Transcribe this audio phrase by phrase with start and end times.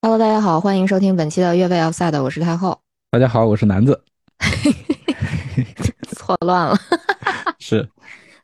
[0.00, 2.80] Hello，大家好，欢迎收听本期的越位 Offside，我是太后。
[3.10, 4.00] 大家好，我是南子。
[6.14, 6.78] 错乱了，
[7.58, 7.86] 是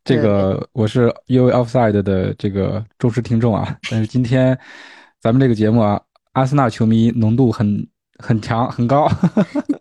[0.03, 3.79] 这个，我是越位 Offside 的这个忠实听众啊。
[3.89, 4.59] 但是今天
[5.21, 6.01] 咱们这个节目啊，
[6.33, 7.87] 阿森纳球迷浓度很
[8.19, 9.09] 很强很高，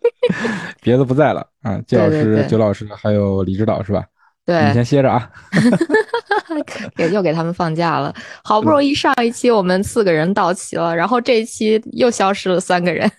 [0.80, 1.76] 别的不在了啊。
[1.88, 4.06] 季老师、九老师还有李指导是吧？
[4.46, 5.30] 对，你先歇着啊。
[6.94, 8.14] 给又给他们放假了，
[8.44, 13.10] 好不容易上一期我们四个人到齐了，然后这一期又消失了三个人，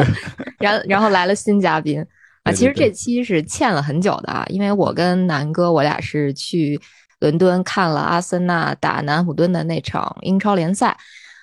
[0.58, 2.04] 然然后来了新嘉宾
[2.44, 2.52] 啊。
[2.52, 6.80] 其实这期是欠了很久的啊，因为我跟南哥我俩是去
[7.20, 10.96] 伦敦看了阿森纳打南普敦的那场英超联赛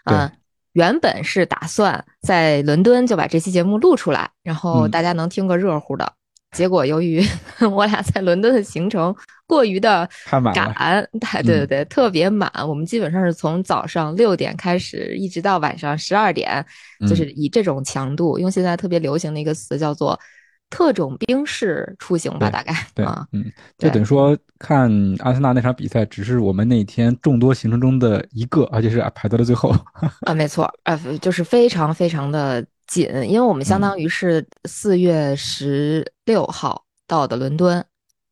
[0.06, 0.32] 啊，
[0.74, 6.12] 原本是打算在伦敦就把这期节目录出来，然后大家能听个热乎的。
[6.52, 7.22] 结果由于
[7.72, 9.14] 我俩在伦敦的行程
[9.46, 10.10] 过于的
[10.54, 12.52] 赶，对对对对，特别满。
[12.68, 16.66] 我们基本上是从早上六点开始，一直到晚上十二点，
[17.08, 20.20] 就是以这种强度，用现在特别流行的一个词叫做
[20.72, 23.46] “特种兵式”出行吧，大概对啊，嗯，
[23.78, 24.90] 就等于说看
[25.20, 29.76] 阿森纳那场比赛，只是我们那天众多行程中的一个，而且是排到了最后。
[30.26, 32.66] 啊，没错，啊，就是非常非常的。
[32.88, 37.84] 紧，因为我们相当于是四月十六号到的伦敦，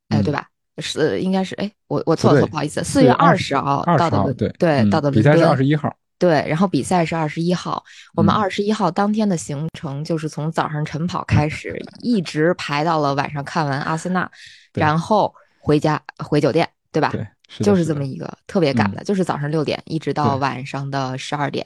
[0.10, 0.50] 哎，对吧？
[0.80, 5.14] 是应该是哎，我我错了，不好意思，四月二十号到的伦，对对，到的伦敦。
[5.14, 7.82] 比赛是二十一号，对，然后比赛是二十一号。
[8.14, 14.30] 我们二十一号当天的行程就是从早上晨跑开始，一直排到了晚上看完阿森纳，
[14.74, 17.12] 然后回家回酒店，对吧？
[17.14, 17.26] 对，
[17.64, 21.66] 就是这么一个特别赶的，就是早上六点一直到晚上的十二点，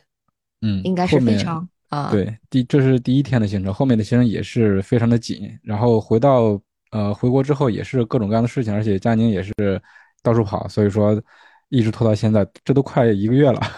[0.62, 1.68] 嗯，应该是非常。
[1.90, 5.50] 啊，对，第这是第一天的行程，后面的行程也是非常的紧。
[5.64, 6.60] 然后回到
[6.92, 9.54] 呃回国之后也是各种各样的事情，而且佳宁也是
[10.22, 11.22] 到处跑，所以说
[11.70, 13.60] 一直拖到现在，这都快一个月了。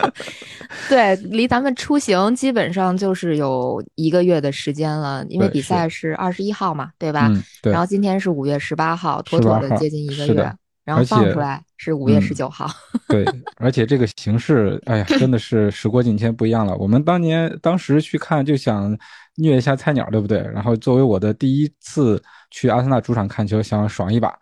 [0.88, 7.30] 对，离咱们出行基本上就是有一个月的时间了，因为比赛是二十一号嘛，对吧？
[7.62, 7.70] 对。
[7.72, 10.52] 然后今天是五月十八号，妥妥的接近一个月。
[10.90, 12.68] 然后放出来是五月十九号。
[13.06, 13.24] 对，
[13.56, 16.76] 而且这个形式，哎呀，真的是时过境迁，不一样了。
[16.76, 18.96] 我们当年当时去看，就想
[19.36, 20.40] 虐一下菜鸟，对不对？
[20.52, 24.36] 然后作为我的第一次去阿森纳主场看球，想爽一把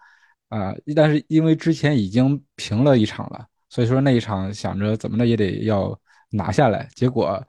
[0.48, 0.74] 啊！
[0.96, 5.94] 但是因为之前已经平了一场了，所以说那一场想着怎么着也得要
[6.30, 7.42] 拿下来，结果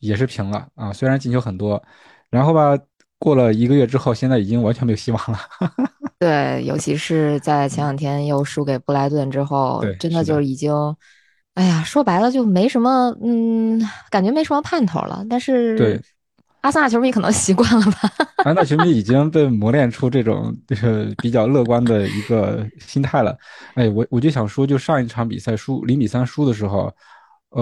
[0.00, 0.90] 也是平了啊。
[0.90, 1.82] 虽然进球很多，
[2.30, 2.78] 然后吧，
[3.18, 5.38] 过了一个月之后，现在已经完全没有希望了。
[6.18, 10.72] 对，尤其是在前两天又输给布莱顿之后，真的就已经，
[11.54, 13.80] 哎呀，说白了就没什么，嗯，
[14.10, 15.24] 感觉没什么盼头了。
[15.30, 16.00] 但是，对，
[16.62, 18.10] 阿森纳球迷可能 习惯了吧？
[18.38, 23.36] 阿森纳球迷已经被磨练出这种就是比较乐观的一个心态了。
[23.74, 26.92] 哎，我我就想说，就上一场比赛输零比三输的时候，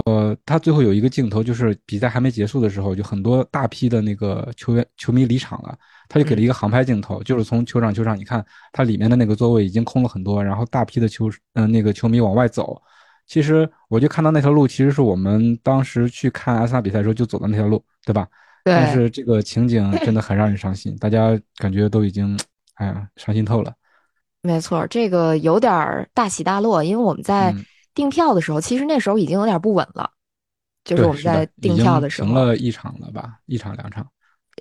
[0.05, 5.77] 呃，他最后有一个镜头，就是比赛还没结束的时候，就很多大批的那个球员球迷离场了。
[6.09, 12.81] 他就给了一个航拍镜头，就是从球场球场，你看它里面的那个座位已经空了很多，然后大批的球嗯那个球迷往外走。
[13.25, 18.25] 其实我就看到那条路，其实是我们当时去看阿森纳比赛的时候就走的那条路，对吧？
[18.63, 18.73] 对。
[18.73, 22.39] 但是这个情景 真的很让人伤心，大家感觉都已经
[22.75, 23.73] 哎呀伤心透了。
[24.41, 27.53] 没错，这个有点大起大落，因为我们在
[27.93, 30.09] 订票的时候，其实那时候已经有点不稳了，
[30.85, 34.07] 就是我们在订票的时候停了一场了吧，一场两场。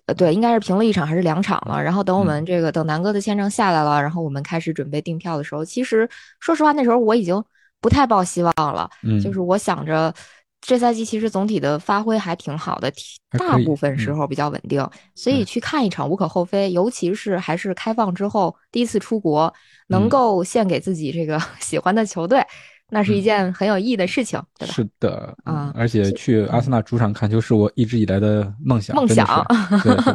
[0.07, 1.83] 呃，对，应该是平了一场还是两场了。
[1.83, 6.09] 然后等我们这个等南哥的签证下来了，然后我们开始准备订票的时候，其实
[6.41, 7.43] 说实话，那时候我已经
[7.81, 8.89] 不太抱希望了。
[9.03, 10.15] 嗯，就是我想着
[10.61, 12.93] 这赛季其实总体的发挥还挺好的，
[13.37, 16.71] 大部分时候比较稳定，所以去看一场无可厚非。
[16.71, 19.53] 尤其是还是开放之后第一次出国，
[19.89, 22.45] 能够献给自己这个 喜欢的球队。
[22.89, 24.73] 那是一件很有意义的事情，对吧？
[24.73, 29.27] 是的，嗯，而且去阿森纳主场看球是我一直以来的梦想，梦想，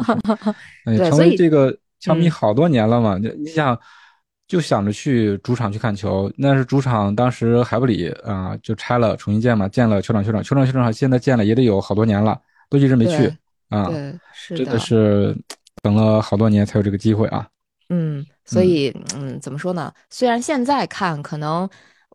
[0.86, 3.20] 对，成为这个球迷好多年了嘛。
[3.20, 3.78] 就你想，
[4.48, 12.40] 就想着去主场去看球，那是主场当时海布里啊就拆了重新建嘛，建了球场，球场，球场，球场，现在建了也得有好多年了，
[12.70, 13.28] 都一直没去
[13.68, 15.36] 啊，对，是真的是
[15.84, 17.46] 等了好多年才有这个机会啊。
[17.90, 19.92] 嗯，所以嗯，怎么说呢？
[20.10, 21.70] 虽然现在看可能。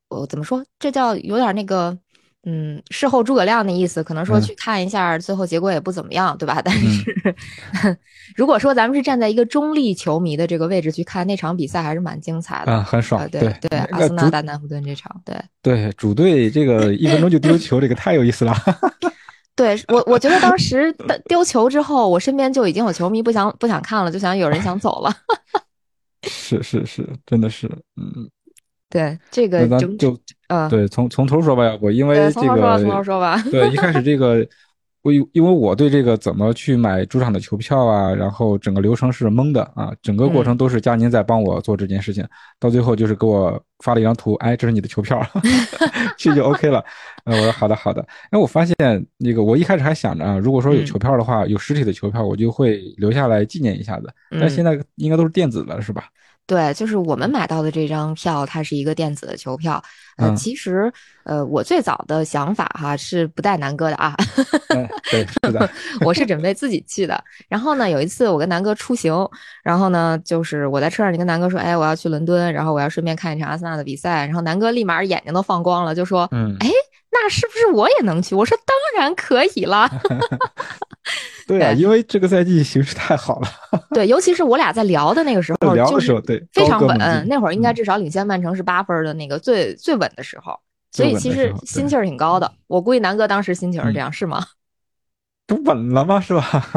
[0.08, 0.64] 我怎么说？
[0.78, 1.96] 这叫有点那个，
[2.44, 4.04] 嗯，事后诸葛亮的意思。
[4.04, 6.60] 可能说去看一下，最后结果也不怎么样，对吧？
[6.64, 7.36] 但是，
[8.36, 13.28] 如果说咱们是站在一个中立球迷的这个位置去看那场比赛，还是蛮精彩的啊，很爽。
[13.30, 18.54] 对对，阿森纳打南普顿这场，对对，主队这个一分钟就丢球，这个太有意思了。
[19.56, 20.94] 对我，我觉得当时
[21.24, 25.12] 丢球之后，我身边就已经有球迷不想不想看了，就想有人想走了。
[26.28, 27.66] 是是是，真的是，
[27.96, 28.28] 嗯。
[28.88, 30.18] 对这个整那咱就
[30.48, 33.42] 啊，对从从头说吧，要不因为对，这从头说吧，从头个说吧。
[33.50, 34.46] 对一开始这个。
[35.02, 42.26] 我因因为我对这个怎么去买主场的球票啊，然后整个流程是懵的啊，整个过程都是佳宁在帮我做这件事情，
[42.58, 45.24] 到最后就是给我发了一张图，哎，这是你的球票，
[46.18, 46.84] 去就 OK 了。
[47.24, 48.04] 呃，我说好的好的。
[48.32, 48.74] 哎，我发现
[49.18, 54.12] 那个我一开始还想着啊，如果说有球票的话，有实体的球票，我就会留下来纪念一下子。
[54.40, 56.02] 但现在应该都是电子的，是吧？
[56.46, 59.82] 对，就是我们买到的这张票，它是一个电子的球票。
[60.16, 60.90] 呃，其实，
[61.24, 64.14] 呃，我最早的想法哈是不带南哥的啊。
[65.10, 65.68] 对，是的，
[66.00, 67.22] 我是准备自己去的。
[67.48, 69.28] 然后呢，有一次我跟南哥出行，
[69.62, 74.24] 然后呢，就是我在车上就跟南哥说，哎，我要去伦敦，然后我要顺便看一场阿森纳的比赛。
[74.24, 76.70] 然后南哥立马眼睛都放光了，就说，嗯，哎，
[77.22, 78.34] 那是不是我也能去？
[78.34, 79.88] 我说当然可以了。
[81.46, 83.48] 对啊，因为这个赛季形势太好了。
[83.94, 86.98] 对，尤其是我俩在聊的那个时候，聊的时候对非常稳。
[87.28, 90.58] 那会儿应该至少领先曼城是八分的那个最最稳的时候，
[90.92, 92.52] 所以其实心气儿挺高的。
[92.66, 94.44] 我估计南哥当时心情是这样，是吗？
[95.46, 96.20] 不稳了吗？
[96.20, 96.70] 是吧？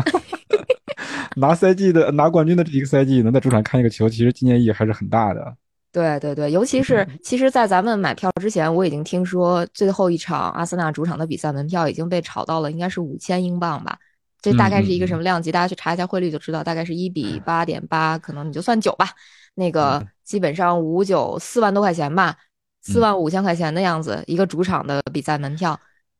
[1.35, 5.55] 拿赛季的拿冠军的这一个赛季，能在主场看一个球，其实纪念意义还是很大的。
[5.91, 13.97] 对对对，尤其是其实，在咱们买票之前，我已经听说最后一场阿森纳主场的比赛门票已经被炒到了，应该是五千英镑吧。
[14.41, 15.51] 这大概是一个什么量级？
[15.51, 19.09] 大家去查一下汇率就知道，大概是一比八点八，可能你就算九吧。
[19.55, 22.37] 那个基本上五九四万多块钱吧，
[22.81, 25.77] 四万五千块钱的样子，一个主场的比赛门票，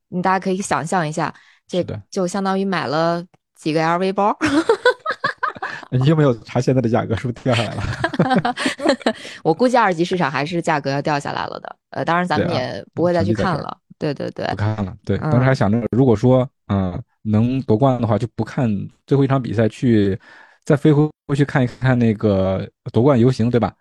[0.09, 1.33] 你大家可以想象一下，
[1.67, 3.23] 这就相当于买了
[3.55, 4.35] 几个 LV 包。
[5.91, 7.15] 你有没有查现在的价格？
[7.15, 8.55] 是不是掉下来了？
[9.43, 11.75] 我估计二级市场还是价格要掉下来了的。
[11.91, 13.77] 呃，当然咱们也不会再去看了。
[13.97, 14.93] 对对对，不看了。
[15.03, 17.01] 对，当时还想着，如果说嗯。
[17.23, 18.65] 能夺冠的话，就不看
[19.05, 20.17] 最后一场比赛，去
[20.63, 23.73] 再飞回回去看一看那个夺冠游行，对吧？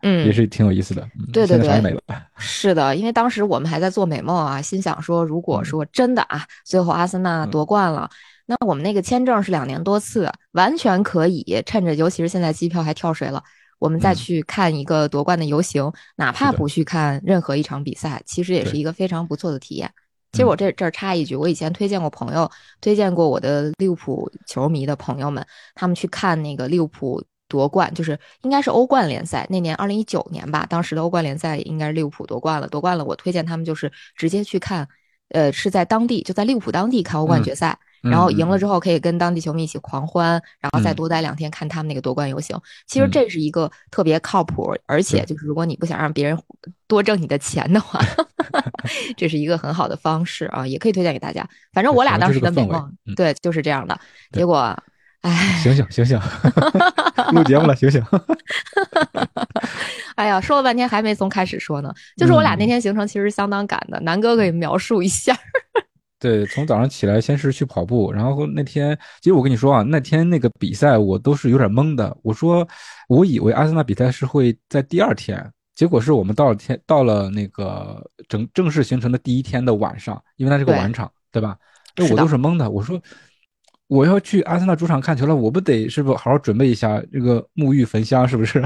[0.00, 1.06] 嗯，也是挺有意思的。
[1.30, 2.00] 对对对。
[2.38, 8.08] 是的，因为当时我们还在做美梦啊，心想说，如果说真的啊，最后阿森纳夺冠了，
[8.46, 13.42] 那我们那个签证是两年多次，完全可以趁着，尤其是现在机票还跳水了，
[13.78, 19.90] 我们再去看一个夺冠的游行，哪怕不去看任何一场比赛，其实也是一个非常不错的体验。
[20.32, 22.50] 其实我这这儿插一句，我以前推荐过朋友，
[22.80, 25.44] 推荐过我的利物浦球迷的朋友们，
[25.74, 34.86] 他们去看那个利物浦夺冠，就是应该是欧冠联赛那年二零一九年吧，当时的欧冠联赛应该是利物浦夺冠了，夺冠了，我推荐他们就是直接去看，
[35.30, 37.78] 呃，是在当地就在利物浦当地看欧冠决赛。
[38.10, 42.58] 然后赢了之后，可以跟当地球迷一起狂欢，然后再多待两天看他们那个夺冠游行。
[42.86, 46.38] 其实这是一个特别靠谱，而且就是如果你不想让别人
[46.86, 48.00] 多挣你的钱的话，
[49.16, 51.46] 这是一个很好的方式啊，也可以推荐给大家。
[51.72, 53.98] 反正我俩当时的美梦，对，就是这样的。
[54.32, 54.76] 结果，
[55.22, 56.20] 哎，醒醒醒醒，
[57.32, 58.02] 录节目了，醒醒。
[60.16, 61.92] 哎呀，说了半天还没从开始说呢。
[62.16, 65.36] 就是我俩那天行程其实相当赶的，南哥可以描述一下。
[66.26, 72.16] 对，从早上起来先是去跑步，然后那天其实我跟你说啊，那天那个比赛我都是有点懵的。
[72.22, 72.66] 我说
[73.08, 75.40] 我以为阿森纳比赛是会在第二天，
[75.76, 81.56] 结果是我们到了天到了那个正正式行程的第一天的晚上，因为它是个晚场，对吧？
[81.96, 82.68] 那我都是懵的。
[82.68, 83.00] 我说
[83.86, 88.60] 我要去阿森纳主场看球了，我不得是不好好准备一下这个沐浴焚香，是不是？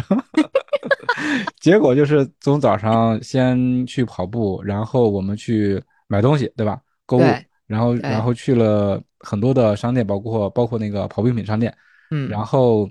[1.61, 5.79] 结果就是从早上先去跑步，然后我们去
[6.09, 6.81] 买东西，对吧？
[7.05, 7.23] 购物，
[7.71, 11.73] 然后然后去了很多的商店，包括包括那个跑步用品商店，
[12.11, 12.91] 嗯，然后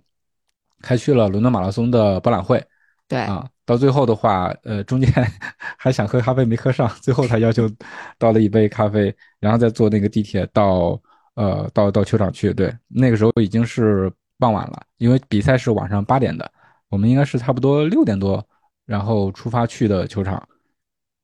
[0.81, 2.63] 还去了伦敦马拉松的博览会，
[3.09, 3.19] 对。
[3.19, 5.11] 啊，到最后的话，呃，中间
[5.77, 7.69] 还想喝咖啡没喝上， 最后才要求
[8.17, 10.97] 倒了一杯咖啡，然后再坐那个地铁到
[11.35, 16.49] 呃到到球场去，对，那个时候已经是傍晚了，因为比赛是晚上八点的，
[16.87, 18.41] 我们应该是差不多六点多
[18.85, 20.41] 然后出发去的球场，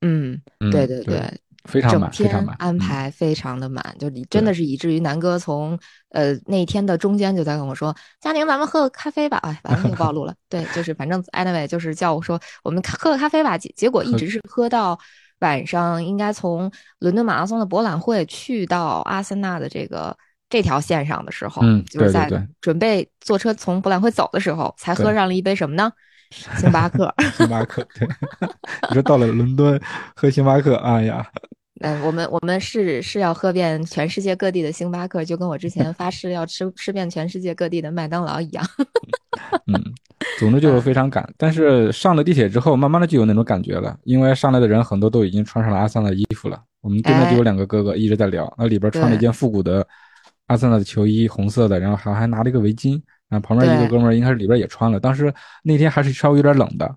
[0.02, 0.42] 嗯，
[0.72, 1.02] 对对。
[1.06, 1.22] 对。
[1.66, 5.78] 非常满，整天安排非常的满，就你真的是以至于南哥从
[6.10, 10.34] 呃那天的中间就在跟我说：“佳宁，咱们喝个咖啡吧。”哎，完了又暴露了。
[10.48, 13.58] 对，就是反正 anyway 就是叫我说我们喝个咖啡吧。
[13.58, 14.98] 结结果一直是喝到
[15.40, 20.16] 晚上，应该从伦敦马拉松的博览会去到阿森纳的这个
[20.50, 22.30] 这条线上的时候，嗯，就是在
[22.62, 25.92] 准备坐车从博览会走的时候，才喝上了一杯什么呢？
[26.60, 27.14] 星巴克。
[27.38, 28.08] 星巴克，对，
[28.90, 29.80] 你说到了伦敦
[30.16, 31.26] 喝星巴克，哎呀。
[31.82, 38.66] 嗯，我们我们是是要喝遍全世界各地的星巴克，就跟我之前发誓要吃吃遍全世界各地的麦当劳一样。
[39.68, 39.84] 嗯，
[40.40, 46.58] 总之就是非常赶，但是上了地铁之后，慢慢的就有那种感觉了，因为上来的人很多都已经穿上了阿森纳的衣服了。
[46.80, 49.86] 我们对面就有两个哥哥一直在聊，那里边穿了一件复古的
[50.48, 53.02] 阿森纳的球衣，红色的，然后还还拿了一个围巾。
[53.30, 56.96] 啊，旁边一个哥们儿应该是里边也穿了，当时那天还是稍微有点冷的。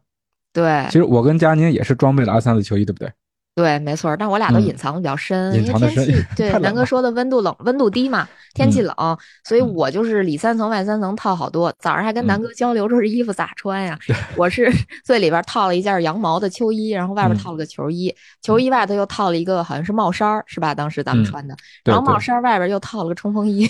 [0.52, 3.12] 对其实我跟佳宁也是装备了阿森纳的球衣，对不对？
[3.59, 11.75] 对，没错，但我俩都嗯隐藏的比较深，因为天气对南哥说的温度冷，温度低嘛，天气嗯冷，所以嗯我就是里三层外三层套好多。
[11.81, 13.99] 早上还跟南嗯哥交流这衣服咋穿呀？
[14.37, 14.71] 我是
[15.05, 20.73] 最里边套了一件羊毛的秋衣，然后外边嗯套了个球衣，球衣外头又套了一个好像是帽衫儿，是吧？
[20.73, 23.69] 当时咱们嗯穿的，对然后帽衫儿外边又套了个冲锋衣。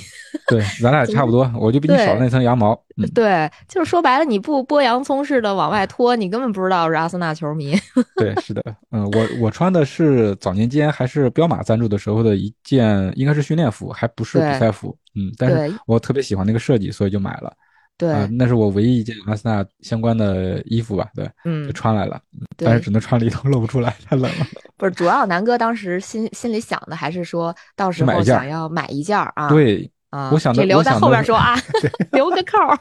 [0.48, 2.78] 对，咱俩 差不多，我就比你少了那层羊毛。
[2.98, 7.74] 嗯，对，就是说白了，你不剥洋葱似的往外拖，你根本不知道是阿森纳球迷。
[8.16, 14.96] 对，是的，嗯，我我穿的是早年间还是彪马赞助的时候的一件，应该是训练服，还不是比赛服。
[15.14, 17.52] 嗯，但是我特别喜欢那个设计，所以就买了。
[17.96, 21.08] 对，啊，那是我唯一一件阿森纳相关的衣服吧？
[21.16, 22.20] 对，就嗯，穿来了，
[22.56, 24.46] 但是只能穿里头，露不出来，太冷了。
[24.78, 29.48] 不是，主要南哥当时心心里想的还是说到时候想要买一件啊。
[29.48, 31.54] 对，啊，我想的这留在后边说啊，
[32.12, 32.78] 留个扣儿。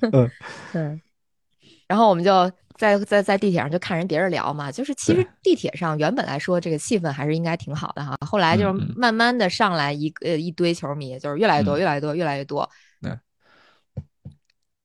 [0.12, 0.30] 嗯
[0.74, 1.00] 嗯，
[1.86, 12.68] 然后我们就在在在地铁上就看人别人聊嘛，就是其实地铁上原本来说这个气氛还是应该挺好的哈，后来就是慢慢的上来一个呃一堆球迷，就是越来越多，嗯越来越多，越来越多。
[13.00, 13.18] 对。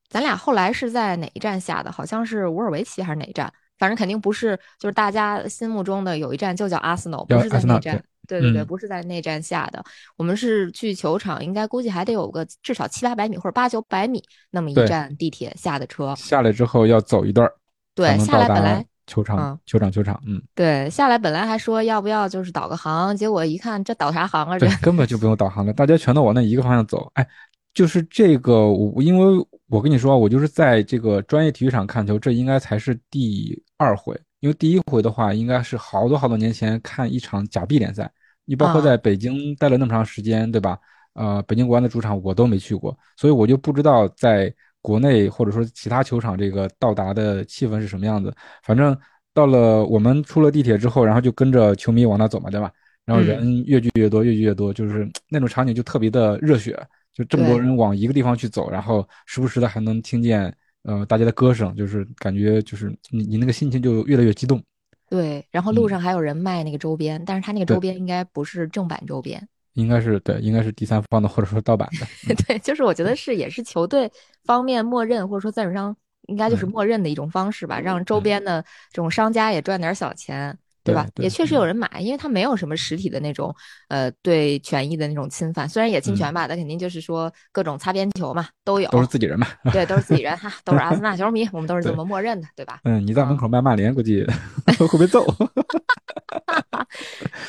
[0.08, 1.90] 咱俩后来是在哪一站下的？
[1.90, 3.52] 好像是乌尔维奇还是哪一站？
[3.78, 8.00] 反正肯定不是，就是大家心目中的有一站就叫阿森纳，不是在那站。
[8.26, 9.82] 对对对，嗯不是在内站下的。
[10.16, 16.14] 我们是去球场，应该估计还得有个至少七八百米或者八九百米那么一站地铁下的车。
[16.16, 17.52] 下来之后要走一段儿，
[17.94, 20.20] 对，下来本来球场嗯，球场，球场。
[20.26, 24.58] 嗯，对下来本来还说要不要就是导个航，结果一看这导啥航啊？
[24.58, 27.10] 这对，根本就不用导航了，大家全都往那一个方向走。
[27.14, 27.26] 哎，
[27.74, 38.12] 就是这个，我因为我跟你说，我就是在这个专业体育场看球，这应该才是第二回，因为第一回的话，应该是好多好多年前看一场假币联赛。
[38.44, 40.78] 你包括啊在北京待了那么长时间，对吧？
[41.14, 48.30] 呃，北京国安的主场我都没去过，所以我就不知道在国内或者说其他球场这个到达的气氛是什么样子。
[48.62, 48.94] 反正
[49.32, 52.70] 到了我们出了地铁之后，然后就跟着球迷往那走嘛，对吧？
[53.06, 56.78] 然后嗯人越聚越多，越聚越多，就是那种场景就特别的热血，
[57.14, 60.54] 就这么多人往一个地方去走，然后时不时的还能听见
[60.84, 64.62] 呃大家的歌声，就是感觉就是你你那个心情就越来越激动。
[65.10, 69.46] 对，然后路嗯上还有人卖那个周边，但是他那个周边应该不是正版周边。
[69.74, 72.34] 应该是对，应该是第三方的或者说盗版的。
[72.46, 74.10] 对，就是我觉得是也是球队
[74.44, 75.96] 方面默认，或者说赞助商
[76.28, 80.56] 应该就是嗯默认的一种方式吧，让周嗯边的这种商家也赚点小钱。
[80.84, 81.06] 对吧？
[81.14, 83.54] 对也确实有嗯人买，因为他没有什么实体的那种，
[83.88, 85.68] 呃，对权益的那种侵犯。
[85.68, 88.88] 虽然也侵权吧，但肯定就是说各种擦边球嘛，都有。
[88.90, 89.46] 嗯都是自己人嘛。
[89.72, 92.80] 对，都是自己人 哈，都是阿森纳球迷，我们都是这么默认的，对吧？
[92.84, 94.24] 嗯，你在门口卖曼联，估计
[94.78, 95.24] 会被揍。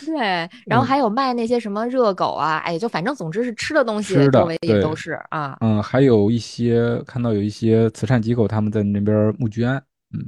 [0.05, 5.57] 对，然后嗯还有卖那些什么热狗啊，哎，就反正总之是吃的东西，的周围也都是啊。
[5.61, 9.81] 嗯，还有一些看到有一些慈善机构他们在那边募捐，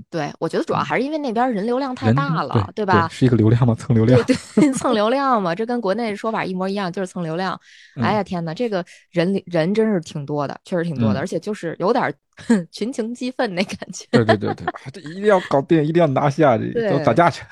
[0.10, 3.08] 对，我觉得主要还是因为那边人流量太大了，对吧？
[3.10, 4.22] 是一个流量嘛，蹭流量。
[4.24, 7.60] 对对，蹭流量嘛，这跟国内说法一模一样，就是蹭流量。
[8.02, 12.14] 哎呀天呐，这个人人真是挺多的，确实挺多的，嗯而且就是有点
[12.72, 14.06] 群情激愤那感觉。
[14.12, 17.44] 对对对对，一定要搞定，一定要拿下，都打架去。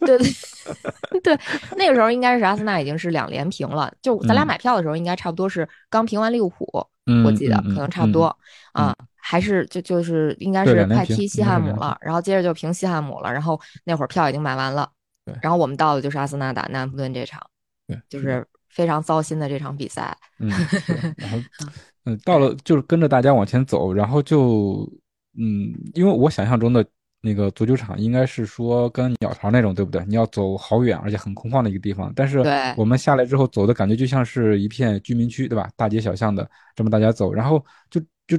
[0.00, 1.38] 对对对，
[1.76, 8.26] 那个时候应该是阿森纳已经是两连平了，就咱俩嗯买票的时候，应该差不多是刚平完利物浦，嗯，我记得嗯可能差不多
[8.72, 8.94] 啊。
[9.28, 14.88] 还是就就是应该是快踢西汉姆了，然后接着就平西汉姆了，然后那会儿票已经买完了
[15.24, 17.44] 对，然后我们到的就是阿森纳打南安普顿这场，
[17.88, 20.16] 对，就是非常糟心的这场比赛。
[20.38, 21.38] 嗯，是然后
[22.06, 24.88] 嗯，到了就是跟着大家往前走，然后就
[25.36, 26.86] 嗯，因为我想象中的
[27.20, 30.04] 那个足球场应该是说跟鸟巢那种，对不对？
[30.06, 32.12] 你要走好远，而且很空旷的一个地方。
[32.14, 35.68] 但是对我们下来之后走的感觉就像是一片居民区，对吧？
[35.74, 38.38] 大街小巷的这么大家走，然后就就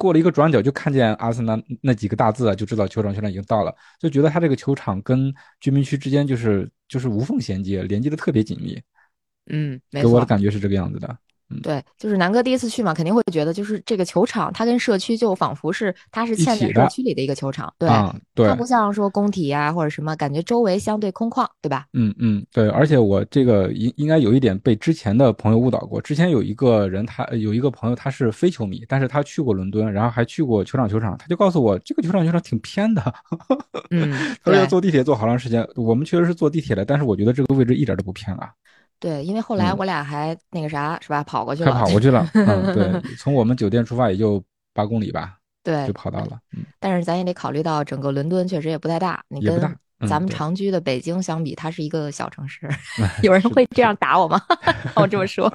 [0.00, 5.30] 过了一个转角，就看见阿森纳那几个大字啊，就知道球场球场已经到了，就觉得它这个球场跟
[5.60, 8.80] 居民区之间就是就是无缝衔接，连接的特别紧密，
[9.50, 11.18] 嗯，给我的，感觉是这个样子的。
[11.62, 21.86] 对，就是南哥第一次去嘛，肯定会觉得就是这个球场，它跟社区就仿佛是它是嵌在社区里的一个球场，对，啊，对它，不像说工体啊、或者什么，感觉周围相对空旷，对吧？
[21.92, 26.00] 嗯嗯，对，而且我这个应应该有一点被之前的朋友误导过。
[26.00, 33.14] 之前有一个人他，有一个朋友，他是非球迷，但是他去过伦敦，然后还去过球场球场，他就告诉我，这个球场球场挺偏的，
[33.90, 34.12] 嗯，
[34.44, 35.66] 他说要坐地铁坐好长时间。
[35.76, 38.50] 我们确实是坐地铁的，但是我觉得这个位置一点都不偏啊，
[39.00, 41.24] 对，因为后来嗯我俩还那个啥，是吧？
[41.24, 42.28] 跑过去了，快跑过去了。
[42.34, 44.42] 嗯，对，从我们酒店出发也就
[44.74, 46.38] 八公里吧， 对就，跑到了。
[46.54, 49.58] 嗯，但是咱也得考虑到整个伦敦确实也不太大，你跟
[50.06, 52.68] 咱们对常居的北京相比，它是一个小城市。
[53.22, 54.40] 有人会这样打我吗？
[54.96, 55.50] 我这么说，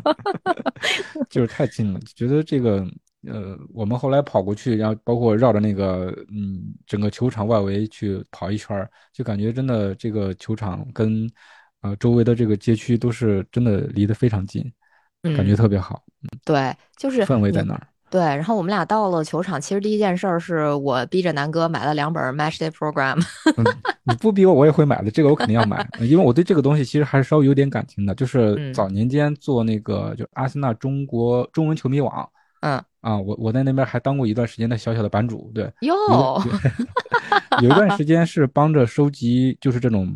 [1.29, 2.83] 就是太近了，觉得这个
[3.27, 11.27] 呃，我们后来跑过去，然后包括绕着那个嗯整个球场外围去跑一圈儿，就感觉真的这个球场跟
[11.85, 14.63] 呃周围的这个街区都是真的离得非常近，
[15.21, 16.01] 感觉嗯，特别好，
[16.43, 17.87] 对，就是氛围在那儿。
[18.09, 23.21] 对，然后我们俩到了球场，其实第一件事儿是我逼着南哥买了两本 Match Day Program。
[23.57, 23.65] 嗯，
[24.03, 25.11] 你不逼我，我也会买的。
[25.11, 28.15] 这个我肯定要买， 因为我对这个东西其实还是稍微有点感情的。
[28.15, 32.29] 就是嗯早年间做那个，就阿森纳中国中文球迷网
[32.61, 35.51] 嗯，啊，我我在那边还当过一段时间的小小的版主。
[35.53, 35.95] 对，哟，
[37.61, 40.15] 有 有一段时间是帮着收集，就是这种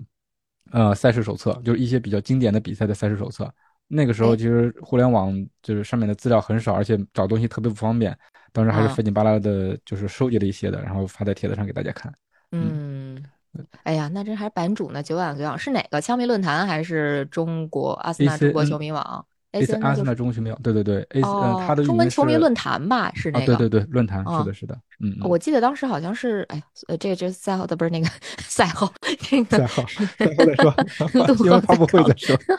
[0.72, 3.52] 呃赛事手册，就是一些比较经典的比赛的赛事手册。
[3.88, 5.34] 那个时候哎其实互联网
[5.64, 8.16] 就是上面的资料很少，而且找东西特别不方便。
[8.52, 12.14] 当时还是啊费劲巴拉的，就是收集了一些的，然后发在帖子上给大家看。
[12.52, 13.24] 嗯，
[13.54, 15.58] 嗯，哎呀，那这还是版主呢，久仰久仰。
[15.58, 23.12] 是哪个枪迷论坛还是中国阿森纳中国球迷网 A C？ACN 阿森纳中文球迷网，对对对，A C 嗯，它的，中文球迷论坛吧？
[23.16, 23.56] 是啊，那个。
[23.56, 28.08] 对对对，论坛是哦的，是的，嗯嗯，我记得当时好像是，哎，呃，这个这赛后的不是那个
[28.40, 28.88] 赛后，
[29.32, 29.84] 那个赛后
[30.18, 32.56] 赛后再说杜，新闻发布会再再说， 对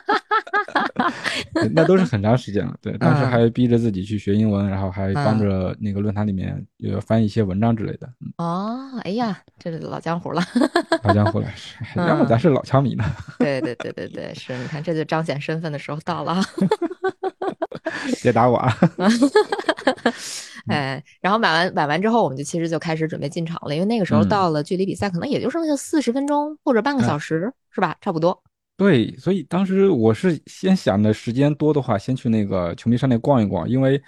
[1.75, 2.75] 那都是很长时间了。
[2.81, 8.09] 对，当时嗯还逼着自己去学英文，然后还帮嗯着那个论坛里面呃翻译一些文章之类的。
[8.21, 10.43] 嗯，哦，哎呀，这是老江湖了。
[11.03, 13.05] 老江 湖了，是 要么咱是老枪迷呢。
[13.39, 16.45] 对对对对对，是，你看这就彰显身份的时候到了啊。
[18.23, 18.73] 别打我啊！
[20.69, 27.97] 哎，然后买完买完之后，我们就其实就开始准备进场了，因为那个时候嗯到了距离比赛可能也就剩下四十分钟或者半个哎小时，是吧？
[28.01, 28.43] 差不多。
[28.81, 34.03] 对，所以当时我是先想的时间多的话，先去那个球迷商店逛一逛，因为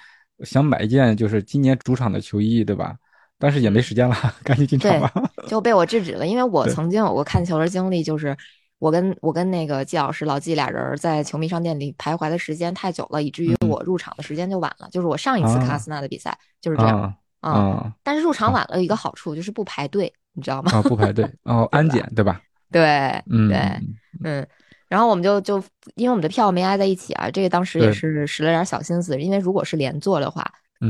[0.44, 2.96] 想买一件就是今年主场的球衣，对吧？
[3.38, 5.12] 但是也没时间了， 赶紧进场对吧。
[5.46, 8.34] 就被我制止了，因为我曾经有过看球的经历，就是
[8.78, 14.88] 我跟我跟那个季老师老季俩人在球迷商店里徘徊的时间太久了，以至于嗯我入场的时间就晚了。
[14.90, 20.72] 就是我上一次看啊阿森纳的比赛就是这样啊但是入场晚了有一个好处就是不排队，你知道吗？
[20.72, 20.80] 啊！
[20.80, 22.40] 不排队 哦，安检对吧？
[22.70, 22.82] 对
[23.28, 24.48] 嗯，对，嗯嗯，
[24.92, 25.56] 然后我们就就
[25.94, 30.44] 因为我们的票没挨在一起啊，这个当时也是使了点小心思，因为如果是连坐的话，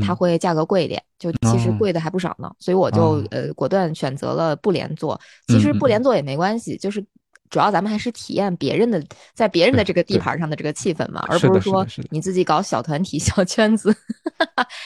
[0.05, 0.15] 它嗯。
[0.17, 1.77] 会价格贵一点，就其实哦。
[1.79, 3.27] 贵的还不少呢，所以我就哦。
[3.31, 5.17] 呃果断选择了不连坐。
[5.47, 7.01] 其实不连坐也没关系，就是
[7.49, 9.01] 主要咱们还是体验别人的
[9.33, 10.19] 在别人的这个地对。
[10.19, 13.95] 盘上的这个气氛嘛，而不是说你自己搞小团体、 小圈子，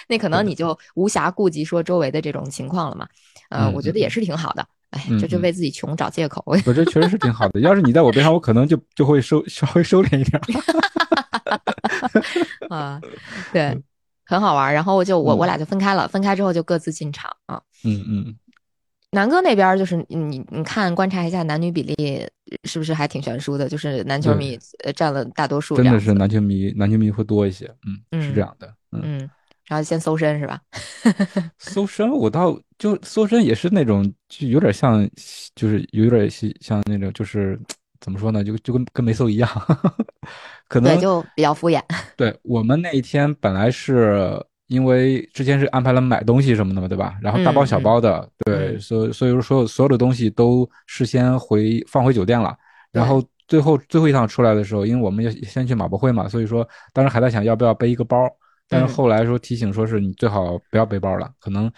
[0.08, 3.08] 那可能你就无暇顾及说周围的这种情况了嘛。
[3.50, 4.12] 呃，嗯我觉得也嗯。
[4.12, 4.64] 是挺好的。
[4.92, 6.44] 哎，嗯嗯这就为自己穷找借口。
[6.46, 7.60] 我这确实是挺好的。
[7.60, 10.44] 要是你在我边上，我可能就就会收稍微收敛一点儿。
[12.70, 13.02] 啊，
[13.52, 13.78] 对，
[14.26, 14.74] 很好玩。
[14.74, 17.62] 然后就我我嗯俩就分开了，分开之后就各自进场啊。
[17.84, 18.36] 嗯嗯，
[19.12, 22.28] 南哥那边就是你你看观察一下男女比例
[22.64, 23.68] 是不是还挺悬殊的？
[23.68, 27.66] 就是男球迷呃占了大多数真的是男球迷，男球迷会多一些。
[27.86, 28.74] 嗯，是嗯这样的。
[28.92, 29.30] 嗯，嗯，
[29.68, 30.60] 然后先搜身是吧？
[31.60, 35.08] 搜身我倒就搜身也是那种，就有点像，
[35.56, 37.60] 就是有点像像那种，就是
[38.00, 39.50] 怎么说呢，就就跟跟没搜一样。
[40.70, 41.82] 可能对，就比较敷衍。
[42.16, 47.18] 对我们那一天本来是因为之前是安排了买东西什么的嘛，对吧？
[47.22, 52.56] 然后大包小包的，对，嗯所以所以说所有所有的东西都事先回放回酒店了，
[52.92, 58.30] 然后最后最后一趟出来的时候，因为我们要先去马博会嘛，所以说当时还在想要不要背一个包，
[58.70, 61.72] 但是嗯后来说提醒说是你最好不要背包了，可能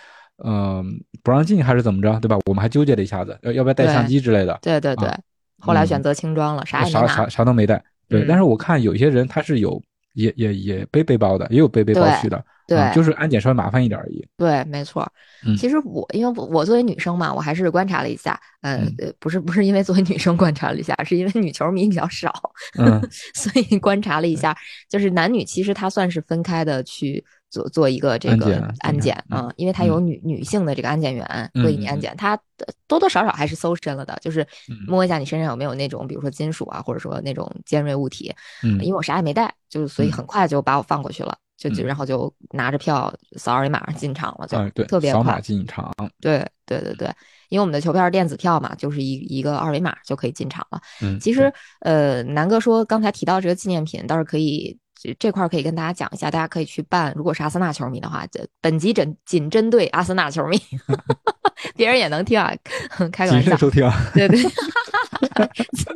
[0.45, 0.85] 嗯、
[1.21, 2.37] 不让进还是怎么着，对吧？
[2.45, 5.19] 我们还纠结了一下子，要要不要带相机之类的，对对对，啊
[5.59, 7.27] 后来选嗯择轻装了，啥也没啥啥。
[7.27, 7.83] 啥都没带。
[8.07, 9.81] 对，嗯但是我看有些人他是有
[10.13, 12.77] 也也也背背包的，也有背背包去的，对。
[12.79, 14.25] 啊就是安检稍微麻烦一点而已。
[14.37, 15.05] 对，没错。
[15.45, 15.55] 嗯。
[15.57, 18.95] 其实我因为我我作为女生嘛，我还是观察了一下，呃嗯。
[18.99, 22.31] 呃，不是不是因为作为女生观察了一下，是因为女球迷比较少，
[22.77, 23.01] 嗯。
[23.33, 24.55] 所以观察了一下，
[24.87, 32.37] 就是男女其实它算是分开的去做做一个这个安检啊，因为它有女女性的这个安检员为你安检，它
[32.87, 34.77] 多多少少还是搜身了的，就是嗯。
[34.87, 38.73] 摸一下你身上有没有那种比如说金属啊，或者说那种尖锐物体，嗯。
[38.83, 40.11] 因为我啥也没带，就是所以嗯。
[40.11, 41.37] 很快就把我放过去了。
[41.59, 45.41] 就就嗯然后就拿着票扫二维码进场了，就啊，对，特别扫码快。
[45.41, 45.93] 进场。
[46.21, 47.13] 对对对对，
[47.49, 50.79] 因为我们的球票是电子票嘛，就是一一个二维码就可以进场了。
[51.01, 57.13] 嗯，其实，呃，南哥说刚才提到这个纪念品，倒是可以这这块儿可以跟大家讲一下，大家可以去办。
[57.15, 60.59] 如果是阿森纳球迷的话，这本集针仅针对阿森纳球迷，
[61.75, 62.53] 别人也能听啊，
[63.11, 63.57] 开个玩笑谨慎。
[63.57, 63.93] 收听啊。
[64.13, 64.41] 对对，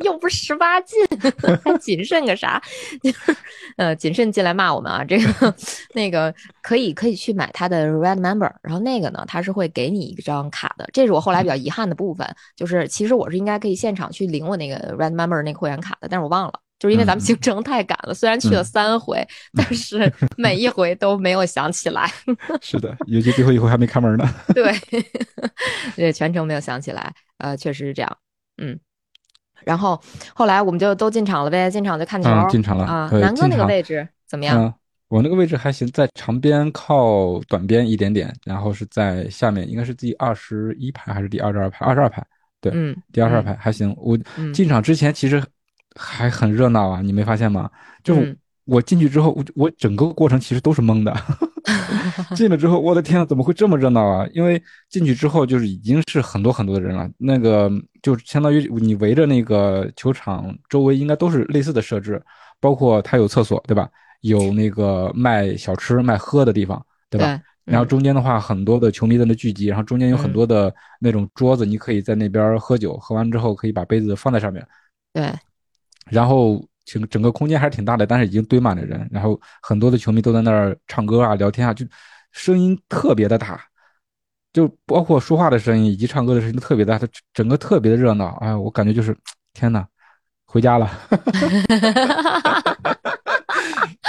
[0.00, 0.98] 又不是十八禁，
[1.62, 2.62] 还谨慎个啥？
[3.02, 3.36] 就是
[3.76, 5.04] 呃，谨慎进来骂我们啊！
[5.04, 5.54] 这个
[5.94, 16.60] 那个可以可以去买他的 Red Member，然后那个呢，他是会给你一张卡的，这是我后来比较遗憾的部分，就是其实我是应该可以现场去领我那个 Red Member 那个会员卡的，但是我忘了。
[16.84, 22.12] 就是因为咱们行程太赶了，虽然去了三回，但是每一回都没有想起来。
[22.60, 24.34] 是的，尤其最后一回还没开门呢。
[24.54, 24.70] 对，
[25.96, 28.18] 对，全程没有想起来，呃，确实是这样。
[28.58, 28.78] 嗯，
[29.64, 29.98] 然后
[30.34, 32.28] 后来我们就都进场了呗，进场就看球。
[32.50, 34.74] 进场了啊，南哥那个位置怎么样？
[35.08, 41.86] 我那个位置还行，在长边靠短边一点点，然后是在下面，应该是第二十一排还是第二十二排？
[41.86, 42.22] 二十二排，
[42.60, 43.94] 对，嗯，第二十二排还行。
[43.96, 44.18] 我
[44.52, 45.42] 进场之前其实
[45.94, 47.70] 还很热闹啊，你没发现吗？
[48.02, 48.16] 就
[48.64, 51.14] 我进去之后，我我整个过程其实都是懵的。
[52.36, 54.26] 进了之后，我的天啊，怎么会这么热闹啊？
[54.34, 57.70] 因为进去之后就是已经是很多很多的人了，那个
[58.02, 62.22] 就相当于你围着那个球场周围应该都是类似的设置，
[62.60, 63.88] 包括它有厕所，对吧？
[64.20, 67.40] 有那个卖小吃、卖喝的地方，对吧？
[67.64, 74.66] 然后中间的话，很多的球迷在那聚集，然后中间有很多的那种桌子，你可以在那边喝酒，喝完之后可以把杯子放在上面。
[75.12, 75.32] 对。
[76.06, 81.86] 然后整整个空间还是挺大的，但是已经堆满了人，然后很多的球迷都在那儿唱歌啊、聊天啊，就
[82.32, 83.60] 声音特别的大，
[84.52, 88.36] 就包括说话的声音以及唱歌的声音都特别大，它整个特别的热闹。
[88.40, 89.16] 哎，我感觉就是
[89.52, 89.86] 天呐，
[90.46, 90.90] 回家了。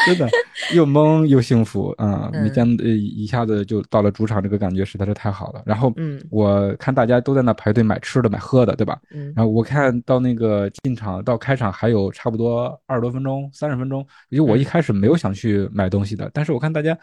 [0.08, 0.30] 真的
[0.74, 2.30] 又懵又幸福啊！
[2.32, 5.64] 没见呃一下子就到了主场，这个感觉实在是太好了。
[5.66, 9.00] 然后，嗯，我看大家都在那排队买吃的、买喝的，对吧？
[9.12, 9.34] 嗯。
[9.36, 14.06] 然后我看到那个进场到开场还有差不多二十多分钟、三十分钟。
[14.30, 16.98] 因为我一开始没有想去买东西的，但是我看大家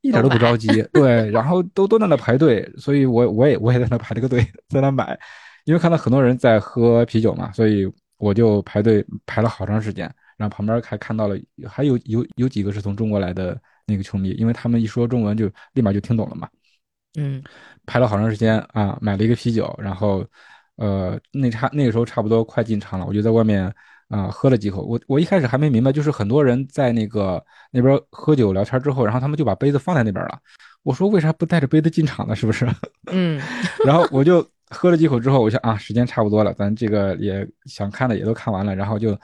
[0.00, 5.18] 一点都不着急，对，然后都都在那排队，所以我我也我也在那排这个队，在那买，
[5.64, 10.12] 因为看到很多人在喝啤酒嘛，所以我就排队排了好长时间。
[10.38, 11.36] 然后旁边还看到了，
[11.68, 16.48] 还有有有几个是从中国来的那个球迷，因为他们一说中文就立马就听懂了嘛。
[17.18, 17.42] 嗯，
[17.86, 20.24] 排了好长时间啊，买了一个啤酒，然后，
[20.76, 23.74] 呃，那差那个时候差不多快进场了，我就在外面
[24.08, 24.82] 啊喝了几口。
[24.82, 30.38] 我我一开始还没明白，就是很多人在那个那边喝酒聊天之后，然后他们就把杯子放在那边了。
[30.84, 32.36] 我说为啥不带着杯子进场呢？
[32.36, 32.64] 是不是？
[33.10, 33.40] 嗯，
[33.84, 39.18] 然后我就喝了几口之后，我想啊，时间差不多了，咱这个也想看的也都看完了，然后就。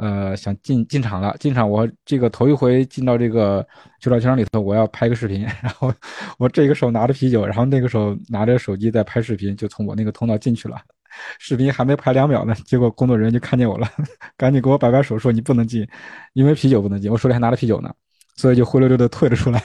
[0.00, 3.66] 呃，想进进场了，进场我这个头一回进到这个
[4.00, 5.92] 球场里头，我要拍个视频， 然后
[6.38, 10.78] 我这个手拿着啤酒，然后那个手拿着手机在拍视频，就从我那个通道进去了。
[11.38, 13.86] 视频还没拍两秒呢，结果工作人员就看见我了，
[14.38, 15.86] 赶紧给我摆摆手说你不能进，
[16.32, 17.92] 因为啤酒不能进，我手里还拿着啤酒呢，
[18.36, 19.62] 所以就灰溜溜的退了出来。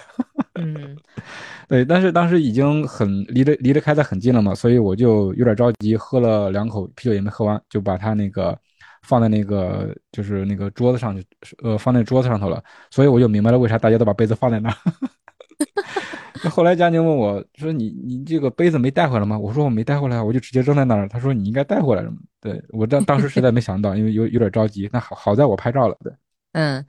[0.56, 0.98] 嗯，
[1.70, 8.58] 对，但是当时已经很离得离得开的很近了嘛，所以我就有点着急，喝了两口啤酒也没喝完，就把他那个。
[9.06, 11.24] 放在那个就是那个桌子上，就
[11.64, 14.76] 呃放在桌子上头了，所以我就明白了为啥大家都把杯子放在那儿。
[16.50, 24.88] 后来佳宁问我说：“你你这个杯子没带回来吗？”我说：“我没带回来，我就直接扔在那儿。”他说：“你应该带回来什么？”对我当当时实在没想到，因为有有点着急。
[24.92, 26.12] 那好好在我拍照了，对。
[26.58, 26.86] 嗯，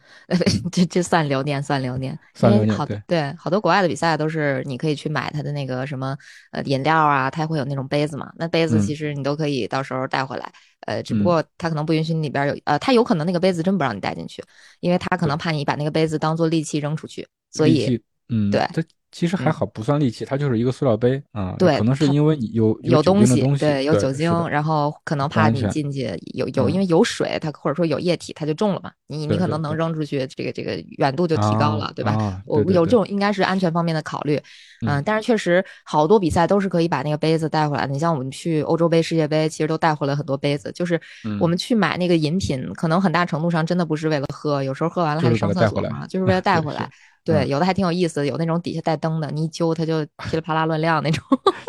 [0.70, 2.16] 这这算留念，算留念。
[2.34, 2.72] 算留念。
[2.72, 6.16] 好，对，好多国外的比赛都是你可以去买他的那个什么
[6.52, 8.32] 呃饮料啊，他会有那种杯子嘛。
[8.36, 10.52] 那杯子其实你都可以到时候带回来，
[10.86, 14.40] 呃，只不过他可能不允许你里边有呃，他有可能那个杯子真不让你带进去，
[14.78, 18.68] 因为他可能怕你把那个杯子当做利器扔出去，所以嗯，对。
[19.16, 21.54] 其实还好，不算利器，它就是一个塑料杯啊。
[21.58, 28.90] 对，可能是因为你有有东西，对，有酒精，然后可能怕你进去有有，因为有水，它或者说有液体，它就重了嘛。
[29.06, 32.42] 你你可能能扔出去，这个这个远度就提高了，对吧？
[32.44, 34.38] 我有这种应该是安全方面的考虑，
[34.86, 35.02] 嗯。
[35.02, 37.94] 但是确实好多比赛都是可以把那个杯子带回来的。
[37.94, 40.70] 你像我们去欧洲杯、世界杯，其实都带回来很多杯子。
[40.72, 41.00] 就是
[41.40, 46.90] 我们去买那个饮品，可能很大程度上真的不是为了喝，有时候喝完了还是上厕所嘛，就是为了带回来。
[47.26, 51.22] 对，有的还挺有意思的，有那种底下带灯的，你一揪它就噼里啪啦乱亮那种。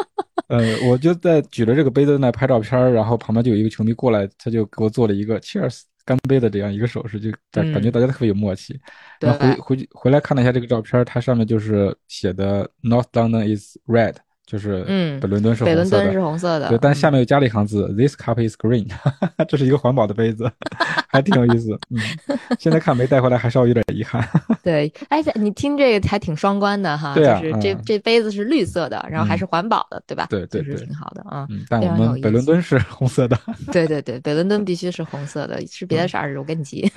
[0.47, 8.79] 呃，我就在举着这个杯子那拍照片，然后旁边就有一个球迷过来，他就给我做了一个 cheers 干杯的这样一个手势，就感感觉大家特别有默契。
[9.19, 14.15] 然后回回回来看了一下这个照片，它上面就是写的 North London is red。
[14.47, 18.87] 就是嗯，北伦敦是北伦敦是红色的，对，但下面又加了一行字，This cup is green，
[19.45, 20.49] 这是一个环保的杯子，
[21.09, 21.77] 还挺有意思。
[21.89, 21.99] 嗯，
[22.57, 24.25] 现在看没带回来，还稍微有点遗憾。
[24.63, 30.25] 对，哎，你听这个还挺双关的哈，就是这这杯子是绿色的，然后还是环保的，对吧？
[30.29, 31.45] 对对对，挺好的啊。
[31.67, 33.37] 但我们北伦敦是红色的。
[33.73, 36.89] 对对对，北伦敦必须是红色的，是别的色儿我跟你急。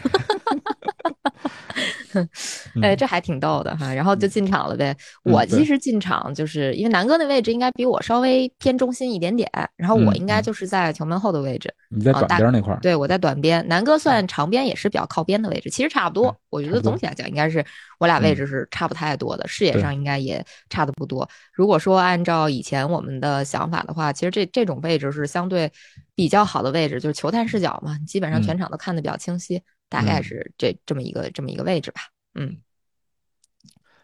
[2.83, 4.97] 哎，这还挺逗的哈，然后就进场了呗。
[5.23, 11.73] 我其实进场就是因为南哥那位置应该比我稍微偏中心一点点，然后我应该就是在球门后的位置。
[11.89, 12.81] 你在短边那块儿？
[12.81, 13.67] 对，我在短边。
[13.69, 16.35] 南哥算长边，也是比较靠边的位置，其实差不多。
[16.49, 17.65] 我觉得总体来讲，应该是
[17.99, 21.29] 我俩位置是差不太多的，视野上应该也差的不多。
[21.53, 25.71] 如果说按照以前我们的想法的话，其实这这种位置是相对
[26.15, 29.61] 比较好的位置，就是球探视角嘛，基本上全场都看得比较清晰。
[29.91, 32.01] 大概是这这么一个这么一个位置吧。
[32.35, 32.57] 嗯，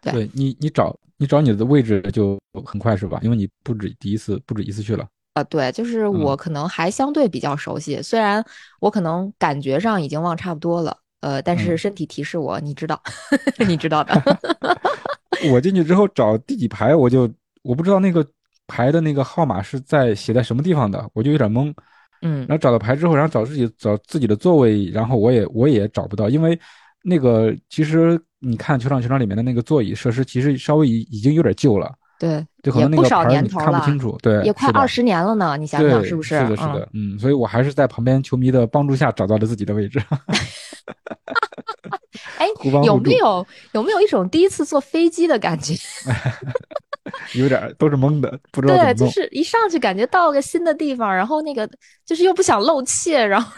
[0.01, 3.19] 对对你你找你找你的位置就很快是吧？
[3.23, 5.07] 因为你不止第一次不止一次去了。
[5.33, 8.43] 啊，对，就是我可能还相对比较熟悉，虽然
[8.79, 13.01] 我可能感觉上已经忘差不多了，呃，但是身体提示我，你知道，
[13.67, 14.21] 你知道的。
[15.51, 18.27] 我进去之后找第几排，我就我不知道那个
[18.65, 21.73] 排的那个号码是在写在什么地方的，我就有点懵。
[22.21, 26.59] 嗯，然后找到牌之后，然后找自己找自己的座位，然后我也我也找不到，因为
[27.03, 31.93] 那个其实你看球场球场里面的那个座椅设施，其实稍微已已经有点旧了。
[32.19, 36.29] 对，就可能那个牌你看不清楚，对，也快二十年了呢，你想想是不是？
[36.29, 40.01] 是的，是的，嗯，所以我还是在旁边球迷的帮助下找到了自己的位置。
[42.39, 42.47] 哎，
[42.83, 45.75] 有没有有没有一种第一次坐飞机的感觉？
[47.35, 51.69] 有点都是懵的，不知道对，就是一上去感觉到了个新的地方，然后那个
[52.05, 53.51] 就是又不想露怯，然后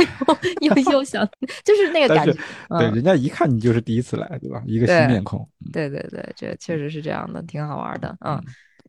[0.62, 1.28] 又 又又想，
[1.64, 2.34] 就是那个感觉。
[2.78, 4.62] 对，人家一看你就是第一次来，对吧？
[4.66, 5.48] 一个新面孔。
[5.72, 8.18] 对对对，这确实是这样的，挺好玩的。
[8.26, 8.42] 嗯，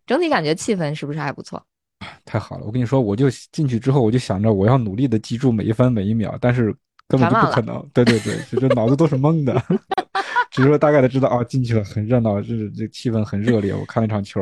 [0.06, 1.62] 整体感觉气氛是不是还不错？
[2.24, 2.64] 太好了！
[2.64, 6.74] 我跟你说，我就进去之后，我就想着我要努力的记住每一分每一秒，但是。
[7.10, 9.60] 根本就不可能，对对对，就这脑子都是懵的，
[10.50, 14.40] 只是说大概的知道啊，进去了很热闹，这这气氛很热烈，我看了一场球。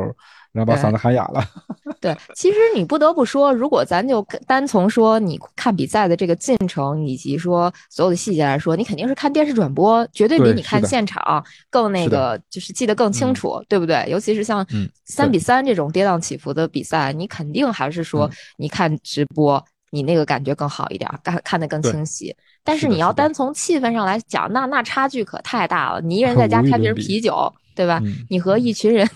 [0.51, 1.45] 然后把嗓子喊哑了。
[2.01, 14.03] 对，其实你不得不说，如果咱就单从说你看比赛的这个进程以及说所有的细节来说，你肯定是看电视转播，绝对比你看现场更那个，就是记得更清楚，对不对？
[14.09, 14.65] 尤其是像
[15.05, 22.35] 三比三这种跌宕起伏的比赛，你肯定还是说你看直播，你那个感觉更好一点，看看得更清晰。
[22.69, 25.99] 但是你要单从气氛上来讲，那那差距可太大了。
[26.01, 27.51] 你一人在家开瓶啤酒。
[27.75, 28.01] 对吧？
[28.29, 29.09] 你和一群人，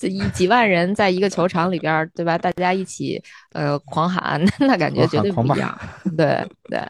[0.00, 2.38] 一几万人在一个球场里边，对吧？
[2.38, 3.22] 大家一起
[3.52, 5.78] 呃狂喊， 那感觉绝对不一样。
[6.16, 6.82] 对 对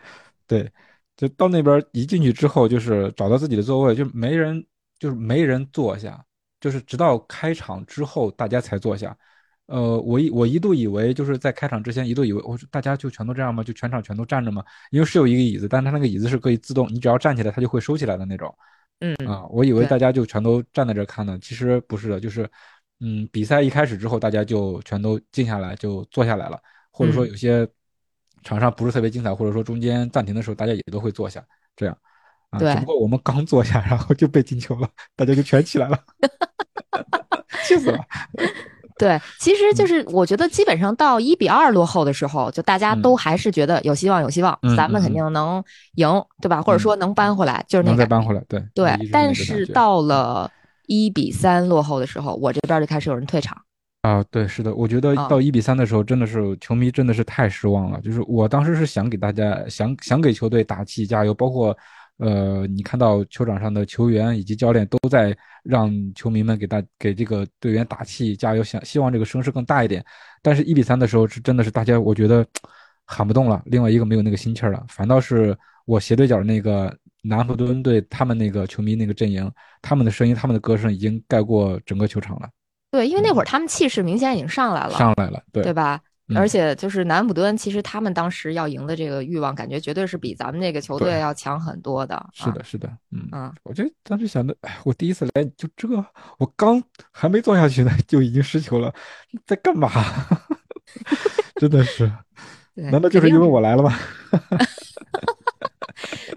[0.46, 0.70] 对，
[1.16, 4.64] 就到那边一进去之后，就是找到自己的座位，就没人，
[5.00, 6.24] 就是没人坐下，
[6.60, 9.16] 就是直到开场之后大家才坐下。
[9.70, 13.62] 呃，我一我一度以为就是在开场之前一度以为，我说大家就全都这样吗？
[13.62, 14.64] 就全场全都站着吗？
[14.90, 18.52] 因为是有一个椅子，但它那个椅子是可以自动，你只要站起来，它就会收起来的那种。
[18.98, 22.50] 嗯啊，我以为大家就全都站在这看呢，其实不是的，就是，
[22.98, 27.66] 嗯，比赛一开始之后，大家就全都静下来，就坐下来了，或者说有些
[28.42, 31.42] 场上不是特别精彩，或者说中间暂停的时候，大家也都会坐下，
[31.76, 31.96] 这样，
[32.50, 35.96] 啊，只不过我们刚坐下，然后就被进球了，大家就全起来了，
[37.64, 38.04] 气死了。
[39.00, 46.06] 对，其实就是我觉得基本上到一比二落后的时候，就大家都还是觉得有希望，有希望，咱们肯定能赢，
[46.42, 46.60] 对吧？
[46.60, 48.94] 或者说能扳回来，就是那能再扳回来，对对。
[49.10, 50.50] 但是到了
[50.86, 53.56] 一比三落后的时候，我这边就开始有人退场。
[54.02, 57.98] 啊，对，是的，我觉得到一比三的时候，真的是球迷真的是太失望了。
[58.02, 61.76] 就是我当时是想给大家想想给球队打气加油，包括。
[62.20, 70.04] 呃，你看到球场上的球员以及教练都在让球迷们给大给这个队员打气加油，想希望这个声势更大一点。
[70.42, 72.46] 但是，一比三的时候是真的是大家，我觉得
[73.06, 73.62] 喊不动了。
[73.64, 75.56] 另外一个没有那个心气儿了，反倒是
[75.86, 82.48] 我斜对角那个南普敦队他们那个球迷那个阵营，他们的声音、他们的歌声已经盖过整个球场了。
[82.90, 86.00] 对，因为那会儿他们气势明显已经上来了，上来了，对对吧？
[86.34, 92.24] 而且就是南普敦，其实他们当时要赢的这个欲望，感觉绝对是比咱们这个球队要强很多的。
[92.32, 95.88] 是的，是的，嗯嗯，我就当时想着，哎，我第一次来就这，
[96.38, 98.92] 我刚还没坐下去呢，就已经失球了，
[99.46, 99.90] 在干嘛？
[101.56, 102.10] 真的是，
[102.74, 103.92] 难道就是因为我来了吗？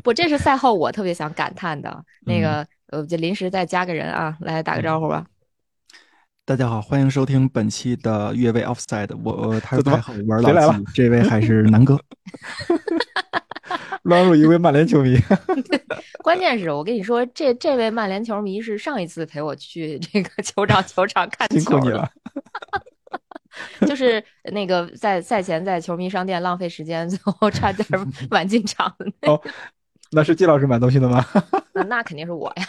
[0.04, 5.26] 不，这是赛后我特别想感叹的那个，呃，就临时再加个人啊，来打个招呼吧。
[6.46, 9.18] 大家好，欢迎收听本期的越位 Offside。
[9.24, 11.98] 我他是太好玩老几，这位还是南哥，
[14.04, 15.18] 乱入一位曼联球迷。
[16.22, 22.10] 关键是我跟你说，这这位曼联球迷是上一次陪我去这个球场球场看球，辛苦你了。
[23.88, 27.88] 就是那个在赛前在球迷商店浪费时间，最后差点
[28.32, 29.40] 晚进场的那。
[30.14, 31.26] 那是季老师买东西的吗？
[31.74, 32.66] 那那肯定是我呀。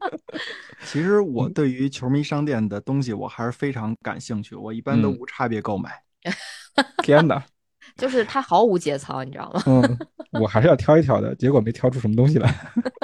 [0.84, 5.90] 其实我对于球迷商店的东西我还是非常感兴趣，我一般都无差别购买。
[7.02, 7.44] 天哪！
[7.96, 9.62] 就是他毫无节操，你知道吗？
[9.66, 9.98] 嗯，
[10.40, 12.52] 我还是要挑一挑的，结果没挑出什么东西来。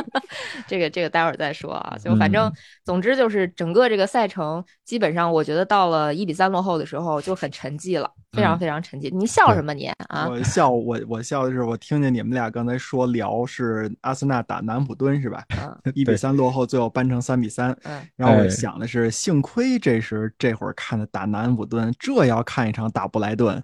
[0.66, 2.52] 这个这个待会儿再说啊，就反正
[2.84, 9.14] 总之就是整个这个赛程，基本上我觉得到了一比三落后的时候就很沉寂了，非常非常沉寂。
[9.16, 10.26] 你笑什么你啊？
[10.30, 15.44] 我笑我我笑的是我听见你们俩刚才说聊是阿森纳打南普敦是吧？
[15.94, 17.76] 一比三落后，最后扳成三比三。
[17.84, 23.62] 嗯，然后我想的是，幸亏这时这会儿看的打南普敦，这要看一场打布莱顿。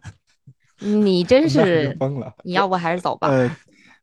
[0.79, 2.33] 你真是疯了！
[2.45, 3.29] 你要不还是走吧。
[3.29, 3.51] 呃，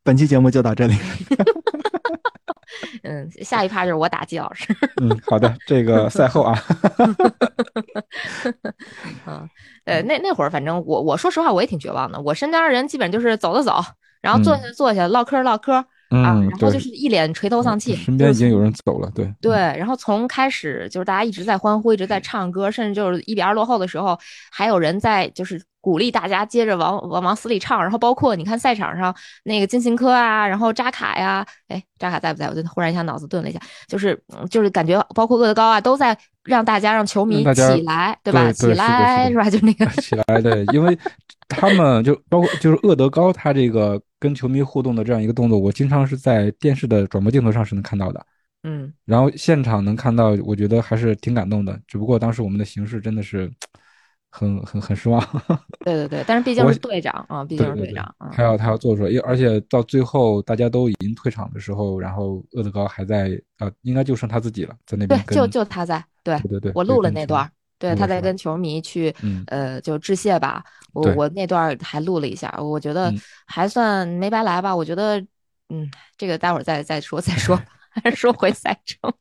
[0.04, 0.96] 本期节目就到这里。
[3.04, 4.76] 嗯，下一趴就是我打季老师。
[5.02, 6.60] 嗯，好的，这个赛后啊。
[9.26, 9.50] 嗯，
[9.86, 13.84] 呃，那那会儿反正我我说实话我也挺绝望的，我身边的人基本就是走的走，
[14.22, 17.96] 然后坐下坐下唠嗑唠嗑啊，然后就是一脸垂头丧气。
[17.96, 19.54] 身边已经有人走了，对对。
[19.54, 24.18] 然后从开始就是大家一直在欢呼，一直在唱歌，甚至就是一比二落后的时候，
[24.52, 25.62] 还有人在就是。
[25.84, 32.48] 鼓励大家接着往往往死里唱，然后包括你看赛场上那个金琴科啊，然后扎卡呀，哎，扎卡在不在？
[32.48, 34.18] 我就忽然一下脑子顿了一下，就是
[34.50, 38.50] 就是感觉包括厄德高啊，都在让大家让球迷起来，对吧？
[38.54, 39.50] 起来是吧？
[39.50, 40.98] 就那个 起来，对，因为
[41.50, 48.26] 他们就包括就是厄德高他这个跟球迷互动的这样一个动作，我经常是在电视的转播镜头上是能看到的，
[48.64, 53.52] 嗯，然后现场能看到，我觉得还是挺感动的，只不过当时我们的形式真的是。
[54.36, 55.22] 很很很失望，
[55.86, 65.24] 对对对，但是毕竟是队长啊，毕竟是队长，他要他要做出来，因而且到最后大家都已经退场的时候，然后厄德高还在啊，应该就剩他自己了，在那边。
[65.28, 69.14] 对，就就他在，对对对，我录了那段，对，他在跟球迷去，
[69.46, 73.14] 呃，就致谢吧，我我那段还录了一下，我觉得
[73.46, 75.20] 还算没白来吧，我觉得，
[75.70, 77.62] 嗯，这个待会儿再再说再说，
[78.02, 79.14] 还是说回赛程，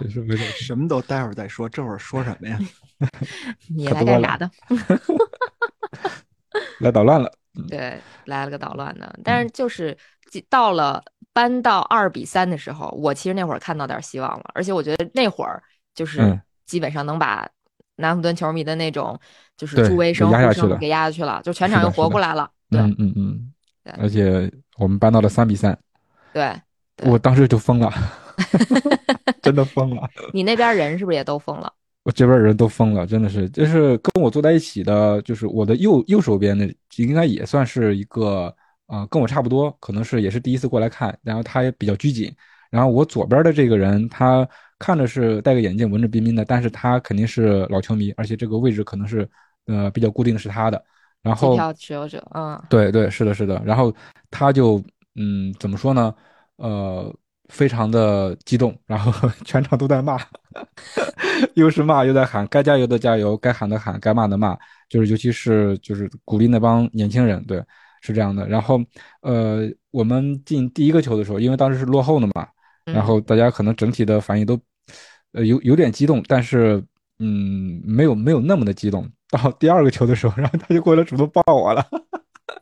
[0.00, 2.58] 没事没事什么都待会儿再说，这会儿说什么呀？
[3.68, 4.50] 你来干啥的？
[6.80, 7.30] 来捣乱了。
[7.68, 9.14] 对，来了个捣乱的。
[9.22, 9.96] 但是就是
[10.48, 14.50] 到了搬到二比三的时候，我其实那会儿看到点希望了。
[14.54, 15.62] 而且我觉得那会儿
[15.94, 17.48] 就是基本上能把
[17.96, 19.18] 南普顿球迷的那种
[19.56, 22.50] 就是助威声呼声给压下去了，就全场又活过来了。
[22.70, 23.52] 嗯嗯嗯。
[23.98, 25.78] 而且我们搬到了三比三。
[26.32, 26.58] 对。
[27.02, 27.92] 我当时就疯了，
[29.42, 30.08] 真的疯了。
[30.32, 31.72] 你那边人是不是也都疯了？
[32.04, 38.54] 我这边人都疯了，真的是，就是跟我坐在一起的，就是我的右右手边的，应该也算是一个
[38.86, 42.30] 啊，跟我差不多，可能是也是第一次过来看，然后他也比较拘谨。
[42.70, 44.46] 然后我左边的这个人，他
[44.78, 49.26] 看着是戴个眼镜，文质彬彬的，但是他肯定是老球迷，而且这个位置可能是
[49.66, 50.84] 呃比较固定的是他的。
[51.22, 53.62] 然后票持有者，嗯，对对，是的，是的。
[53.64, 53.94] 然后
[54.30, 54.82] 他就
[55.14, 56.14] 嗯，怎么说呢？
[56.56, 57.14] 呃。
[57.50, 59.12] 非常的激动，然后
[59.44, 60.18] 全场都在骂，
[61.54, 64.56] 又是骂又在喊，该加油的加油，该喊的喊，该骂的骂，
[64.88, 67.62] 就是尤其是就是鼓励那帮年轻人，对，
[68.00, 68.48] 是这样的。
[68.48, 68.80] 然后，
[69.20, 72.48] 呃，我们进第一个球的时候，因为当时是落后的嘛，
[72.86, 74.58] 然后大家可能整体的反应都，
[75.32, 76.82] 呃，有有点激动，但是，
[77.18, 79.06] 嗯，没有没有那么的激动。
[79.28, 81.86] 到第二个球的时候，然后他就过来主动抱我了。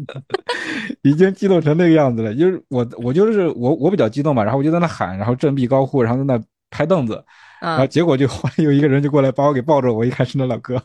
[1.03, 7.23] 已经激动成那个样子了，就是我，我就是我，我比较激动嘛，然后我就在那喊，然后振臂高呼，然后在那拍凳子，
[7.61, 10.83] 然后结果就有一个人就过来把我给抱着，我一看是那老哥，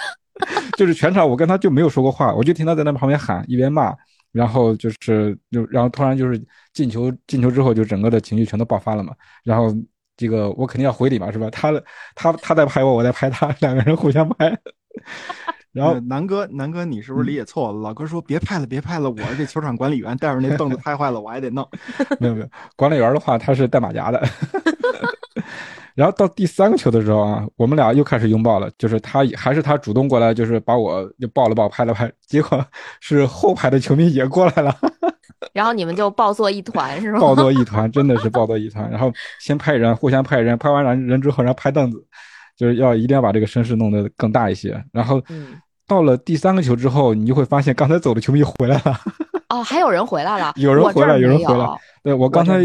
[0.76, 3.94] 就是全场我跟他就没有说过话，我就听他在那旁边喊，一边骂，
[4.32, 9.74] 然后就是就然后突然就是进球，进球之后就整个的情绪全都爆发了嘛，然后
[10.16, 11.48] 这个我肯定要回礼嘛，是吧？
[11.50, 11.72] 他
[12.14, 14.58] 他他在拍我，我在拍他，两个人互相拍。
[15.72, 17.80] 然后南哥，南哥，你是不是理解错了？
[17.80, 21.66] 老哥说别拍了，别拍了，我是这球场管理员，待会儿那凳子拍坏了，我还得弄。
[22.20, 24.22] 没有没有，管理员的话他是带马甲的。
[25.94, 32.64] 然后到第三个球的时候啊，我们俩又开始拥抱了，就是他还是他主动过来，就是把我就抱了抱，拍了拍，结果
[33.00, 34.74] 是后排的球迷也过来了。
[35.52, 37.20] 然后你们就抱作一团是吗？
[37.20, 38.90] 抱作一团，真的是抱作一团。
[38.90, 42.06] 然后先拍人，互相拍人，拍完人人之后，然后拍凳子。
[42.56, 45.22] 就是要一定要把这个声势弄得更大一些，然后
[45.86, 48.98] 到了第三个球之后，你就会发现刚才走的球迷回来了。
[49.50, 51.66] 哦，还有人回来了，有人回来，有人回来。
[52.02, 52.60] 对我刚才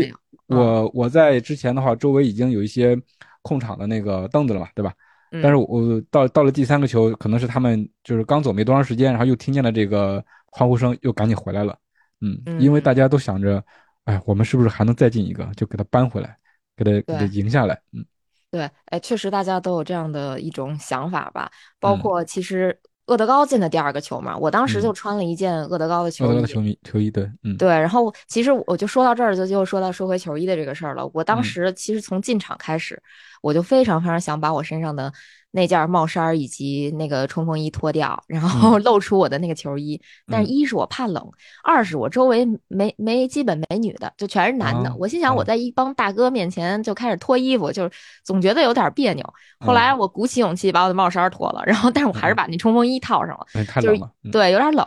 [0.45, 2.97] 我我在之前的话，周围已经有一些
[3.41, 4.93] 控场的那个凳子了嘛，对吧？
[5.29, 11.75] 但是我到到了第三个球，可能是他们就是刚走没多长时间，然后又听见了这个欢呼声，又赶紧回来了。
[12.21, 13.61] 嗯，因为大家都想着，
[14.05, 16.37] 哎，我们是不是还能再进一个，就给他扳回来，
[16.77, 17.77] 给他给他赢下来。
[17.91, 18.05] 嗯。
[18.51, 21.51] 对，哎，确实大家都有这样的一种想法吧。
[21.79, 26.45] 包括其实厄德高进的第二个球嘛，我当时就穿了一件厄德高的球衣。
[26.45, 27.69] 球迷球衣，对，嗯，对。
[27.69, 31.09] 然后其实我就说到这儿，就就说到收回球衣的这个事儿了。
[31.13, 33.01] 我当时其实从进场开始，
[33.41, 35.11] 我就非常非常想把我身上的。
[35.57, 39.99] 那件帽衫以及那个冲锋衣脱掉，然后露出我的那个球衣。
[40.27, 41.27] 但是，一是我怕冷，
[41.63, 44.95] 二是我周围没没基本没女的，就全是男的。
[44.99, 47.91] 我心想，我在一帮大哥面前就开始脱衣服，就是
[48.23, 49.33] 总觉得有点别扭。
[49.59, 53.47] 后来我鼓起勇气把我的帽衫脱了，然后但是我还是把那冲锋衣套上了，
[53.81, 53.99] 就是
[54.31, 54.85] 对有点冷。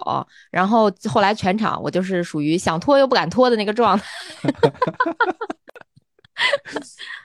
[0.52, 4.04] 然后后来全场我就是属于想脱又不敢脱的那个状态。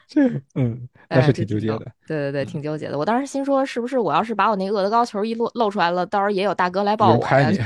[0.08, 0.22] 这
[0.56, 1.80] 嗯，那是挺纠结的。
[2.08, 2.98] 对对对，挺纠结的。
[2.98, 7.18] 我当时心说，是不是我要是把我那个厄德高球一露露出来了，到时候也有大哥来抱我？
[7.20, 7.58] 拍你，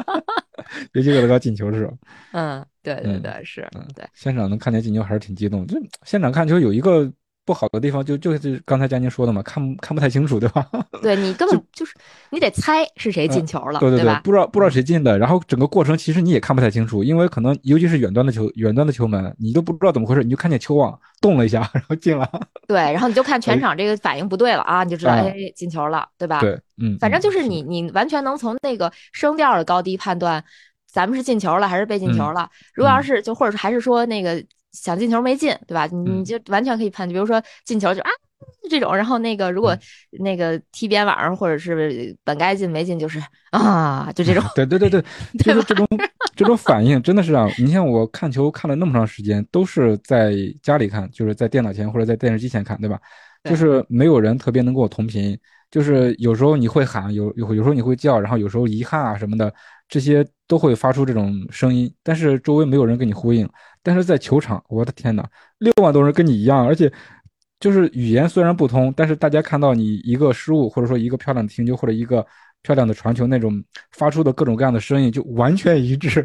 [0.92, 1.92] 尤其厄德高进球的时候。
[2.32, 4.04] 嗯，对对对，是，嗯对。
[4.14, 5.66] 现场能看见进球还是挺激动。
[5.66, 7.10] 就现场看球有一个。
[7.46, 10.66] 不好的地方就就是刚才佳宁说的嘛，看看不太清楚，对吧？
[11.00, 11.94] 对你根本就是
[12.30, 22.28] 你得猜是谁进球了，对对对，不知道不知道谁进的，然后整个过程其实你也看不太清楚，因为可能尤其是远端的球远端的球门，你都不知道怎么回事，你就看见球网动了一下， 然后进了。
[22.66, 26.40] 对，然后你就看 全场这个反应不对了啊，你就知道哎进球了，对吧？
[26.40, 30.42] 对，嗯，反正就是你你完全能从那个声调的高低判断，
[30.90, 32.50] 咱们是进球了还是被进球了。
[32.74, 34.44] 如果要是就或者是还是说那个。
[34.76, 35.86] 想进球没进，对吧？
[35.86, 38.10] 你就完全可以判，比如说进球就啊
[38.68, 39.76] 这种，然后那个如果
[40.20, 43.20] 那个踢边网或者是本该进没进，就是
[43.50, 44.44] 啊就这种。
[44.54, 45.02] 对对对对，
[45.38, 45.86] 就是这种
[46.36, 53.00] 这种反应真的是啊你像我看球看了那么长时间，都是在家里看，就是在电脑前或者在电视机前看，对吧？
[53.44, 55.38] 就是没有人特别能跟我同频，
[55.70, 59.52] 就是有时候你会喊，有有有时候你会叫，然后有时候遗憾啊什么的，
[59.88, 63.48] 这些都会发出这种声音，但是周围没有人跟你呼应。
[63.86, 65.24] 但是在球场，我的天哪，
[65.58, 66.92] 六万多人跟你一样，而且
[67.60, 72.26] 就是语言虽然不通，但是大家看到你一个失误，或者说一个漂亮的停球，或者一个
[72.62, 73.62] 漂亮的传球，那种
[73.92, 76.20] 发出的各种各样的声音就完全一致，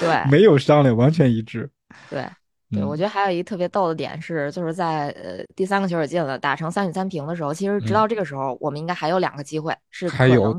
[0.00, 1.70] 对， 没有商量，完全一致。
[2.10, 2.28] 对，
[2.72, 10.52] 对，我觉得还有一个特别逗的点是，就是在呃第三个球也进了，打成三比三平的时候，其实直到这个时候，我们应该还有两个机会是还有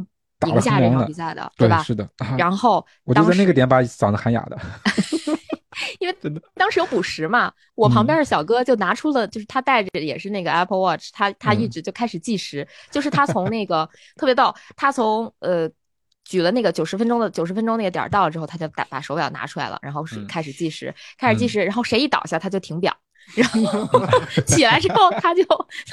[0.46, 1.84] 赢下这场比赛的，对吧？
[1.84, 2.08] 是的。
[2.40, 4.58] 然后我就在那个点把嗓子喊哑的。
[6.08, 15.70] 因为当时有补时嘛，我旁边的小哥就拿出了，就是他带着也是那个 Apple Watch，他他一直就开始计时，就是他从那个特别逗，他从呃
[16.24, 22.96] 举了那个九十分钟的九十分钟那个点到了之后，他就打把手表拿出来了，然后是开始计时，开始计时，然后谁一倒下他就停表。
[23.36, 24.02] 然后
[24.48, 25.44] 起来之后，他就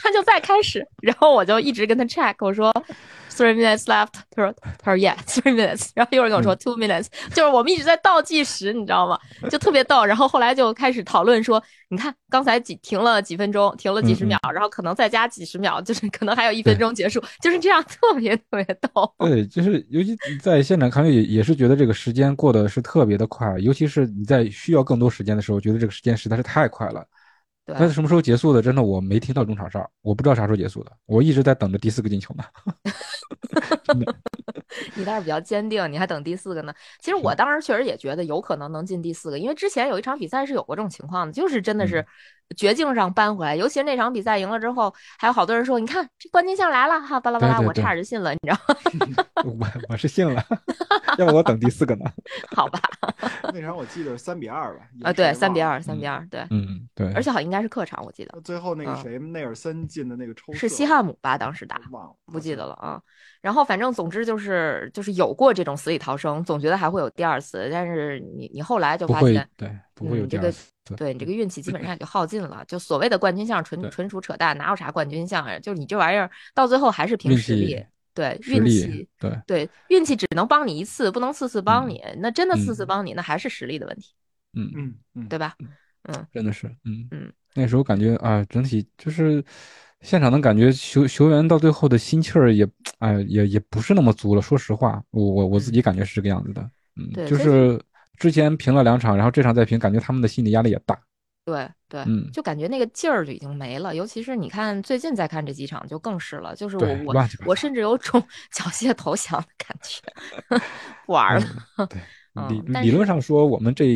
[0.00, 2.72] 他就再开始，然后我就一直跟他 check，我说
[3.36, 9.18] three minutes left，他说他说 yeah three minutes， 然后一会儿跟我说 two minutes， 就是我们一直在倒计时，你知道吗？
[9.50, 10.04] 就特别逗。
[10.04, 19.14] 然后后来就开始讨论说，你看刚才几停了几分钟，停了几十秒，然后可能再加几十秒，就是可能还有一分钟结束，就是这样，特别特别逗。
[19.18, 27.04] 对，就是尤其在现场看也也是觉得这个时间过得是特别的快，尤其是你在需要更多时间的时候，觉得这个时间实在是太快了。
[27.66, 28.60] 那什么时候结束的？
[28.60, 30.92] 真的我没听到中场哨，我不知道啥时候结束的。
[31.06, 32.44] 我一直在等着第四个进球呢。
[34.96, 36.74] 你倒是比较坚定，你还等第四个呢。
[37.00, 42.04] 其实我当时确实也觉得有可能能进第四个，因为之前有一场比赛是有过这种情况的，就是真的是
[42.56, 43.56] 绝境上扳回来。
[43.56, 48.58] 尤其是那场比赛赢了之后，还有好多人说：“你看这冠军相来了哈！”巴拉巴拉，我差点就信了，你知道
[49.08, 49.24] 吗？
[49.44, 49.56] 我
[49.90, 50.44] 我是信了，
[51.18, 52.04] 要不我等第四个呢？
[52.54, 52.80] 好吧。
[53.52, 54.84] 那场我记得是三比二吧？
[55.04, 57.12] 啊，对，三比二，三比二，对，嗯，对。
[57.12, 58.40] 而且好像应该是客场，我记得。
[58.40, 61.38] 最后那个谁，内尔森进的那个抽是西汉姆吧？
[61.38, 63.00] 当时打忘了，不记得了啊。
[63.44, 70.50] 然后反正总之就是就是有过这种死里逃生，总觉得还会有第二次，但是你你后来就发现，对，不会有这个，
[70.96, 72.64] 对你这个运气基本上也就耗尽了。
[72.66, 75.58] 就所谓的冠军相纯纯属扯淡，哪有啥冠军相呀？
[75.58, 77.84] 就是你这玩意儿到最后还是凭实力，
[78.14, 82.02] 对运气，对对运气只能帮你一次，不能次次帮你。
[82.20, 84.14] 那真的次次帮你，那还是实力的问题。
[84.54, 85.54] 嗯嗯嗯，对吧？
[86.08, 89.44] 嗯，真的是，嗯嗯，那时候感觉啊，整体就是。
[90.04, 94.42] 现场能感觉球球员到最后的心气儿也，哎，也也不是那么足了。
[94.42, 96.70] 说实话，我我我自己感觉是这个样子的。
[96.96, 97.80] 嗯，就是
[98.18, 100.96] 之前平了两场，然后这场再平，感觉他们的心理压力也大。
[101.46, 103.96] 对对，嗯，就感觉那个劲儿就已经没了。
[103.96, 106.54] 尤其是你看最近再看这几场，就更是了。
[106.54, 110.00] 就是我我我甚至有种 缴械投降的感觉，
[111.06, 111.46] 不 玩了。
[111.88, 111.98] 对，
[112.50, 113.86] 理理论上说，我们这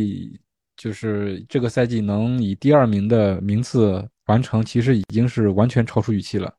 [0.75, 4.09] 就是这个赛季能以第二名的名次。
[4.29, 6.51] 完成其实已经是完全超出预期了，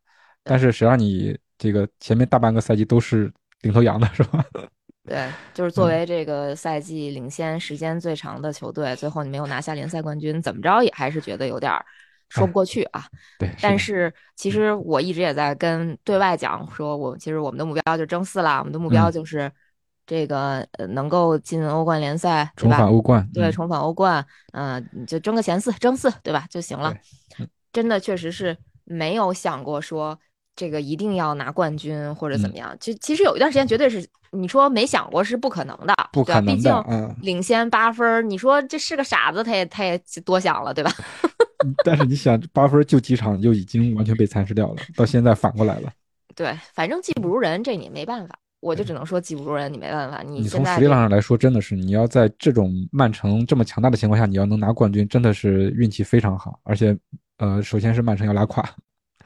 [0.44, 4.46] 但是谁让你这个前面大半个赛季都是领头羊的是吧？
[5.08, 11.74] 对，就是作为这个赛季领先时间最长的球队，最后你没有拿下联赛冠军，怎么着也还是觉得有点
[12.30, 13.06] 说不过去啊。
[13.40, 19.52] 对，但是其实我一直也在跟对外讲，说我其实我们的目标就是争四了，我们的目标就是
[20.06, 26.46] 这个能够进欧冠联赛，重返欧冠，对，重返欧冠，嗯，就争个前四，争四，对吧？
[26.52, 26.94] 就行了。
[27.72, 30.18] 真的确实是没有想过说
[30.56, 40.92] 这个一定要拿冠军或者怎么样，其其实有一段时间绝对是你说没想过是不可能的，不可能的，毕竟领先八分，你说这是个傻子他也他也多想了，对吧？
[41.84, 45.92] 但是你想八分就几场就已经完全被蚕食掉了，到现在反过来了。
[46.36, 50.22] 对，反正技不如人，这你没办法，我就只能说技不如人，你没办法。
[50.22, 56.98] 你从实力上来说，真的是你要在这种曼城这么强大的情况下，你要能拿冠军，真的是运气非常好，而且。
[57.40, 58.62] 呃，首先是曼城要拉胯，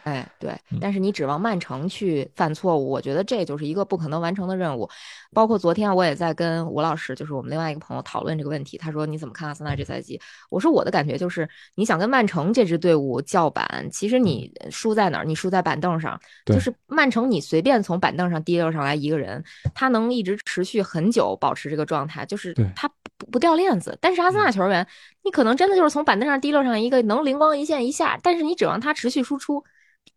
[0.03, 4.89] 哎，对，但是你指望曼城去犯错误，我觉得这就是一个不可能完成的任务。
[5.33, 8.77] 包括昨天我也在跟吴老师，就是我们另外一个朋友讨论这个问题。
[8.77, 10.19] 他说你怎么看阿森纳这赛季？
[10.49, 15.25] 我说我的感觉就是，你想跟曼城这支队伍叫板，其实你输在哪儿？
[15.25, 16.19] 你输在板凳上。
[16.45, 19.41] 就是曼城，你随便从板凳上提溜上来一个人，
[19.73, 23.97] 他能一直持续很久保持这个状态，就是他不不掉链子。
[24.01, 24.85] 但是阿森纳球员，
[25.23, 29.63] 你可能真的就是从板凳上提溜上一个能灵光一现一下，但是你指望他持续输出。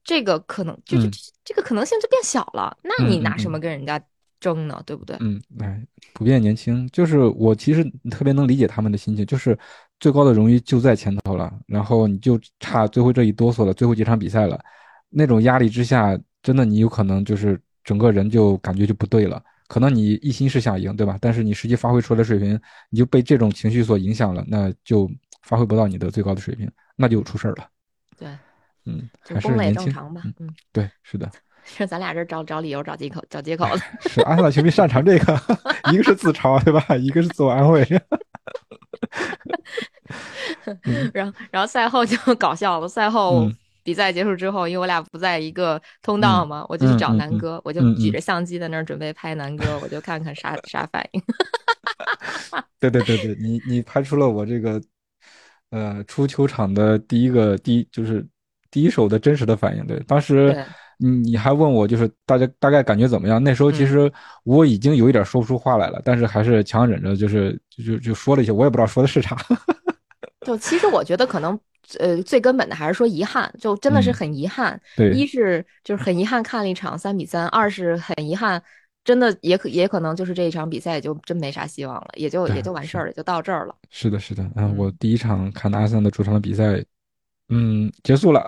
[0.05, 1.11] 这个可能就是
[1.45, 4.01] 这个可能性就变小了，那你拿什么跟人家
[4.39, 4.83] 争呢？
[4.87, 5.17] 对不对？
[5.21, 9.59] 嗯，哎，普遍年轻，就是我其实特别能理解他们的心情，就是
[9.99, 14.63] 最高的荣誉就在前头了，然后你就差最后这一哆嗦了，最后几场比赛了，
[15.09, 21.19] 那种压力之下，真的你有可能就是整个人就感觉就不对了，可能你一心是想赢，对吧？
[21.21, 22.61] 但是你实际发挥出来的水平，
[22.91, 25.11] 你就被这种情绪所影响了，那就
[25.43, 27.69] 发挥不到你的最高的水平，那就出事儿了。
[28.17, 28.29] 对。
[28.87, 30.23] 嗯，就崩了也正常吧。
[30.41, 31.31] 嗯，对，是的。
[31.69, 33.83] 是咱俩这找找理由、找借口、找借口的。
[34.09, 35.37] 是阿森纳球迷擅长这个，
[35.93, 36.95] 一个是自嘲，对吧？
[36.97, 37.85] 一个是自我安慰。
[41.13, 42.87] 然后，然后赛后就搞笑了。
[42.87, 43.51] 赛后
[43.83, 51.23] 比赛结束之后，因为我俩不在一个通道嘛，我就去找南哥，我就举着相机在那儿准备拍南哥，我就看看啥啥反应。
[52.79, 54.81] 对对对对，你你拍出了我这个
[55.71, 58.25] 呃出球场的第一个第一就是。
[58.77, 60.55] 第一手的真实的反应，对，当时
[60.99, 63.43] 你你还问我，就是大家大概感觉怎么样？
[63.43, 64.13] 那时候其实
[64.45, 69.35] 我已经有一点说不出话来了，但是还是强忍着，就是就就说了一些，我也不知道说的是啥。
[70.45, 71.59] 就其实我觉得可能，
[71.99, 74.79] 呃，最根本的还是说遗憾，就真的是很遗憾。
[74.95, 78.63] 对，一是就是很遗憾看了一场三比三，二是很遗憾，
[79.05, 83.75] 真的也可也可能就是这一场比赛也就真没啥希望了，也就也就完事儿了，就到这儿了。
[83.91, 86.85] 是的，是的，嗯，我第一场看阿森纳的主场的比赛。
[87.49, 88.45] 嗯，结束了。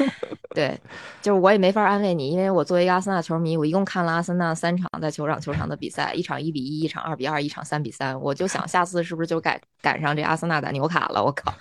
[0.54, 0.80] 对，
[1.20, 8.18] 就是我也没法安慰你，因为我作为一个阿森纳球迷，我一共看了阿森纳三场在球场球场的比赛，一场一比一，一场二比二，一场三比三。
[8.20, 11.22] 我就想下次是不是就赶赶上这阿森纳打纽卡了？
[11.22, 11.52] 我靠，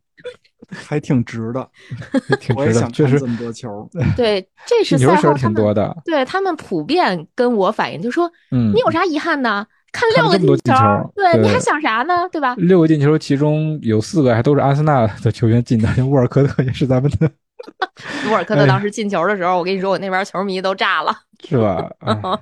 [0.72, 1.70] 还挺值的，
[2.40, 3.88] 挺值的，确实这么多球。
[4.16, 5.94] 对，这是赛后挺多的。
[6.04, 9.66] 对他们普遍跟我反映，就说，嗯，你有啥遗憾呢？
[9.92, 12.28] 看六个进球，对，你还想啥呢？
[12.30, 12.54] 对吧？
[12.58, 17.30] 六个进球，其中有四个还都是阿森纳的球员进的，像沃尔科特也是咱们的。
[18.30, 21.16] 沃尔科特当时进球的时候，我跟你说，我那边球迷都炸了，
[21.48, 21.90] 是吧？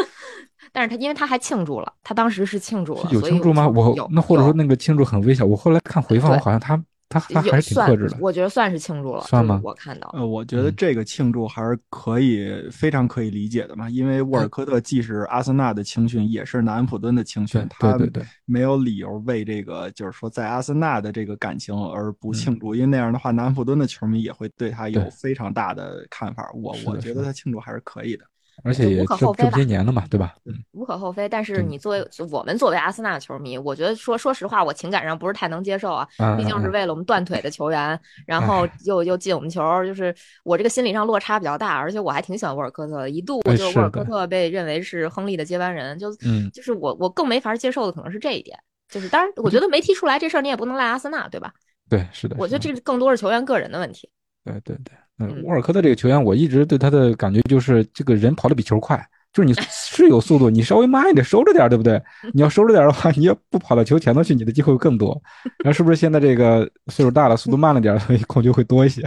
[0.72, 3.66] 但是他因为他还庆祝了，他当时是庆祝了，有庆祝吗？
[3.68, 6.80] 我那或者说那个庆祝很微小，我后来看回放，我好像他。
[7.08, 9.60] 他他还是挺克制的，我觉得算是庆祝了，算吗？
[9.62, 13.88] 我看到，呃，我觉得这个庆祝还是可以，非常可以理解的嘛。
[13.88, 17.96] 因为沃尔科特既是阿森纳的青训，也是南安普敦的青训，他
[18.44, 26.50] 没有理由为这个就是说在阿森纳的这个感情而不庆祝，因为那样的话，南安普敦的球迷也会对他有非常大的看法。
[26.54, 28.24] 我我觉得他庆祝还是可以的。
[28.64, 30.34] 而且也这这些年了嘛，对吧？
[30.72, 31.28] 无可厚非。
[31.28, 36.08] 但是你作为我们作为阿森纳的球迷，我觉得说说实话，我情感上不是太能接受啊。
[36.36, 41.76] 毕竟是为了我们断腿的球员，然后又又进我们球，就是我这个心理上落差比较大。
[41.76, 46.10] 而且我还挺喜欢沃尔科特的，一度就沃尔科特被认为是亨利的接班人，就
[46.52, 48.58] 就是我我更没法接受的可能是这一点。
[48.88, 51.52] 就是当然，我觉得没踢出来这事儿，你也不能赖阿森纳，对吧？
[51.88, 52.36] 对，是的。
[52.38, 54.08] 我觉得这更多是球员个人的问题。
[54.44, 54.94] 对对对。
[55.18, 58.96] 嗯，沃尔科特这个球员，我一直对他的感觉就是这个人跑得比球快，
[59.32, 62.00] 就是你 是有速度，你稍微慢一点，收着点，对不对？
[62.34, 65.20] 你要收着点的话，你要不跑到球前头去，你的机会会更多。
[65.64, 69.02] 然后是不是现在这个岁数大了，速度慢了点，所以控球会多一些？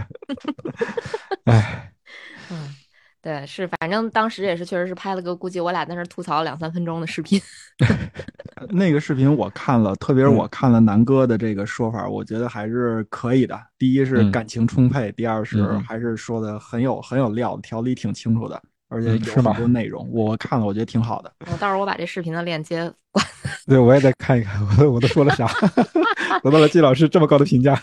[1.44, 1.92] 哎，
[2.50, 2.79] 嗯。
[3.22, 7.38] 对，是，反正当时也是，确实是拍了个，估计我俩在那吐槽两三分钟的视频。
[8.70, 13.60] 那个视频我看了，特别是我看了南哥的这个说法，我觉得还是可以的。
[13.76, 18.58] 第一是感情充沛，第二是还是说的很有很有料，条理挺清楚的，
[18.88, 20.08] 而且有很多内容。
[20.10, 21.30] 我看了，我觉得挺好的。
[21.40, 23.22] 我到时候我把这视频的链接关。
[23.68, 25.46] 对，我也再看一看，我我都说了啥？
[26.42, 27.78] 得到了季老师这么高的评价。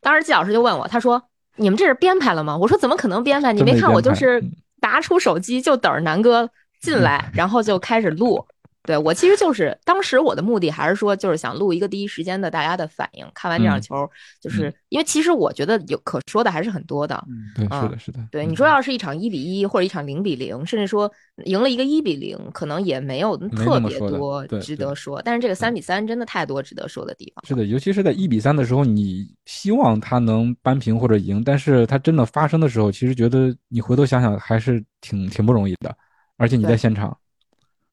[0.00, 1.22] 当时季老师就问我，他说。
[1.58, 2.56] 你们这是编排了吗？
[2.56, 3.52] 我说怎么可能编排？
[3.52, 4.42] 你没看我就是
[4.80, 6.48] 拿出手机就等着南哥
[6.80, 8.44] 进来， 然后就开始录。
[8.88, 13.26] 对我其实就是当时我的目的还是说就是想录一个第一时间的大家的反应。
[13.34, 14.08] 看完这场球，
[14.40, 17.22] 就是因为其实我觉得有可说的还是很多的。
[17.54, 18.26] 对，是的，是的。
[18.32, 21.12] 对，你说要是一场一比一或者一场零比零，甚至说
[21.44, 25.20] 赢了一个一比零，可能也没有特别多值得说。
[25.22, 27.44] 但是这个三比三真的太多值得说的地方。
[27.46, 35.94] 是的，尤其是在一比三的时候，你希望他能扳平或者赢，但是他真的发生的时候，其实觉得你回头想想还是挺挺不容易的，
[36.38, 37.14] 而且你在现场。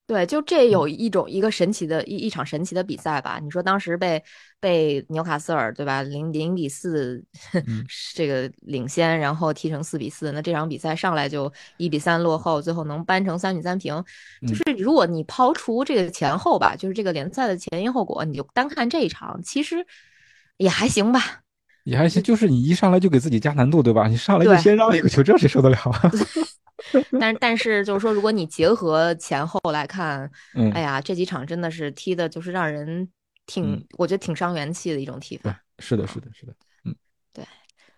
[0.08, 3.39] 对，就这有一种一个神奇的一一场神奇的比赛吧？
[3.41, 4.24] 你说当时被
[4.60, 7.24] 被纽卡斯尔对吧，零零比四
[8.14, 14.03] 这个领先，然后踢成四比四，那这场比赛上来就一比三落后，最后能扳成三比三平，
[14.47, 19.84] 就是如果你抛除这个前后吧，就是这个联赛的前因后果，你就单看这一场，其实
[20.58, 21.41] 也还行吧，
[21.84, 24.08] 也还行，就是你一上来就给自己加难度，对吧？
[24.08, 25.78] 你上来就先让一个球，这谁受得了？
[27.20, 30.30] 但但是就是说，如果你结合前后来看，
[30.74, 33.08] 哎呀，这几场真的是踢的，就是让人
[33.46, 35.62] 挺，我觉得挺伤元气的一种踢法。
[35.80, 36.54] 是的，是的，是的，
[36.86, 36.96] 嗯，
[37.34, 37.44] 对，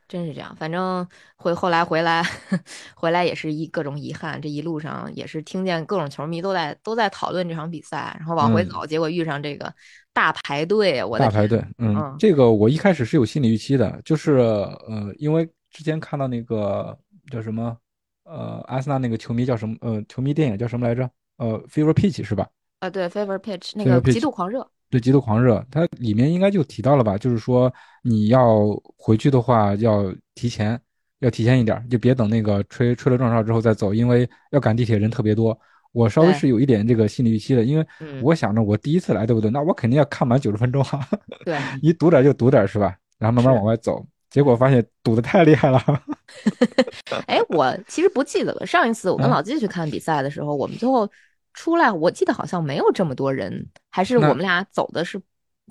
[0.07, 0.55] 真是这样。
[0.55, 2.23] 反正回后来回来
[2.95, 9.71] 回来也是一各种遗憾，这一路上也是听见各种球迷都在都在讨论这场比赛，然后往回走，结果遇上这个
[10.13, 16.97] 大排队，我大排队，嗯，这个我一开始是有心理预期的，就是呃，因为之前看到那个
[17.29, 17.77] 叫什么。
[18.27, 19.75] 呃，阿森纳那个球迷叫什么？
[19.81, 21.09] 呃，球迷电影叫什么来着？
[21.37, 22.47] 呃，Fever Pitch 是吧？
[22.79, 24.67] 啊，对，Fever Pitch 那个极度狂热。
[24.89, 27.17] 对，极度狂热，它里面应该就提到了吧？
[27.17, 27.73] 就是说
[28.03, 30.79] 你要回去的话，要提前，
[31.19, 35.57] 要提前一点，就别等那个吹吹了壮哨之后再走，因为要赶地铁人特别多。
[35.91, 37.85] 我稍微是有一点这个心理预期的，因为
[38.21, 39.49] 我想着我第一次来，对不对？
[39.49, 41.07] 那我肯定要看满九十分钟啊。
[41.43, 42.95] 对， 你堵点就堵点是吧？
[43.17, 44.05] 然后慢慢往外走。
[44.37, 45.83] 结果发现堵的太厉害了。
[47.25, 48.63] 哎，我其实不记得了。
[48.67, 51.09] 上一次我跟老季去看比赛的时候，我们最后
[51.55, 55.19] 出来，我记得好像没有这么多人，还是我们俩走的是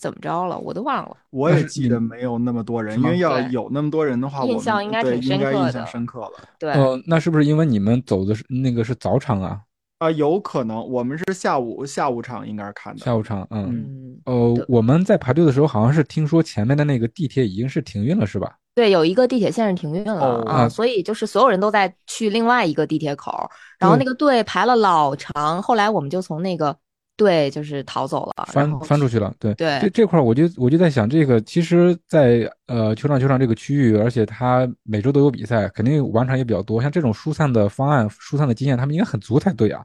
[0.01, 0.59] 怎么着了？
[0.59, 1.17] 我都忘了。
[1.31, 5.67] 我也记得没有那么多人， 因为要有那么多人的话，印象应该挺深刻的。
[5.67, 6.33] 印象深刻了。
[6.59, 6.73] 对。
[6.73, 9.61] 呃，那是不是因为你们走的是那个是早场啊？
[9.99, 13.03] 啊，有可能，我们是下午下午场应该是看的。
[13.03, 18.57] 下午场，嗯，呃，我们在排队的时候，好像是听说前面的那个地铁已经是停运了，是吧？
[18.75, 26.77] 对，有一个地铁线是停运了啊，所以就是所有人都在去另外一个地铁口，然后那个队排了老长，后来我们就从那个
[27.17, 29.33] 队就是逃走了，翻翻出去了。
[29.39, 36.81] 对对，这这块我就我就在想，这个其实，在呃球场球场这个区域，而且他每周都有比赛，肯定晚场也比较多。
[36.83, 39.83] 像这种疏散的方案、疏散的经验，他们应该很足才对啊。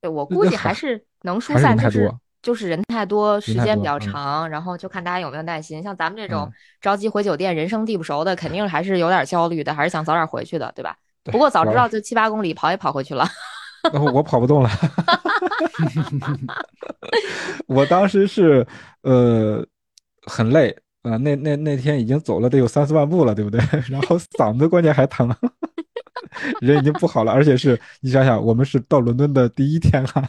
[0.00, 2.12] 对，我估计还是能疏散，就是
[2.42, 5.82] 就是人太多，时间比较长，然后就看大家有没有耐心。
[5.82, 10.94] 像咱们这种着急回酒店、人生地不熟的，肯定还是有点焦虑的，还是想早点回去的，对吧？
[11.24, 13.26] 不过早知道就七八公里跑也跑回去了。
[14.12, 14.70] 我跑不动了。
[17.66, 18.66] 我当时是
[19.02, 19.64] 呃
[20.26, 23.60] 很累啊，那那那天已经走了得有三四万步了，对不对？
[23.90, 25.34] 然后嗓子关键还疼。
[26.60, 30.22] 人已经不好了，而且是你想想，我们是到伦敦的第一天哈。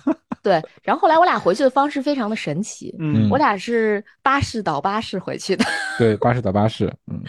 [0.43, 5.65] 对，然后后来我俩回去的方式非常的神奇，嗯，我俩是巴士倒巴士回去的。
[5.97, 7.19] 对，巴士倒巴士，嗯，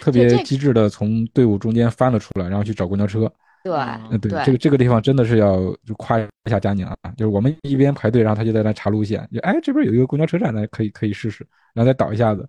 [0.00, 3.30] 特别机智的从队伍中间翻了出来，然后去找公交车。
[3.64, 3.72] 对，
[4.10, 5.56] 嗯，对，这个这个地方真的是要
[5.86, 12.48] 就夸一下佳宁啊，就是我们一边排队，然后他就在那查路线，就哎这边有一个公交车站，那可以可以试试，然后再倒一下子。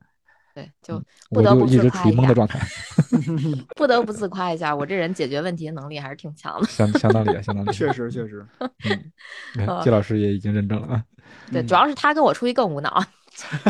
[0.55, 1.01] 对，就
[1.31, 2.27] 不得不自夸一下。
[2.27, 2.59] 的状态，
[3.75, 6.67] 不得不自夸一下，我这人解决问题的能力还是挺强的。
[6.67, 7.73] 相相当厉害，相当 厉害。
[7.73, 8.45] 确实确实。
[8.59, 11.03] 嗯，季老师也已经认证了啊。
[11.51, 13.03] 对，主要是他跟我出去更无脑。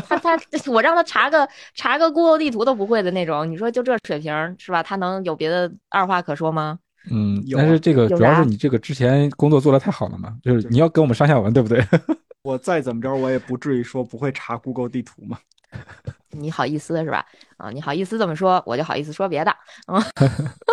[0.10, 0.38] 他他
[0.70, 4.84] 我让他查个查个 Google 地图都不会的那种，你说就这水平是吧？
[4.84, 6.80] 他能有别的二话可说吗？
[7.12, 11.84] 嗯，但是这个主要是你这个之前工作做的太好了嘛，就是你要跟我们上下文，对不对？
[12.44, 15.38] 我再怎么着，我也不至于说不会查 Google 地图嘛。
[16.32, 17.26] 你好意思是吧？
[17.58, 19.56] 啊，你好意思这么说，我就好意思说别的。
[19.88, 20.02] 嗯，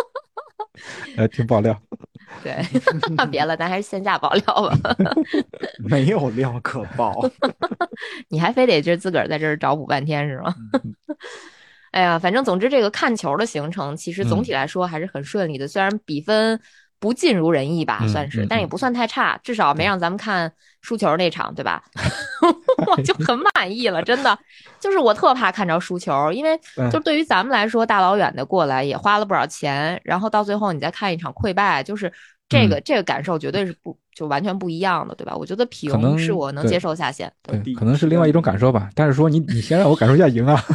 [1.17, 1.81] 呃，听爆料。
[2.45, 2.55] 对，
[3.27, 4.97] 别了，咱还是线下爆料吧。
[5.79, 7.29] 没有料可爆，
[8.29, 10.55] 你还非得就自个儿在这儿找补半天是吗？
[11.91, 16.61] 哎呀，反正总之这个看球的行程，其实总体来说还是很顺利的，虽然比分。
[17.03, 21.83] 不尽如人意吧，算是，但也不算太差，至少没让咱们看输球那场，对吧？
[22.87, 24.39] 我就 很满意了，真的，
[24.79, 26.61] 就是我特怕看着输球，因为
[26.93, 32.13] 就对于咱们来说，大老远的过来也花了不少钱，然后到最后你再看一场溃败，就是
[32.51, 35.35] 这个这个感受绝对是不就完全不一样的，对吧？
[35.35, 38.91] 我觉得平是我能接受下限，对，可能是另外一种感受吧。
[38.95, 40.61] 但是说你你先让我感受一下赢啊，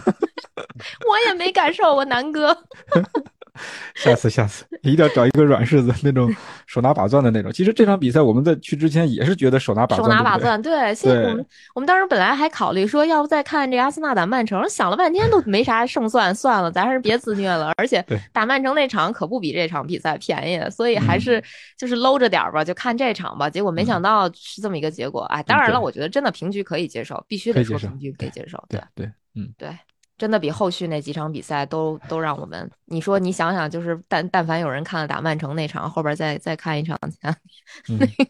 [0.55, 2.57] 我也没感受，我南哥。
[3.95, 6.33] 下次，下次一定要找一个软柿子，那种
[6.65, 7.51] 手拿把攥的那种。
[7.51, 10.93] 其实这场比赛我们在去之前也是觉得手拿把手拿把攥，对。
[10.95, 17.71] 现在我们我们当时本来还考虑说，要不再看这阿森纳打曼城，想了半天都没啥胜算，算了，咱还是别自虐了。
[17.77, 21.43] 而且打曼城那场可不比这场比赛便宜，所以还是
[21.77, 23.49] 就是搂着点吧，就看这场吧。
[23.49, 29.69] 结果没想到是这么一个结果，哎，当然了，我觉得真的平局可以接受，必须得说平局可以接受，对对，嗯，对。
[30.17, 36.97] 真的比后续那几场比赛都都让我们，你说你想想，就是但但凡有人看了打曼城那场，后边再再看一场，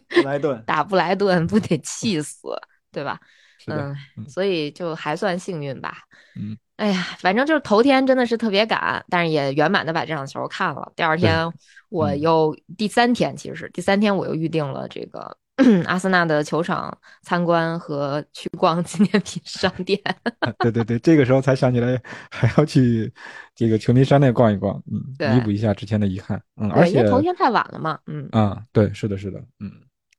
[0.08, 2.48] 布莱顿打布莱顿不得气死，
[2.90, 3.20] 对吧？
[3.68, 3.94] 嗯，
[4.28, 5.98] 所以就还算幸运吧。
[6.36, 10.92] 嗯，哎呀，反正就是头天真的是特别赶，但是也圆满的把这场球看了。
[10.94, 11.48] 第二天
[11.88, 15.36] 我又第三天，其实是第三天我又预定了这个。
[15.86, 19.98] 阿森纳的球场参观和去逛纪念品商店，
[20.60, 22.00] 对对对，这个时候才想起来
[22.30, 23.12] 还要去
[23.54, 29.72] 这个球迷商店逛一逛，嗯，弥补一下之前的遗憾，嗯，而且头天太晚了嘛，嗯，啊，对，是的，是的，嗯，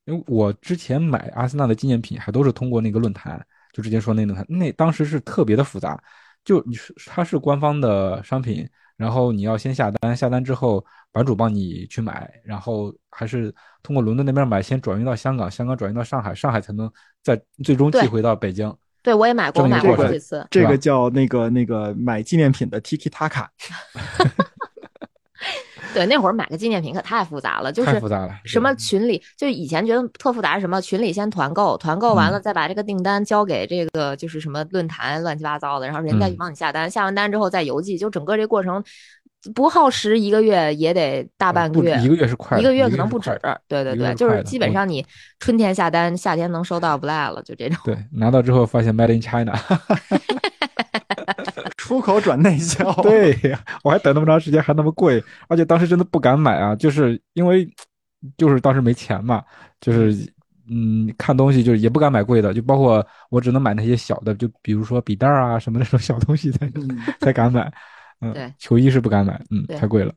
[0.05, 3.39] 因为我之前买阿森纳的纪念品还都是通过那个论坛，
[3.73, 6.01] 就之前说那论坛，那当时是特别的复杂，
[6.43, 8.67] 就你是它是官方的商品。
[8.97, 16.91] 然后你要先下单，下单之后版主帮你去买，然后还是通过伦敦那边买，先转运到香港，香港转运到上海，上海才能
[17.23, 18.75] 再最终寄回到北京。
[19.03, 20.45] 对，我也买过，买过好几次。
[20.51, 23.47] 这个叫那个那个买纪念品的 Tiki Taka。
[25.97, 28.35] 对，那会儿买个纪念品可太复杂了，就是太复杂了。
[28.45, 30.79] 什么群里，就以前觉得特复杂是什么？
[30.79, 38.83] 群里先团购，团购完了再把这个订单交给这个就是什么论坛乱七八糟的，然后人家帮你下单，下完单之后再邮寄，就整个这过程
[39.55, 43.35] 不耗时一个月也得大半个月，一个月是快，一个月可能不止。
[43.67, 45.03] 对对对，就是基本上你
[45.39, 47.77] 春天下单，夏天能收到不赖了，就这种。
[47.83, 49.57] 对，拿到之后发现 Made in China。
[51.77, 57.67] 出口转内销， 对呀，我还等那么长时间，还那么贵，而且当时真的不敢买啊，就是因为
[58.35, 59.43] 就是当时没钱嘛，
[59.79, 60.27] 就是
[60.69, 66.69] 嗯，看东西就是也不敢买贵的，就包括我只能买那些小的，就比如说笔袋啊什么那种小东西才
[67.21, 67.71] 才敢买，
[68.21, 70.13] 嗯，对，球衣是不敢买，嗯，太贵了。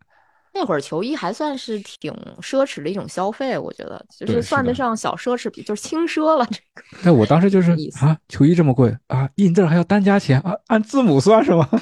[0.53, 6.45] 那会儿球衣还算是挺奢侈的一种消费，我觉得就是算得上小奢侈品，就是轻奢了。
[6.51, 7.71] 这个， 但我当时就是
[8.01, 11.69] 啊，球衣这么贵啊，印字还要单加钱啊，按字母算是吗？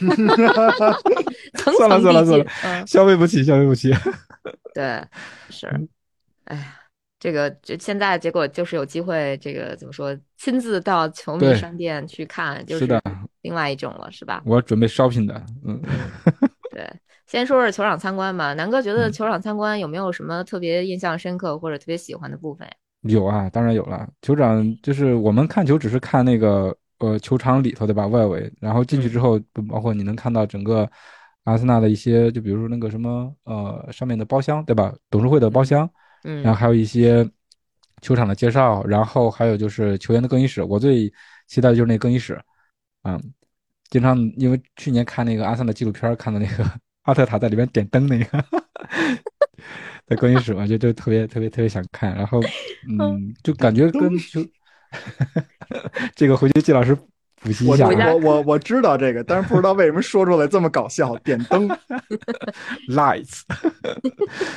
[1.76, 3.92] 算了算了算了，消费不起，消费不起。
[4.74, 5.02] 对，
[5.50, 5.66] 是，
[6.44, 6.74] 哎呀，
[7.18, 12.86] 这个这现在结果就是有机会，这个怎么说，亲自到球迷商店去看，就是
[13.42, 14.42] 另外一种了，是吧？
[14.44, 15.90] 我准备 shopping 的，嗯，对。
[17.28, 22.72] 先说说球场参观吧，南哥觉得球场参观有没有什么特别印象深刻或者特别喜欢的部分呀？
[23.02, 24.08] 有啊，当然有了。
[24.22, 28.06] 球场就是我们看球只是看那个呃球场里头对吧？
[28.06, 30.90] 外围，然后进去之后，包括你能看到整个
[31.44, 34.94] 阿森纳的一些，就比如说那个什么呃上面的包厢对吧？
[35.10, 35.88] 董事会的包厢，
[36.24, 37.28] 嗯，然后还有一些
[38.00, 40.62] 球场的介绍，然后还有就是球员的更衣室。
[40.62, 41.12] 我最
[41.46, 42.40] 期待的就是那更衣室，
[43.02, 43.20] 嗯，
[43.90, 46.64] 经常因为去年看那个阿森纳纪录片看的那个。
[47.08, 48.44] 阿特塔在里面点灯那个，
[50.06, 52.38] 在更衣室嘛，就就特别特别特别想看，然后
[52.86, 54.46] 嗯，就感觉跟就
[56.14, 56.94] 这个回去季老师
[57.40, 57.88] 补习一下。
[57.88, 61.16] 我我我知道这个，但是不知道为什么说出来这么搞笑。
[61.24, 61.66] 点灯
[62.90, 63.40] ，lights，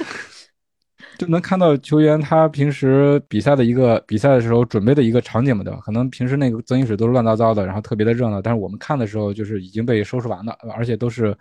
[1.17, 5.79] 就能看到球员他平时比赛的一个比赛的时候准备的一个场景嘛，对吧？
[5.81, 11.33] 可能平时那个更衣室都是乱糟糟的，然后特别的热闹，但是我们看的时候就是已经被收拾完了，而且都是。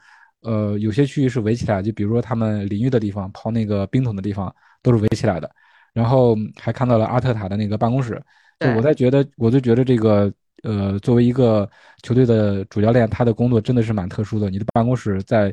[0.43, 5.51] 呃，有些区域是围起来，就比如说他们淋浴的地方、泡那个冰桶的地方，都是围起来的。
[5.93, 8.22] 然后还看到了阿特塔的那个办公室。
[8.61, 10.32] 就我在觉得，我就觉得这个，
[10.62, 11.68] 呃，作为一个
[12.03, 14.51] 球队的主教练，他的工作真的是蛮特殊的。
[14.51, 15.53] 你的办公室在，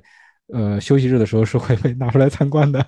[0.53, 2.85] 呃，休息日的时候是会被 拿出来参观的，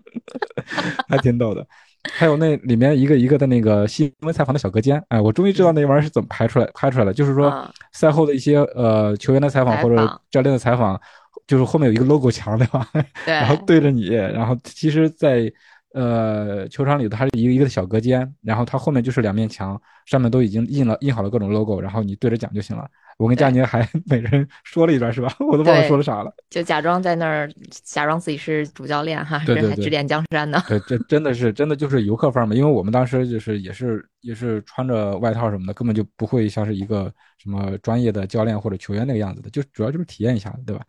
[1.08, 1.66] 还挺逗的。
[2.12, 7.12] 还有那里面一个一个的那个新闻采访的小隔间，哎，我终于知道那玩意儿是怎么拍出来拍出来的。
[7.12, 11.00] 就是说赛后的一些呃球员的采访或者教练的采访，
[11.46, 12.86] 就是后面有一个 logo 墙对吧？
[13.24, 15.50] 对，然后对着你，然后其实，在
[15.94, 22.86] 呃球场里头它是一个一个的小隔间，然后它后面就是两面墙，上面都已经印了印好了各种 logo，然后你对着讲就行了。
[23.16, 25.34] 我跟佳宁还每人说了一段是吧？
[25.40, 26.34] 我都忘了说了啥了。
[26.50, 27.50] 就假装在那儿，
[27.84, 30.62] 假装自己是主教练哈，对对指点江山呢。
[30.68, 32.54] 对，这真的是真的就是游客范儿嘛。
[32.54, 40.82] 因为我们当时就是也是也是穿着外套什么的，根本就不会像是一个什么专业的教练或者球员那个样子的，就主要就是体验一下，对吧？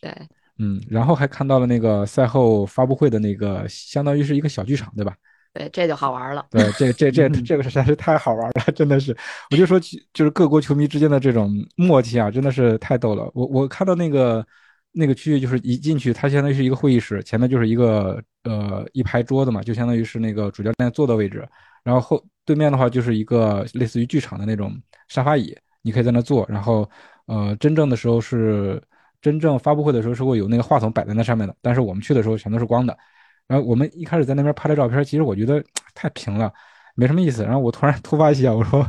[0.00, 0.12] 对，
[0.58, 5.14] 嗯，然后还看到了那个赛后发布会的那个，相当于是一个小剧场，对吧？
[5.54, 6.44] 对，这就好玩了。
[6.50, 9.16] 对，这这这这个实在是太好玩了， 真的是。
[9.52, 9.78] 我就说，
[10.12, 13.30] 就是各国球迷之间的这种默契啊，真的是太逗了。
[13.34, 14.44] 我我看到那个
[14.90, 21.48] 那个区域，就是一进去，它相当于是一个会议室，前面就是一个呃一排桌子嘛，就相当于是那个主教练坐的位置。
[21.84, 24.76] 然后后对面的话，就是一个类似于剧场的那种
[25.06, 26.44] 沙发椅，你可以在那坐。
[26.48, 26.90] 然后
[27.26, 28.82] 呃，真正的时候是
[29.22, 32.98] 真正发布会的时候是会有那个话筒摆在那上面的，但是我们去的时候全都是光的。
[33.46, 35.62] 然后我们一开始在那边拍的照片，其实我觉得
[35.94, 36.52] 太平了，
[36.94, 37.42] 没什么意思。
[37.44, 38.86] 然后我突然 突发奇想，我说：“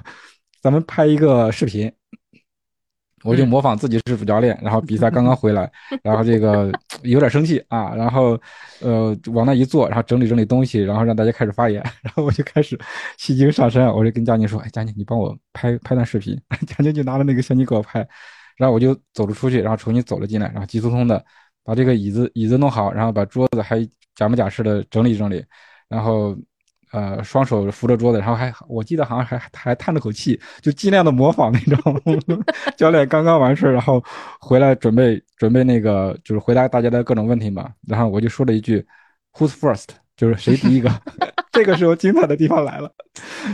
[0.61, 1.91] 咱们拍一个视频，
[3.23, 5.69] 我就模仿自己是主教练，然后比赛刚刚回来，
[6.03, 6.71] 然后这个
[7.03, 8.39] 有点生气啊，然后
[8.81, 12.79] 呃往那一坐，然后整理整理东西，然后让大家开始发言， 然后我就开始
[13.17, 18.07] 戏精上身，我就跟佳宁说：“哎，佳宁，你帮我拍拍段视频。”佳宁就拿着那个相机给我拍，
[18.57, 21.23] 然后我就走了出去，然后重新走了进来，然后急匆匆的
[21.65, 23.85] 把这个椅子椅子弄好，然后把桌子还
[24.15, 25.43] 假模假式的整理整理，
[25.89, 26.33] 然后。
[26.91, 32.01] 呃，双手扶着桌子，然后还我记得好像还还叹了口气，就尽量的模仿那种
[32.77, 34.01] 教练刚刚完事儿，然后
[34.39, 37.69] 回来准备准备那个就是回答大家的各种问题嘛。
[37.85, 38.85] 然后我就说了一句
[39.33, 39.87] ，Who's first？
[40.15, 40.89] 就是谁第一个？
[41.51, 42.89] 这个时候精彩的地方来了，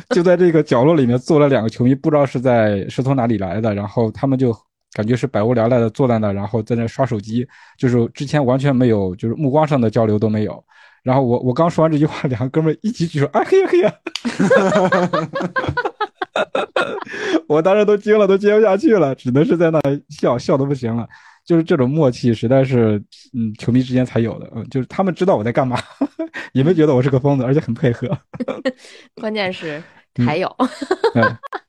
[0.10, 4.56] 就在这个角落里面坐了两个球迷，不知道是在是从哪里来的，然后他们就
[4.94, 10.64] 感觉是百无聊赖的坐在那，然后在那刷手机，就是之前完全没有，就是目光上的交流都没有。
[11.04, 13.82] 然后我我刚说完这句话，两个哥们一起举手，啊，可以可以，
[17.48, 19.80] 我当时都惊了，都接不下去了，只能是在那
[20.10, 21.08] 笑笑的不行了。
[21.44, 23.02] 就是这种默契，实在是
[23.34, 25.76] 嗯，球迷之间才有的，嗯，就是他们知道我在干嘛，
[26.54, 28.08] 也没觉得我是个疯子，而且很配合。
[29.20, 29.82] 关键是
[30.24, 30.56] 还有，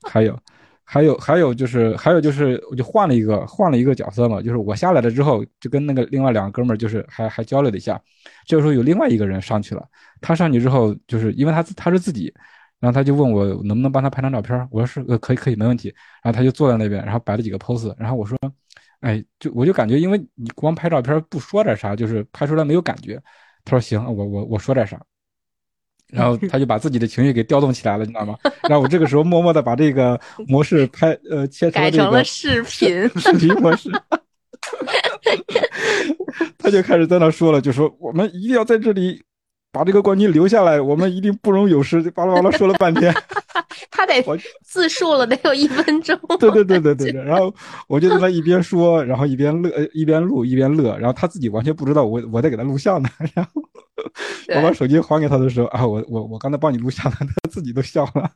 [0.07, 0.39] 还有。
[0.85, 7.99] 还有还有就是还有就是我就换了一个换了一个角色嘛，就是我下来了之后就跟那个另外两个哥们儿就是还还交流了一下，
[8.45, 9.87] 这个时候有另外一个人上去了，
[10.21, 12.33] 他上去之后就是因为他他是自己，
[12.79, 18.37] 然后他就问我能不能帮他拍张照片，我说是呃可以可以没问题，然后他就坐在那边，然后摆了几个 pose，然后我说，
[18.99, 23.21] 哎就我就感觉因为你光拍照片不说点啥，就是拍出来没有感觉，
[23.63, 25.01] 他说行我我我说点啥。
[26.13, 28.35] 然后 他就把自己的情绪给调动起来了，你知道吗？
[28.69, 33.89] 然后我这个时候默默的把这个模式拍呃切改成了视频 视频模式，
[36.57, 39.21] 他就开始在那说了，就说我们一定要在这里
[39.73, 43.13] 把这个冠军留下来，我们一定不容有失，巴拉巴拉 说了半天。
[43.89, 44.23] 他得
[44.63, 46.17] 自述了得有一分钟。
[46.39, 47.23] 对对对对对对。
[47.23, 47.53] 然后
[47.87, 53.61] 我就在那一边说，然后一边乐，一边录一边乐，然后他自己完全不知道我我在给他录像呢，然后。
[54.55, 58.29] 我把手机还给他的时候啊，我我我刚才帮你录像了，他自己都笑了。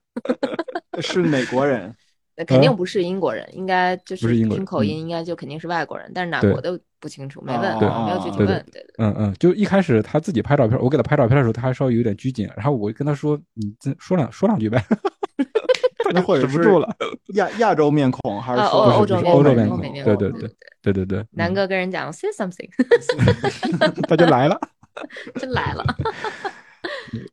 [1.02, 1.94] 是美国人？
[2.38, 6.12] 那肯定不是英国人，应该就是听口音，应该就肯定是外国人。
[6.14, 8.48] 但是哪国的不清楚，没问，没有具体问。
[8.48, 8.86] 对对。
[9.00, 14.84] 嗯嗯，就一开始他自己拍照片，我给他拍照片的时候，他还稍微有点拘谨，然后我跟他说：“你再说两说两句呗。
[16.14, 16.62] ”那或者是
[17.34, 19.82] 亚亚洲面孔还是欧欧洲欧洲面孔？
[19.82, 20.50] 对对对
[20.82, 21.26] 对对对。
[21.32, 22.70] 南哥跟人讲 say something，
[24.08, 24.58] 他就来了。
[25.36, 25.86] 真来了，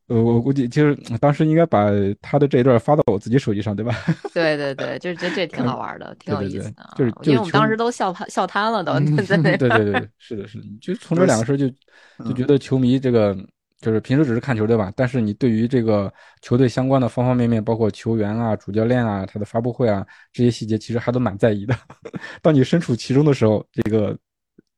[0.09, 1.89] 呃，我估计就是当时应该把
[2.21, 3.95] 他的这一段发到我自己手机上，对吧？
[4.33, 8.95] 对对对，就是这这挺好玩的，挺有意思的，就是因为我们当时都笑瘫笑瘫了，都。
[9.05, 11.69] 对对对，是的，是的， 就从这两个事就
[12.25, 13.37] 就觉得球迷这个
[13.81, 14.93] 就是平时只是看球，对吧？
[14.97, 21.77] 但是你对于这个球队相关的方方面面，包括球员啊、主教练啊、他的发布会啊这些细节，其实还都蛮在意的。
[22.41, 24.17] 当你身处其中的时候，这个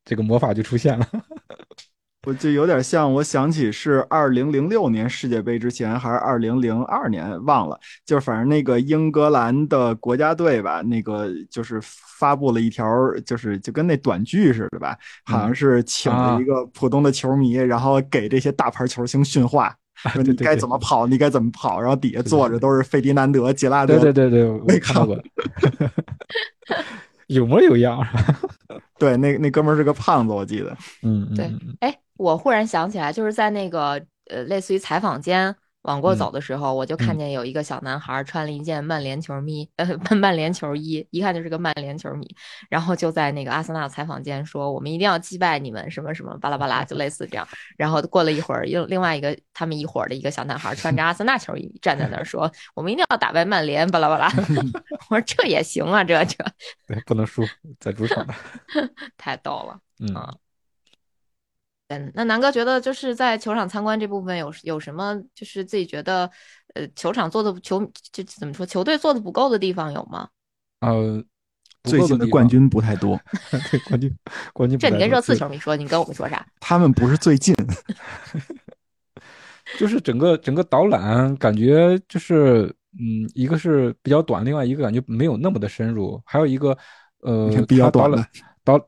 [0.03, 1.07] 这个魔法就出现了。
[2.27, 7.79] 我就有点像，我想起是二零零六年世界杯之前，还是二零零二年，忘了。
[8.05, 12.85] 就是反正那个英格兰的国家队吧，那个就是发布了一条，
[13.25, 19.73] 就是就跟那短剧似的吧，好像是请了一个普通的球迷，然后给这些大牌球星训话，
[20.11, 23.97] 说你该怎么跑，你该怎么跑，然后底下坐着都是费迪南德、杰拉德。
[23.99, 25.17] 对对对对，没看过。
[27.27, 28.05] 有模有样。
[28.99, 30.75] 对，那那哥们儿是个胖子，我记得。
[31.03, 31.49] 嗯，对，
[31.79, 31.97] 哎。
[32.17, 39.87] 我忽然想起来，就是在那个呃，类似于采访间往过走的时候，我就看见有一个小男孩穿了一件曼联球迷呃
[40.17, 42.27] 曼联球衣，一看就是个曼联球迷，
[42.69, 47.47] 然后就在那个阿森纳采访间说：“我们一定要击败你们什么什么巴拉巴拉，就类似这样。”
[47.77, 54.29] 然后过了一会儿，又另外一个他们一伙的一个小男孩穿着阿森纳球衣站在那儿说：“我们一定要打败曼联巴拉巴拉。
[55.09, 56.43] ”我说：“这也行啊，这这
[56.85, 57.43] 对不能输，
[57.79, 58.27] 在主场
[59.15, 60.13] 太逗了，嗯。”
[61.89, 66.29] 嗯，那南哥觉得就是在球场参观这部分有有什么就是自己觉得
[66.73, 67.79] 呃球场做的球
[68.11, 70.27] 就怎么说球队做的不够的地方有吗？
[70.81, 71.23] 呃，
[71.83, 73.17] 最近的冠军不太多，
[73.71, 74.13] 对冠军
[74.53, 74.77] 冠军。
[74.77, 76.45] 这你跟热刺球迷说，你跟我们说啥？
[76.59, 77.55] 他们不是最近，
[79.79, 82.65] 就是整个整个导览感觉就是
[82.99, 86.77] 嗯，一个是比较短，另外一个感觉没有那么的深入，还有一个
[87.21, 88.21] 呃比较短了。
[88.67, 88.85] 导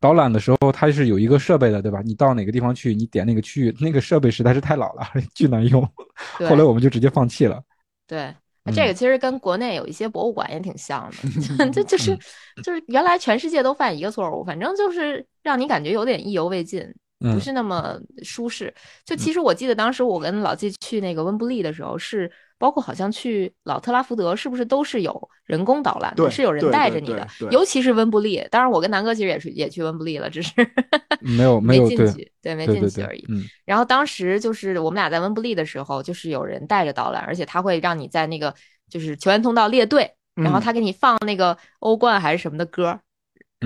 [0.00, 2.00] 导览的时候，它是有一个设备的，对吧？
[2.02, 5.02] 你到哪个地方去，你点那个区域，那个设备实在是太老了，
[5.34, 5.82] 巨难用。
[6.48, 7.62] 后来我们就直接放弃了。
[8.06, 8.34] 对，
[8.74, 11.10] 这个其实跟国内有一些博物馆也挺像
[11.58, 12.16] 的， 就就是
[12.64, 16.82] 就是原来全世界都犯一个错误，反正就是让你感觉有点意犹未尽，
[17.18, 18.72] 不是那么舒适。
[19.04, 22.32] 就其实我记得当时我跟老季去那个温布利的时候是。
[22.58, 26.30] 包括好像去老特拉福德，是不是都是有人工导览的？
[26.30, 27.26] 是有人带着你的。
[27.50, 30.52] 尤其是温布利，当然我跟南哥其实也是也去温布利了，只是
[31.20, 33.24] 没有没有进去，对，没进去而已。
[33.28, 33.44] 嗯。
[33.64, 38.54] 然后当时就是我们俩在温布利的时候，就是有人带着导览，而且他会让你在那个
[38.90, 42.98] 就是球员通道列队，然后他给你放那个欧冠还是什么的歌。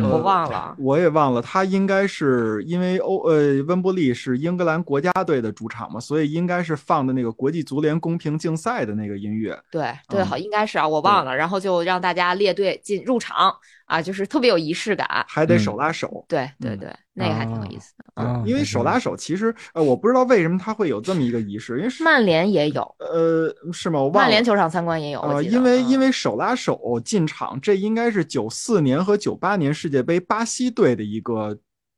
[0.01, 9.55] 我忘了，我也忘了，他应该是因为欧呃温布利是英格兰国家队的主场嘛，所以应该是放的那个国际足联公平竞赛的那个音乐。
[9.71, 11.37] 对对，好，应该是啊，我忘了。
[11.37, 13.55] 然后就让大家列队进入场
[13.93, 16.25] 啊，就是特别有仪式感，还得手拉手。
[16.29, 16.91] 对对对。
[17.15, 24.01] 那个还挺有意思的啊，因为手拉手，其实呃，我不知道为什么他会有这么一个仪式，因为曼联也有，呃，是吗？
[24.01, 31.55] 我忘了曼联球场参观也有呃，因为因为手拉手进场，这应该是九四年和九八年世界杯巴西队的一个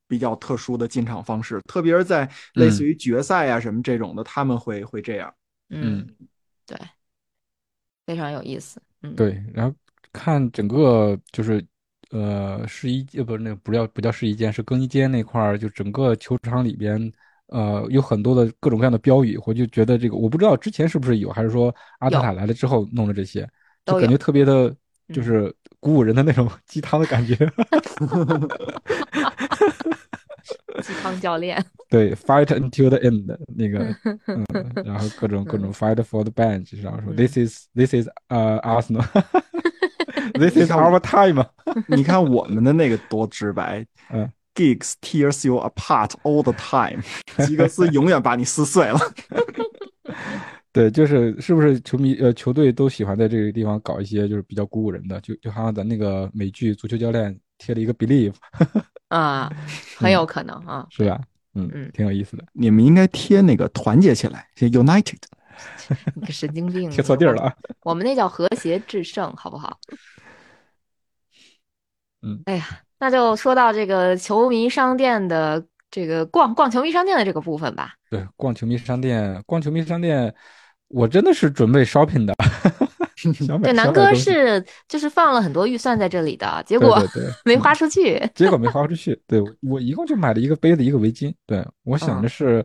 [0.09, 5.33] 比较特殊的进场方式，特别是在类似于决赛啊什么这种的，他们会会这样。
[5.71, 6.05] 嗯，
[6.67, 6.77] 对，
[8.05, 8.83] 非常有意思。
[9.03, 9.73] 嗯，对，然后
[10.13, 11.65] 看整个就是。
[12.15, 17.13] 呃，试衣呃不是那个不叫不叫试衣间，是更衣间那块儿，就整个球场里边，
[17.49, 23.45] 呃，有很多的各种各样的标语，我就觉得这个我不知道之前是不是有，还是说阿特塔来了之后弄的这些，
[23.85, 24.73] 就感觉特别的，
[25.13, 27.35] 就是鼓舞人的那种鸡汤的感觉。
[30.83, 31.61] 鸡汤教练。
[31.89, 33.79] 对，fight until the end 那个，
[34.27, 34.45] 嗯，
[34.85, 39.05] 然后各种各种 fight for the bench，然后说 this is this is 呃 Arsenal。
[40.35, 41.45] This is our time。
[41.89, 47.03] 你看我们的那个多直白， 嗯，Gigs tears you apart all the time。
[47.47, 48.99] 吉格斯永远把你撕碎了。
[50.73, 58.35] 对，就是是不是球迷呃球队都喜欢在这个地方搞一些就是比较鼓舞人的，就就好像咱那个美剧《足球教练》贴了一个 Believe。
[59.09, 59.53] 啊，
[59.97, 61.21] 很有可能啊，是吧？
[61.55, 62.45] 嗯嗯，挺有意思的。
[62.53, 65.19] 你们应该贴那个团结起来，United。
[66.17, 67.55] 你个神经病，贴错地儿了啊！
[67.85, 69.79] 我们那叫和谐制胜，好不好？
[72.25, 72.67] 嗯，哎呀，
[72.99, 77.93] 那就说到这个球迷商店的这个逛逛球迷商店的这个部分吧。
[78.09, 80.35] 对，逛球迷商店，逛球迷商店，
[80.89, 82.35] 我真的是准备 shopping 的。
[83.63, 86.99] 对，南哥是就是放了很多预算在这里的，结果
[87.45, 88.21] 没花出去。
[88.35, 89.21] 结果没花出去。
[89.27, 91.33] 对我一共就买了一个杯子，一个围巾。
[91.47, 92.65] 对我想的是。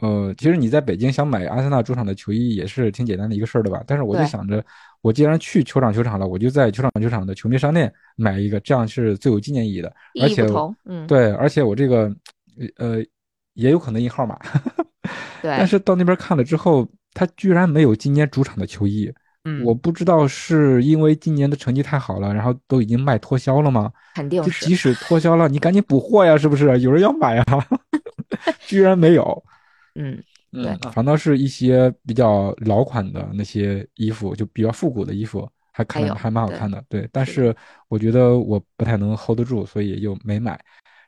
[0.00, 3.82] 呃，其实你在北京想买阿森纳主场的球衣也是挺简单的一个事儿的吧？
[3.86, 4.62] 但是我就想着，
[5.00, 9.90] 我既然去球场球场了，我就在球场球场的球迷商店买一个，这样是最有纪念意义的。
[10.20, 10.46] 而且，
[10.84, 12.14] 嗯，对，而且我这个，
[12.76, 12.98] 呃，
[13.54, 14.38] 也有可能印号码。
[15.40, 15.50] 对。
[15.56, 19.10] 但是到那边看了之后，他居然没有今年主场的球衣。
[19.44, 19.64] 嗯。
[19.64, 23.90] 我不知道是因为今年的成绩太好了，然后都已经卖脱销了吗？
[24.14, 24.66] 肯定是。
[24.66, 26.80] 即使脱销了，你赶紧补货呀，是不是？
[26.80, 27.66] 有人要买啊？
[28.66, 29.42] 居然没有。
[29.96, 30.22] 嗯，
[30.52, 36.82] 对，反倒是一些比较老款的那些衣服，就比较复古的衣服，还看还蛮好看的。
[36.88, 37.54] 对，但是
[37.88, 40.58] 我觉得我不太能 hold 得住，所以就没买。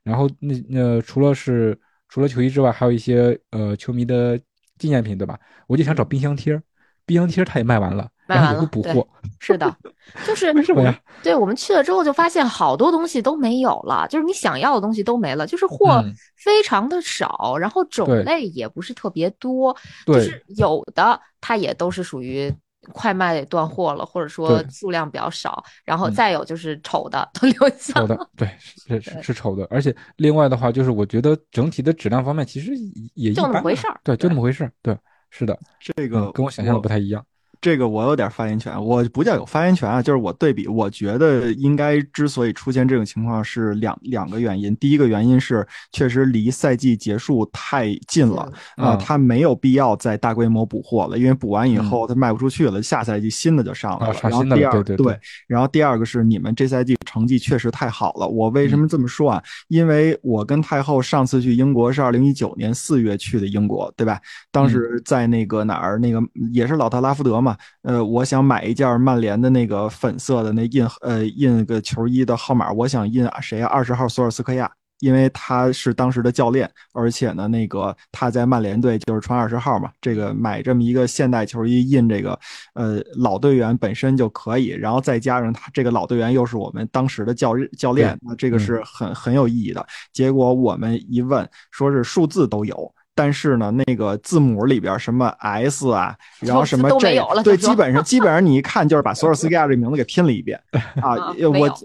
[0.02, 1.78] 然后那那除了是
[2.08, 4.38] 除了球衣之外，还有一些呃球迷的
[4.78, 5.38] 纪念品，对吧？
[5.66, 6.60] 我就想找冰箱贴，
[7.04, 8.10] 冰箱贴它也卖完了。
[8.28, 9.08] 卖完了，补货
[9.40, 9.74] 是的，
[10.26, 10.96] 就是为什么呀？
[11.22, 16.04] 对我们去了之后就发现好多东西都没有了，就是你想要的东西都没了，就是货
[16.36, 19.74] 非常的少，然后种类也不是特别多，
[20.06, 22.52] 就是有的它也都是属于
[22.92, 27.94] 快卖断货了，或者说数量比较少，然后再有就是丑的都留下。
[27.94, 32.72] 丑的，对，是是是丑的，而且另外的话就是我觉得整体的质量方面其实
[33.14, 34.94] 也就那么回事儿，对，就那么回事儿，对，
[35.30, 37.24] 是的，这个跟我想象的不太一样。
[37.60, 44.74] 这个我有点发言权，我不叫有发言权啊，就是我对比，我觉得应该之所以出现这种情况是两两个原因。
[44.76, 54.14] 第一个原因是确实离赛季结束太近了啊，他没有必要再大规模补货了，因为补完以后他卖不出去了，下赛季新的就上来了。
[54.22, 58.28] 然后第二对，然后第二个是你们这赛季成绩确实太好了。
[58.28, 59.42] 我为什么这么说啊？
[59.68, 64.20] 因为我跟太后上次去英国是二零一九年四月去的英国，对吧？
[64.52, 66.20] 当时在那个哪儿，那个
[66.52, 67.47] 也是老特拉福德嘛。
[67.82, 73.68] 呃，我想买一件曼联的那个粉色的那印呃印个球衣的号码，我想印谁啊？
[73.68, 74.70] 二十号索尔斯克亚，
[75.00, 79.90] 因为他是当时的教练，而且呢，那个他在曼联队就是穿二十号嘛。
[80.00, 82.38] 这个买这么一个现代球衣印这个
[82.74, 89.86] 呃老队员本身就可以，然后再加上他这个老队员又是我们当时的教教练，那这个是很很有意义的。
[90.12, 92.92] 结果我们一问，说是数字都有。
[93.18, 100.56] 但是呢，那个字母里边什么 S 啊，然后什么这对，基本上 基本上你一看就是把索尔斯克亚这名字给拼了一遍
[101.02, 101.34] 啊。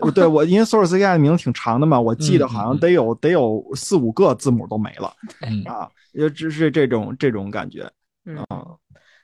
[0.03, 5.11] 我对我因为索尔斯克亚的名字挺长的嘛，我记得好像得有得有四五个字母都没了
[5.65, 7.81] 啊，也只是这种这种感觉
[8.47, 8.77] 啊。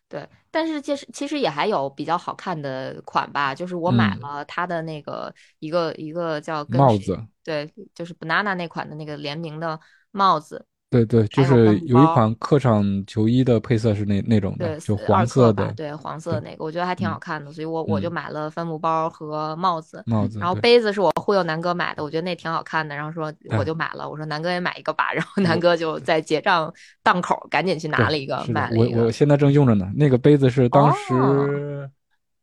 [0.08, 9.80] 对，但是其实其实也还有比较好看的款吧，就是我买了它的那个一个一个叫帽子，对，就是 banana 那款的那个联名的
[10.10, 10.66] 帽子。
[10.92, 20.04] 对对，就是有一款客场球衣的配色是那那种的，就黄色的，对黄色的那个，我觉得还挺好看的，所以我我就买了帆布包和帽子。
[20.08, 26.74] 帽子，然后杯子是我忽悠南哥买的，我觉得那挺好看的，然后说我就买了，我说南哥也买一个吧，然后南哥就在结账
[27.04, 29.02] 档口赶紧去拿了一个，买了一个。
[29.02, 31.88] 我我现在正用着呢，那个杯子是当时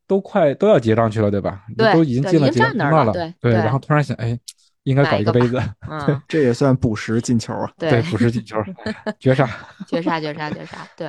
[0.07, 1.65] 都快都要结账去了，对吧？
[1.77, 3.53] 对，都已经进了结账那了，对对。
[3.55, 4.39] 然后突然想，哎。
[4.87, 5.61] 应该搞一个杯子，
[5.91, 7.69] 嗯，这也算补时进球啊。
[7.77, 8.57] 对，补时进球，
[9.19, 9.45] 绝杀，
[9.89, 10.79] 绝杀，绝杀，绝杀。
[10.97, 11.09] 对。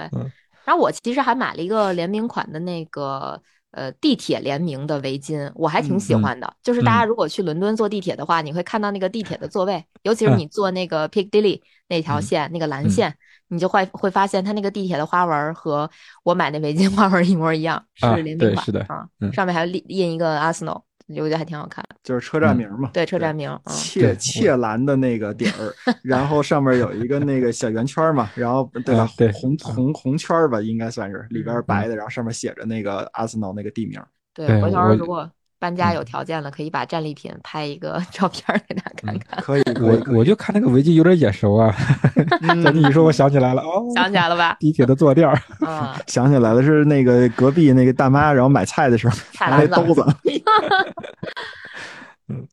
[0.66, 3.40] 然后我其实还买了一个联名款的那个
[3.72, 6.52] 呃地铁联名的围巾，我还挺喜欢的。
[6.64, 13.14] 就是大家如果去伦敦坐地铁的话，你会看到那个地铁的座位，尤其是你坐那个 Piccadilly 那条线，那个蓝线，
[13.50, 15.88] 你就会会发现它那个地铁的花纹和
[16.24, 20.82] 我买那围巾花纹一模一样，是联名款，是的啊，上面还印印一个 Arsenal。
[21.08, 29.10] 我觉得还挺好看，就是车站名嘛，对，车站名，切切蓝的那个底儿， 然后上面有一个那个小圆圈嘛，然后 对吧？
[29.18, 34.02] 对，红红红圈吧，应该算是里边白的，然后上面写着那个阿森纳那个地名。
[34.34, 35.30] 对，回头如果。
[35.60, 39.42] 搬家有条件了，可以把战利品拍一个 照片给大家看看。
[39.42, 41.74] 可以， 我我就看那个围巾有点眼熟啊。
[42.74, 44.56] 你说我想起来了哦，想起来了吧？
[44.60, 45.36] 地铁的坐垫儿，
[46.08, 50.06] 想起来了，是那个隔壁那个大妈，然后买菜的时候拿那兜子。
[52.30, 52.48] 嗯，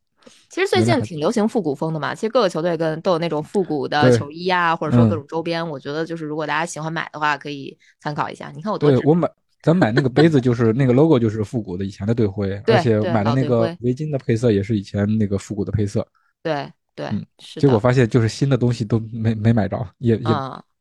[0.49, 2.15] 其实最近挺流行复古风的嘛。
[2.15, 5.69] 其实各个球队跟都有那种复古的球衣啊，或者说各种周边。
[5.69, 8.51] 我觉得就是如果大家喜欢买的话，可以参考一下。
[8.55, 9.29] 你看我多，对我买。
[9.65, 16.07] 咱买那个杯子就是那个 logo 就是复古的以前的队徽，而且买的那个围巾的配色也是以前那个复古的配色。
[16.43, 20.27] 对对，结果发现就是新的东西都没没买着，也也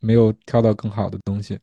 [0.01, 1.57] 没有挑到更好的东西。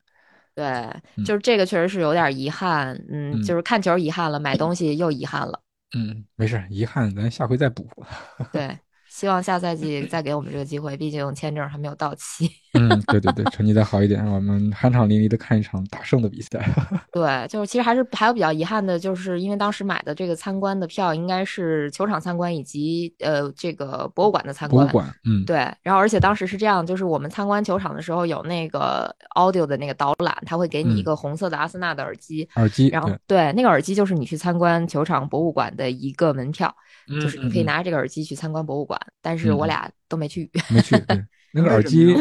[0.55, 0.91] 对，
[1.23, 5.61] 就是这个确实是有点遗憾，嗯，就是看球遗憾了，买东西又遗憾了。
[5.95, 7.87] 嗯，没事，遗憾咱下回再补。
[8.51, 8.79] 对。
[9.21, 12.51] 希望下赛季再给我们这个机会，毕竟签证还没有到期。
[12.73, 16.67] 嗯，对对对，成绩再好一点，我们酣畅淋漓的看一场大胜的比赛。
[17.13, 24.87] 对，就是其实还是还有比较遗憾的，就是因为当时买的这个参观的票应该是球场参观以及呃这个博物馆的参观。
[24.87, 25.57] 博物馆，嗯，对。
[25.83, 32.49] 然后而且当时是这样，就是我们参观球场的时候有那个 audio 的那个导览，他会给你一个红色的阿森纳的耳机。
[32.55, 32.89] 耳机。
[32.89, 36.75] 然后对，那个耳机就是你去参观球场博物馆的一个门票。
[37.21, 40.51] 就是你可以拿着这个耳机去参观博物馆，但是我俩都没去。
[40.69, 40.95] 没去。
[41.53, 42.17] 那个耳机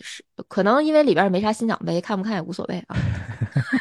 [0.00, 2.96] 是 可能因为里边没啥新奖杯，看不看也无所谓啊。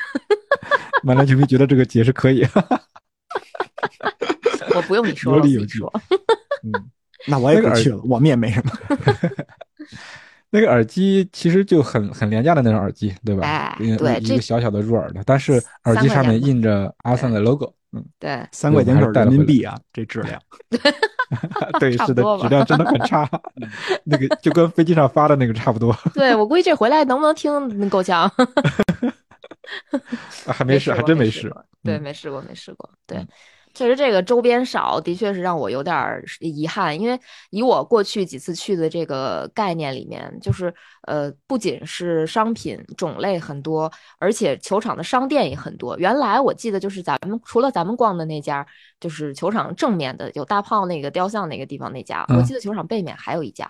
[1.03, 2.47] 曼联球迷觉得这个解释可以。
[4.75, 5.79] 我不用你说，有理有据。
[6.63, 6.71] 嗯，
[7.27, 8.71] 那我也不去了，我们也没什么。
[10.55, 13.45] 那个耳机其实就很很廉价的那种耳机，对吧？
[13.45, 17.73] 哎，对，一个小小的入耳的，但是耳机上面印着阿森的 logo。
[17.91, 20.41] 嗯，对，三块钱是人民币啊，这质量，
[21.79, 23.29] 对，是的，质量真的很差
[24.05, 25.93] 那个就跟飞机上发的那个差不多。
[26.13, 28.31] 对我估计这回来能不能听够呛？
[30.47, 31.53] 还没试，还真没试。
[31.83, 32.89] 对，没试过，没试过。
[33.05, 33.25] 对。
[33.75, 36.97] 确实，这个周边少，的确是让我有点遗憾。
[36.97, 37.19] 因为
[37.49, 40.73] 以我过去几次去的这个概念里面，就是
[41.03, 45.97] 呃，不仅是商品种类很多，而且球场的商店也很多。
[45.97, 48.65] 原来我记得就是咱们除了咱们逛的那家，
[48.99, 53.69] 就是球场正面的有大炮那个雕像那个地方那家，我记得球场背面还有一家，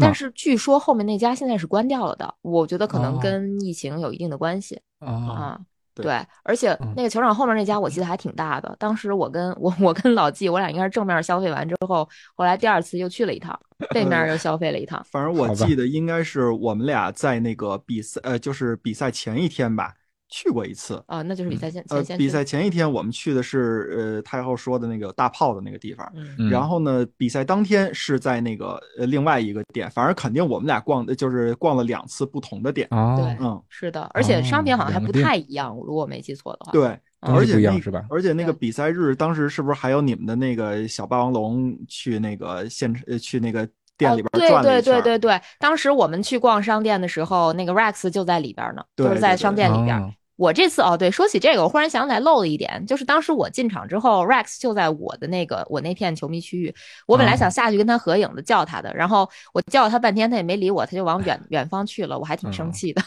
[0.00, 2.32] 但是据说后面那家现在是关掉了的。
[2.42, 5.58] 我觉得可能跟疫情有一定的关系啊。
[5.94, 8.74] 对，而且那个球场后面那家我记得还挺大的。
[8.78, 13.58] 当时我跟我我跟老季，我俩应该是正面消费完之后，后来第二次又去了一趟，
[13.90, 15.04] 背面又消费了一趟。
[15.10, 19.92] 反正我记得应该是我们俩在那个比赛，呃，就是比赛前一天吧。
[20.32, 26.10] 去过一次啊，那就是比赛前呃，比赛前一天我们去的是呃太后说的那个大炮的那个地方，
[26.50, 50.14] 然后呢，比赛当天是在那个呃另外一个店，反正肯定我们俩逛的就是逛了两次不同的店啊，对，嗯，是的，而且商品好像还不太一样，如果我没记错的话，对，而且那个而且那个比赛日当时是不是还有你们的那个小霸王龙去那个现呃去那个店里边转对对对对对，当时我们去逛商店的时候，那个 Rex 就在里边呢，就是在商店里边。
[50.42, 56.74] 我这次哦，对，说起这个，我忽然想起来漏了一点，就是当时我进场之后，Rex 就在我的那个我那片球迷区域，
[57.06, 63.00] 我本来想下去跟他合影的，叫他的，然后我叫了他半天，他也没理我，他就往远 远方去了，我还挺生气的。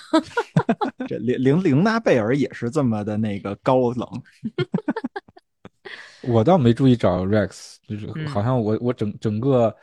[1.10, 4.08] 这玲玲玲娜贝尔也是这么的那个高冷。
[6.24, 9.76] 我倒没注意找 Rex，就是好像我我整整个。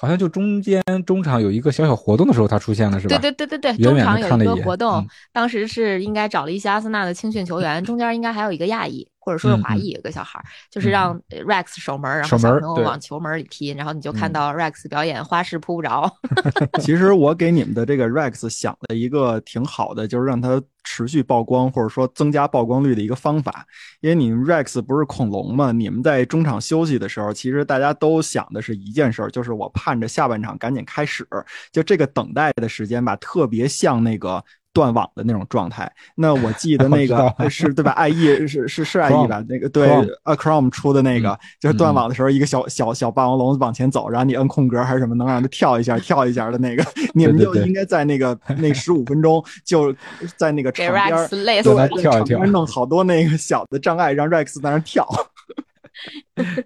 [0.00, 3.18] 好像就中间中场有一个小小活动的时候，他出现了，是吧？
[3.18, 16.10] 对对对对对，中场有一个活动，当时是应该找了一些阿森纳的青训球员，中间应该还有一个亚裔或者说是华裔，有个小孩，就是让 Rex 守门，然后小朋友往球门里踢，然后你就看到 Rex 表演花式扑不着。
[16.80, 20.62] 其实我给你们的这个 Rex 想了一个挺好的，就是让他。
[20.90, 23.66] 持续曝光或者说增加曝光率的一个方法，
[24.00, 25.70] 因为你们 Rex 不是恐龙嘛？
[25.70, 31.28] 你们在中场休息的时候，其实大家都想的是一件事儿，就是我盼着下半场赶紧开始，
[31.70, 34.42] 就这个等待的时间吧，特别像那个。
[34.78, 39.44] 断网的那种状态，那我记得 那个是对吧？？IE 是是是 IE 吧？
[39.48, 39.90] 那个对
[40.22, 49.92] 啊，Chrome 出的那个就是断网的时候，一个小小小霸王龙往前走，然后你摁空格还是什么，能让它跳一下跳一下的那个， 你们就应该在那个那十五分钟 就
[50.36, 55.04] 在那个场边对跳一跳，弄好多那个小的障碍，让 Rex 在那跳。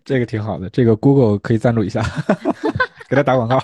[0.04, 2.02] 这个挺好的，这个 Google 可以赞助一下，
[3.12, 3.62] 给他打广告。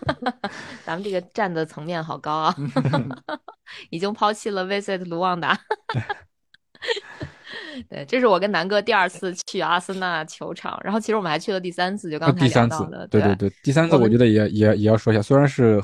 [0.82, 2.56] 咱们这个站的层面好高啊！
[3.90, 5.54] 已经抛弃了 Visit 卢旺达。
[7.90, 12.88] 对，这是我跟南哥第二次去阿森纳球场，然后其实我们还去了第三次，就刚才第三次。
[13.10, 15.78] 对对对，第三次我觉得也也也要说一下，虽然是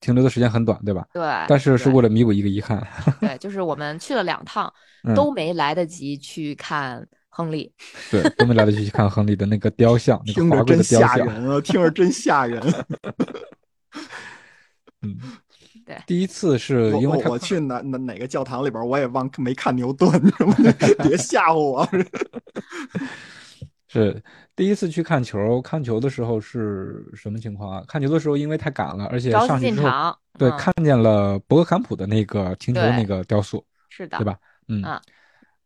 [0.00, 1.06] 停留的时间很短，对吧？
[1.14, 1.22] 对。
[1.48, 2.86] 但是是为了弥补一个遗憾。
[3.20, 4.70] 对，就是我们去了两趟，
[5.16, 7.72] 都没来得及去看亨利。
[8.10, 11.60] 对，都没来得及去看亨利的那个雕像，听着真吓人啊！
[11.60, 12.62] 听着真吓人。
[15.02, 15.18] 嗯。
[15.86, 20.10] 对，第一次是因为我去哪哪哪个教堂里边，我也忘没看牛顿，
[21.04, 21.86] 别吓唬我。
[23.86, 24.22] 是
[24.56, 27.84] 第一次去看球，看球的时候是什么情况啊？
[27.86, 34.38] 看球的时候因为太赶了，而且上去之后，对，看见了博格坎普的那个停球那个雕塑，是的，对吧？
[34.68, 34.82] 嗯，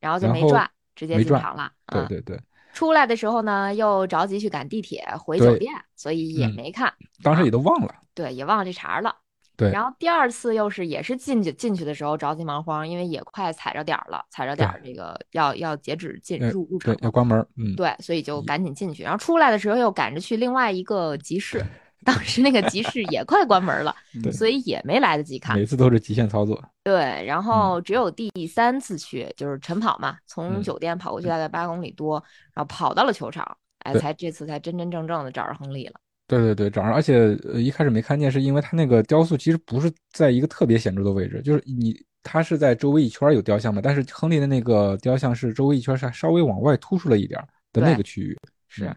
[0.00, 0.68] 然后就没转，
[0.98, 1.70] 直接进场了。
[1.86, 2.40] 对对对。
[2.74, 6.92] 出来的时候呢，又着急去赶地铁回酒店，所以也没看。
[7.22, 7.94] 当时也都忘了。
[8.14, 9.14] 对，也忘了这茬了。
[9.56, 19.02] 对，然后第二次又是也是进去进去的时候着急忙慌，因为也快踩着点儿了，踩着点儿这个要要截止进入入场，要关门，嗯，对，所以就赶紧进去。
[19.02, 21.64] 然后出来的时候又赶着去另外一个集市，
[22.04, 23.94] 当时那个集市也快关门了，
[24.32, 25.56] 所以也没来得及看。
[25.56, 26.62] 每次都是极限操作。
[26.84, 32.22] 对，然后只有第三次去就是晨跑嘛，从酒店跑过去大概八公里多，
[32.54, 33.44] 然后跑到了球场，
[33.80, 35.94] 哎，才这次才真真正正的找着亨利了。
[36.26, 47.40] 对对对，找着，而且呃一开始没看见，是因为他那个雕塑其实不是在一个特别显著的位置，就是你他是在周围一圈有雕像嘛，但是亨利的那个雕像是周围一圈是稍微往外突出了一点
[47.72, 48.38] 的那个区域。
[48.68, 48.94] 是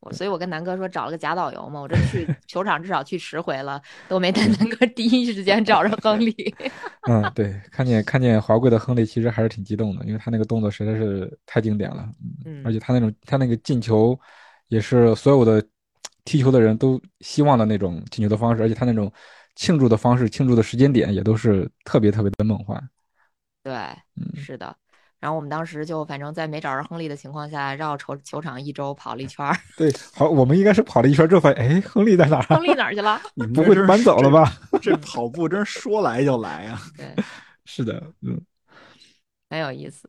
[0.00, 6.34] 我，所以我跟南哥说找了个假导游嘛，我这去 球场至少去十回了，都没带南哥第一时间找着亨利。
[7.08, 12.08] 嗯，对，看见看见华贵的亨利，其实还是挺激动的，因为他那个动作实在是太经典了，
[12.44, 14.18] 嗯，而且他那种他那个进球
[14.68, 15.64] 也是所有的。
[16.28, 19.08] 踢球的人都希望的那种进球的方式，而且他那种
[19.54, 22.90] 庆祝的方式、庆祝的时间点也都是特别特别的梦幻。
[23.62, 23.72] 对，
[24.16, 24.76] 嗯，是的。
[25.18, 29.44] 然后我们当时就反正在没找着亨利的情况下，绕球球场一周跑了一圈。
[29.76, 32.40] 对，好，我们应该是跑了一圈之后发现，哎，亨利在哪？
[32.42, 33.20] 亨利哪儿去了？
[33.34, 34.52] 你不会搬走了吧？
[34.82, 36.80] 这跑步真是说来就来啊！
[36.96, 37.06] 对，
[37.64, 38.40] 是的，嗯，
[39.50, 40.08] 很有意思。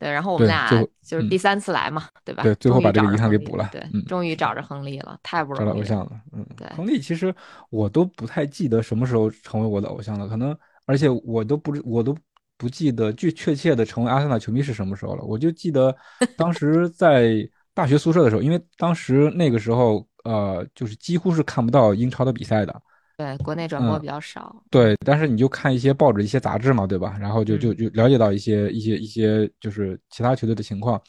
[0.00, 0.70] 对，然后我们俩
[1.02, 2.44] 就是第三次来嘛，对吧？
[2.44, 3.68] 对，最后把这个遗憾给补了。
[3.72, 5.66] 对，终于找着亨利了，太不容易。
[5.66, 6.68] 找到偶像了，嗯，对。
[6.76, 7.34] 亨利其实
[7.68, 10.56] 我都不太记得什么时候成为我的偶像了，可能
[10.86, 12.16] 而且我都不知我都
[12.58, 15.24] 不记得具确切的成为阿森纳球迷是什么时候了。
[15.24, 15.96] 我就记得
[16.36, 22.82] 当时在大学宿舍的时候，因为当时那个时候呃，就是几乎是看不到英超的比赛的。
[23.16, 24.54] 对，国内转播比较少。
[24.70, 27.16] 对，但是你就看一些报纸、一些杂志嘛，对吧？
[27.20, 31.00] 然后就就就了解到一些一些一些就是其他球队的情况。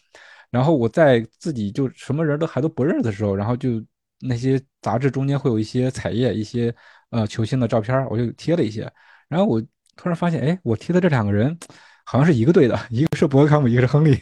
[0.50, 3.84] 然后我在自己就什么人都还都不认识的时候，然后就
[4.22, 6.74] 那些杂志中间会有一些彩页、一些
[7.12, 8.92] 呃球星的照片，我就贴了一些。
[9.28, 9.62] 然后我
[10.02, 11.60] 突然发现，哎，我踢的这两个人
[12.06, 14.18] 好像是一个队的， 一个是博格坎普，一个是亨利，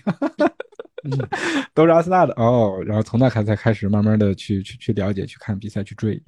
[1.76, 2.82] 都是阿森纳的哦。
[2.84, 6.20] 然后从那开才开始慢慢的去去去了解、去看比赛、去追。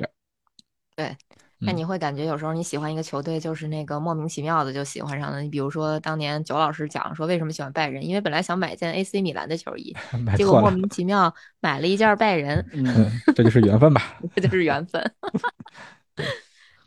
[0.95, 1.15] 对。
[1.61, 5.41] 那你会感觉有时候你喜欢一个球队，就是那个莫名其妙的就喜欢上了。
[5.41, 9.93] 你比如说当年九老师讲说为什么喜欢拜仁，因为本来想买件 AC 米兰的球衣，
[10.37, 12.65] 结果莫名其妙买了一件拜仁。
[12.71, 14.17] 嗯，这就是缘分吧？
[14.33, 15.03] 这就是缘分。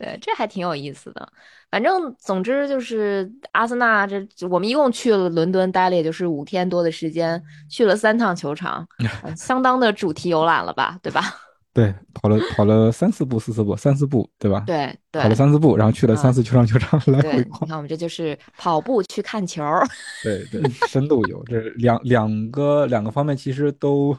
[0.02, 1.28] 对，这还挺有意思的。
[1.70, 8.84] 反正总之就是阿森纳，这我们一共去了伦敦，待了也就是五天多的时间，去了三趟球场，
[9.36, 10.98] 相当的主题游览了吧？
[11.00, 11.22] 对吧？
[11.72, 14.64] 对，跑了跑了三四步，四四步，三四步，对吧？
[14.66, 17.60] 对对，跑了三四步，然后去了三四球场，球场来回跑。
[17.62, 19.62] 你看，我们这就是跑步去看球。
[20.22, 24.14] 对对，深度游这两两个两个方面，其实都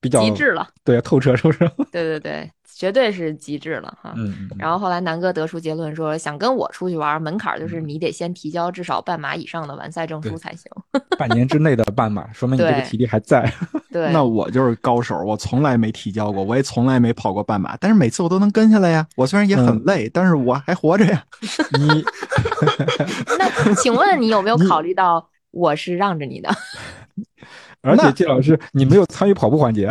[0.00, 0.68] 比较极致了。
[0.84, 1.58] 对，透彻是不是？
[1.90, 4.12] 对对对，绝对是极致了哈。
[4.16, 4.48] 嗯。
[4.58, 10.70] 然后后来南哥得出结论说，想跟我出去玩，门槛就是你得先提交至少半马以上的完赛证书才行。
[11.18, 13.50] 半年之内的半马，说明你这个体力还在。
[13.92, 19.06] 对，那我就是高手，我从来没提交过，我也从来没跑过半马，但是每次我都能跟下来呀。
[19.16, 21.22] 我虽然也很累，但是我还活着呀。
[21.78, 22.04] 你，
[23.38, 26.48] 那请问你有没有考虑到我是让着你的？
[27.82, 29.90] 而且季老师，你没有参与跑步环节。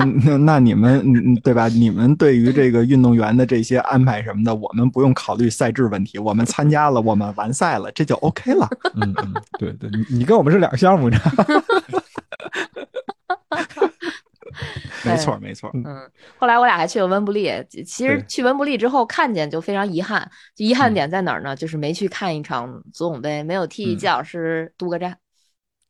[0.00, 1.68] 嗯，那那你们，嗯对吧？
[1.68, 6.18] 你们对于这个运动员的这些安排什么的，我们不用考虑赛制问题。
[6.18, 8.68] 我们参加了，我们完赛了，这就 OK 了。
[8.94, 11.62] 嗯嗯，对对，你你跟我们是两个项目，你知道吗？
[15.04, 15.68] 没错没错。
[15.74, 16.08] 嗯，
[16.38, 17.50] 后来我俩还去了温布利。
[17.84, 20.30] 其实去温布利之后，看见就非常遗憾。
[20.54, 21.56] 就遗憾点在哪儿呢？
[21.56, 25.16] 就是没去看一场足总杯，没有替季老师督个战。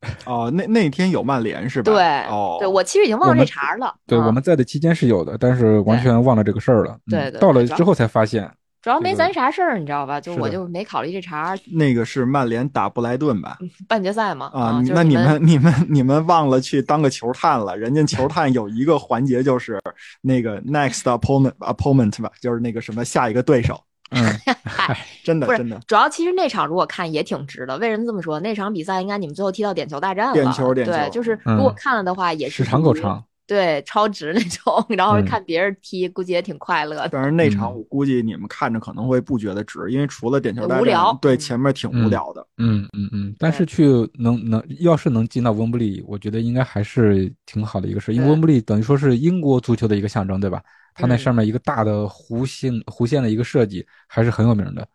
[0.27, 1.93] 哦，那那天有曼联是吧？
[1.93, 3.95] 对，哦，对我其实已经忘了这茬了。
[4.07, 6.97] 对，我们在的期间是有的，但是完全忘了这个事儿了。
[7.09, 8.51] 对对，到了之后才发现，
[8.83, 10.21] 主要没咱啥事儿，你知道吧？
[10.21, 11.55] 就我就没考虑这茬。
[11.73, 13.57] 那个是曼联打布莱顿吧？
[13.87, 14.51] 半决赛嘛。
[14.53, 17.77] 啊，那你们你们你们忘了去当个球探了？
[17.77, 19.81] 人家球探有一个环节就是
[20.21, 23.81] 那个 next opponent opponent 吧，就是那个什么下一个对手。
[24.13, 24.25] 嗯，
[25.25, 25.81] 真的，真的。
[25.87, 27.77] 主要其实那场如果看也挺值的。
[27.79, 28.39] 为什么这么说？
[28.41, 30.33] 那场比赛应该你们最后踢到点球大战了。
[30.33, 30.93] 点球，点球。
[30.93, 33.23] 对，就是如果看了的话，也是时长够长。
[33.45, 34.85] 对，超值那种。
[34.97, 37.09] 然后看别人踢，估计也挺快乐的。
[37.13, 41.19] 但是那场我估计你们看着可能会不觉得值，因为除了点球大战，无聊。
[41.21, 42.47] 对，前面挺无聊的。
[42.59, 43.35] 嗯嗯嗯。
[43.39, 48.15] 但是去能能，要是能进到温布利，我觉得应该还是挺好的一个事。
[48.15, 50.63] 因为温布利等于说是英国足球的一个象征，对吧？
[50.95, 54.87] 它那上面一个大的弧形弧线的一个设计还是很有名的，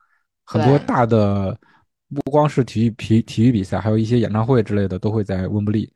[0.46, 1.58] 很多大的
[2.14, 5.92] 不光是体育体体育比赛，还有一些演唱会之类的都会在温布利，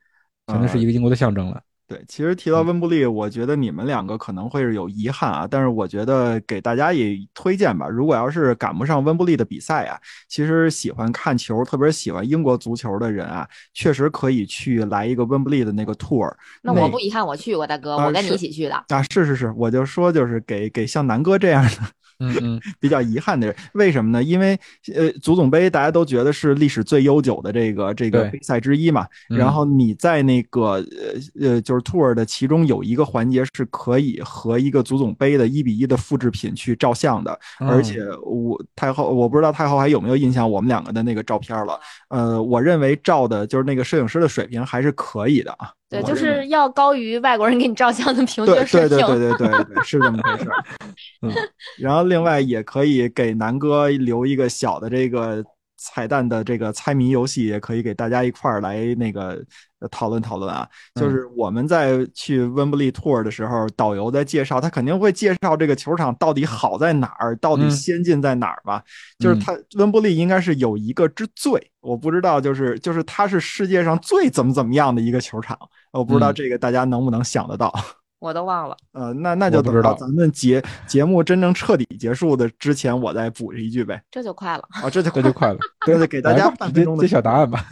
[0.48, 1.62] 真的是一个英国的象征了。
[1.92, 7.86] 对，其实提到温布利，我觉得你们两个可能会是有遗憾啊，但是我觉得给大家也推荐吧。
[7.86, 10.00] 如果要是赶不上温布利的比赛啊，
[10.30, 16.34] 其实喜欢看球，特别喜欢英国足球的人啊，确实可以去来一个温布利的那个 tour。
[16.62, 19.04] 那我不遗憾，我去过，大哥，我跟你一起去的啊。
[19.10, 21.72] 是是是，我就说就是给给像南哥这样的。
[22.22, 24.24] 嗯嗯， 比较遗憾的是，为什么呢？
[24.24, 24.58] 因为
[24.96, 29.08] 呃，足总杯大家都觉得是历史最悠久的这个这个杯赛之一嘛。
[29.28, 30.84] 然后你在那个呃
[31.40, 37.38] 呃，就是 tour 的其中有一个环节是可以和一个足总杯的一比一的复制品去照相的。
[37.60, 41.80] 而且我太后，我不知道太后还有没有印象我们两个的那个照片了。
[42.10, 45.72] 呃，我认为照的就是那个摄影师的水平还是可以的啊。
[45.92, 48.98] 对，就是要高于外国人给你照相的平均水平。
[48.98, 50.50] 对对对对对对，是这么回事。
[51.22, 51.32] 嗯，
[51.78, 55.44] 然后另外也可以给南哥留一个小的这个
[55.76, 59.44] 彩蛋的这个猜谜游戏，也可以给大家一块儿来那个
[59.90, 60.66] 讨论讨论啊。
[60.96, 68.82] 就是我们在去温布利 tour 的时候，导游在介绍，他肯定会介绍这个球场到底好在哪儿，到底先进在哪儿吧。
[69.20, 75.58] 就是他温布利应该是有一个之最，我不知道，就是就是它是世界上最怎么怎么样的一个球场。
[75.92, 77.74] 我不知道这个大家能不能想得到，
[78.20, 78.78] 我都忘了。
[78.94, 84.02] 呃，那那就等到咱们节节目真正彻底结束的之前，我再补一句呗。
[84.10, 85.60] 这就快了啊，这就这就快了。
[85.86, 87.66] 对 对，给大家半分钟揭晓答案吧。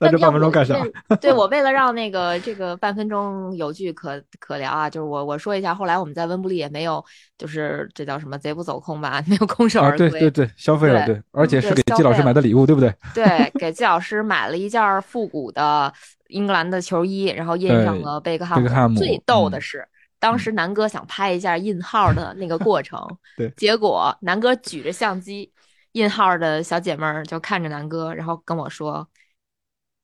[0.00, 0.76] 那这半分钟干啥？
[1.20, 7.04] 对我为了让那个这个半分钟有据可可聊啊，就是我我说一下，后来我们在温布利也没有，
[7.38, 10.10] 就是这叫什么贼不走空吧，没有空手而归。
[10.10, 12.94] 对对对，消费了，对，而且是给季老师买的礼物，对不对？
[13.14, 15.92] 对，给季老师买了一件复古的
[16.28, 18.98] 英格兰的球衣，然后印上了贝克汉姆。
[18.98, 19.86] 最逗的是，
[20.18, 23.00] 当时南哥想拍一下印号的那个过程，
[23.36, 25.52] 对，结果南哥举着相机，
[25.92, 29.08] 印号的小姐妹儿就看着南哥，然后跟我说。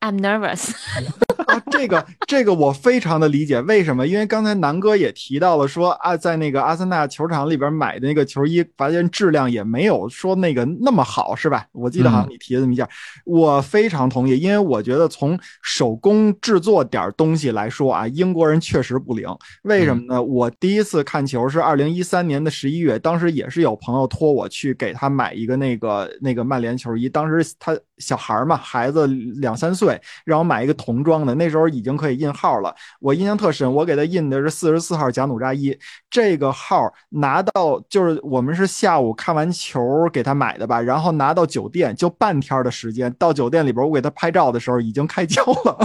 [0.02, 0.72] I'm nervous。
[1.51, 4.06] 啊，这个这个我非常的理解，为什么？
[4.06, 11.66] 因为刚才南哥也提到了，说啊，在那个阿森纳球场里边买的那个球衣，发现质量也没有说那个那么好，是吧？
[11.72, 12.89] 我记得好像你提了这么一下，
[13.24, 19.27] 我非常同意，因为我觉得从手工制作点东西来说啊，英国人确实不灵。
[19.62, 20.22] 为什么呢？
[20.22, 31.35] 我第一次看球是二零一三年的十一月，当时也是有朋友托我去给他买一个那个那个曼联球衣，当时他小孩嘛，孩子两三岁，让我买一个童装的。
[31.35, 33.72] 那时候已经可以印号了，我印象特深。
[33.72, 35.77] 我给他印的是四十四号贾努扎伊，
[36.10, 45.78] 这个号拿到就是我们是下午看完球给他买的吧，然后拿到酒店就半天的时间，到酒店里边我给他拍照的时候已经开胶了，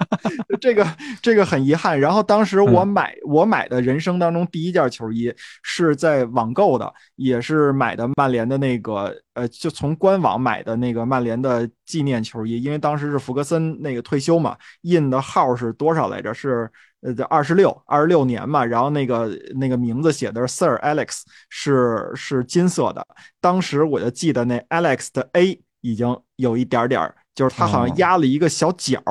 [0.60, 0.86] 这个
[1.22, 1.98] 这个很遗憾。
[1.98, 5.32] 然后当时我买我买的人生当中第一件球衣
[5.62, 9.14] 是在网购的，也是买的曼联的那个。
[9.34, 16.32] 呃，就从官网买的那个曼联的纪念球衣，因为当时是福格森那个退休嘛，印的号是多少来着？
[16.32, 16.70] 是
[17.00, 21.20] 呃，二十六二十六年嘛，然后那个那个名字写的是 Sir Alex，
[21.50, 23.06] 是是金色的。
[23.40, 29.02] 当时我就记得那 Alex 的 A 已经有一点点，就是它好像压了一个小角，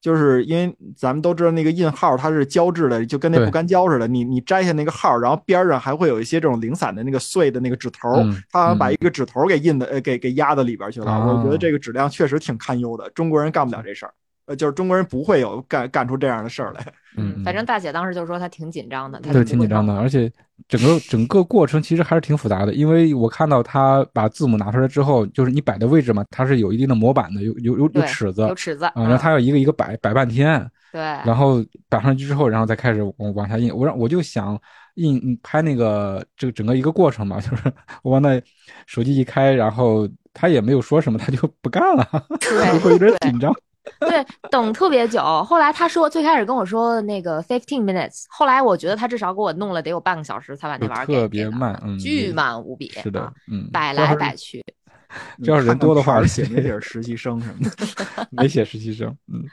[0.00, 4.06] 就是因为咱们都知道那个印号它是胶质的，就跟那不干胶似的。
[4.06, 8.08] 你你摘下那个号，然后边上还会有一些这种零散的那个碎的那个纸头，
[8.50, 11.12] 他好像把一个纸头给印的呃给给压到里边去了。
[11.26, 14.14] 我觉得这个质量确实挺堪忧的，中国人干不了这事儿。
[14.46, 16.84] 呃，就是中国人不会有干干出这样的事儿来。
[17.16, 20.30] 嗯，反正大姐当时就说她挺紧张的，对，挺紧张的，而且
[20.66, 30.58] 整个整个过程其实还是挺复杂的，因为我看到她把字母拿出来之后，就是你摆的位置嘛，它是有一定的模板的，有有有有尺子，有尺子啊，然后她要一个一个摆摆半天，
[30.90, 33.74] 对，然后摆上去之后，然后再开始往往下印。
[33.74, 34.58] 我让我就想
[34.94, 37.70] 印拍那个这个整个一个过程嘛， 就是
[38.02, 38.40] 我往那
[38.86, 42.02] 手机一开，然后他也没有说什么，他就不干了，
[42.82, 43.54] 会有点紧张。
[44.00, 45.20] 对，等特别久。
[45.44, 52.88] 后来他说，最开始跟我说那个 fifteen minutes，后来我觉得他至少给我弄了得有半个小时才把那玩意儿特别慢，嗯，巨慢无比。
[52.90, 54.64] 是的，嗯，摆来摆去。
[55.44, 59.44] 这要是人多的话，写没写实习生什么的， 没写实习生，嗯，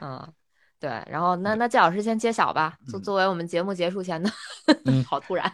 [0.00, 0.28] 嗯。
[0.80, 4.30] 对，然后那那季老师先揭晓吧，作作为我们节目结束前的，
[5.04, 5.52] 好突然，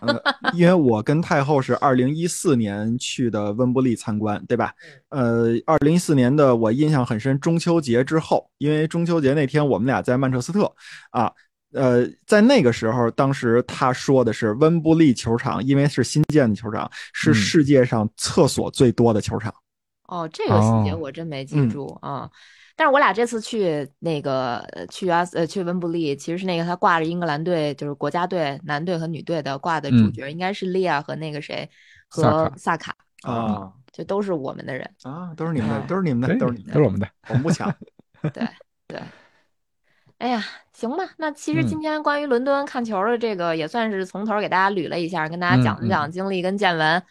[0.52, 4.74] 因为我跟太后是二零一四年去的温布利参观，对吧？
[5.09, 10.70] 呃，二零一四年的我印象很深，中秋节之后，因为中秋节那天我们俩在曼彻斯特
[11.10, 11.32] 啊，
[11.72, 19.52] 呃，在那个时候，当时他说的是温布利球场，因为是新建的球场，是世界上厕所最多的球场。
[20.06, 22.28] 哦，这个细节我真没记住啊。
[22.76, 31.70] 但是我俩这次去那个去阿呃去温布利，其实是那个他挂着英格兰队就是国家队男队和女队的挂的主角，应该是利亚和那个谁
[32.09, 37.72] 和萨卡啊，就都是我们的人啊，都是你们的，都是你们的，都是你们，都是我们的，我们不抢。
[38.32, 38.48] 对
[38.88, 39.01] 对，
[40.18, 46.98] 哎呀，行吧，那其实今天关于伦敦看球的这个也算是从头给大家捋了一下，跟大家讲一讲经历跟见闻。
[46.98, 47.02] 嗯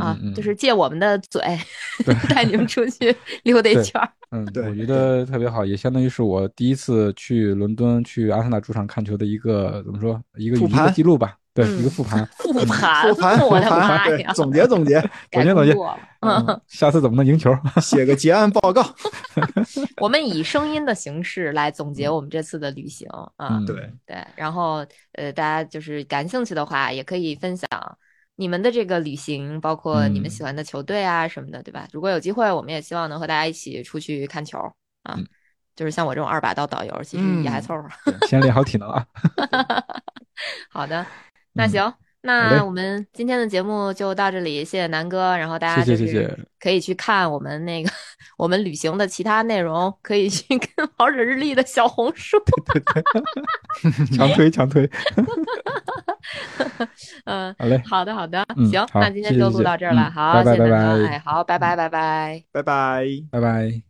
[0.00, 1.40] 啊，就是借我们的嘴
[2.28, 3.14] 带你们出去
[3.44, 4.08] 溜达一圈儿。
[4.30, 11.36] 嗯，对，我觉得特别好，也相当于是我第一次去伦敦去阿森纳主场看球的一个怎么说一个一个记录吧？
[11.54, 12.24] 对，一个复盘。
[12.36, 14.32] 复盘，复盘，我的妈呀！
[14.32, 15.00] 总结总结，
[15.32, 15.74] 总结 总结。
[16.20, 17.50] 嗯，下次怎么能赢球？
[17.80, 18.84] 写个结案报告。
[19.96, 23.60] 我们以声音的形式来总结我们这次的旅行啊。
[23.66, 23.74] 对
[24.06, 27.68] 对，然后呃，大家就是感兴趣的话，也可以分享。
[28.40, 31.88] 你们的这个旅行，包括你们喜欢的球队啊什么的，对吧？
[31.92, 34.56] 如果有机会，我们也希望能和大家一起出去看球
[35.02, 35.18] 啊。
[35.74, 37.88] 就是像我这种二把刀导游，其实也还凑合。
[38.28, 39.04] 先练好体能啊。
[40.70, 41.04] 好的，
[41.52, 41.92] 那行。
[42.20, 45.36] 那我们今天的节目就到这里，谢谢南哥。
[45.36, 47.90] 然后大家就是可以去看我们那个
[48.38, 54.88] 我们旅行的其他内容可以去 跟好日历的小红书，对对对， 强推强推，
[57.26, 61.76] 嗯，好嘞，好的好的，行，那今天就录到这儿了，好，谢谢大家，好，拜拜。
[61.76, 63.22] 拜拜拜拜。
[63.32, 63.87] 拜拜。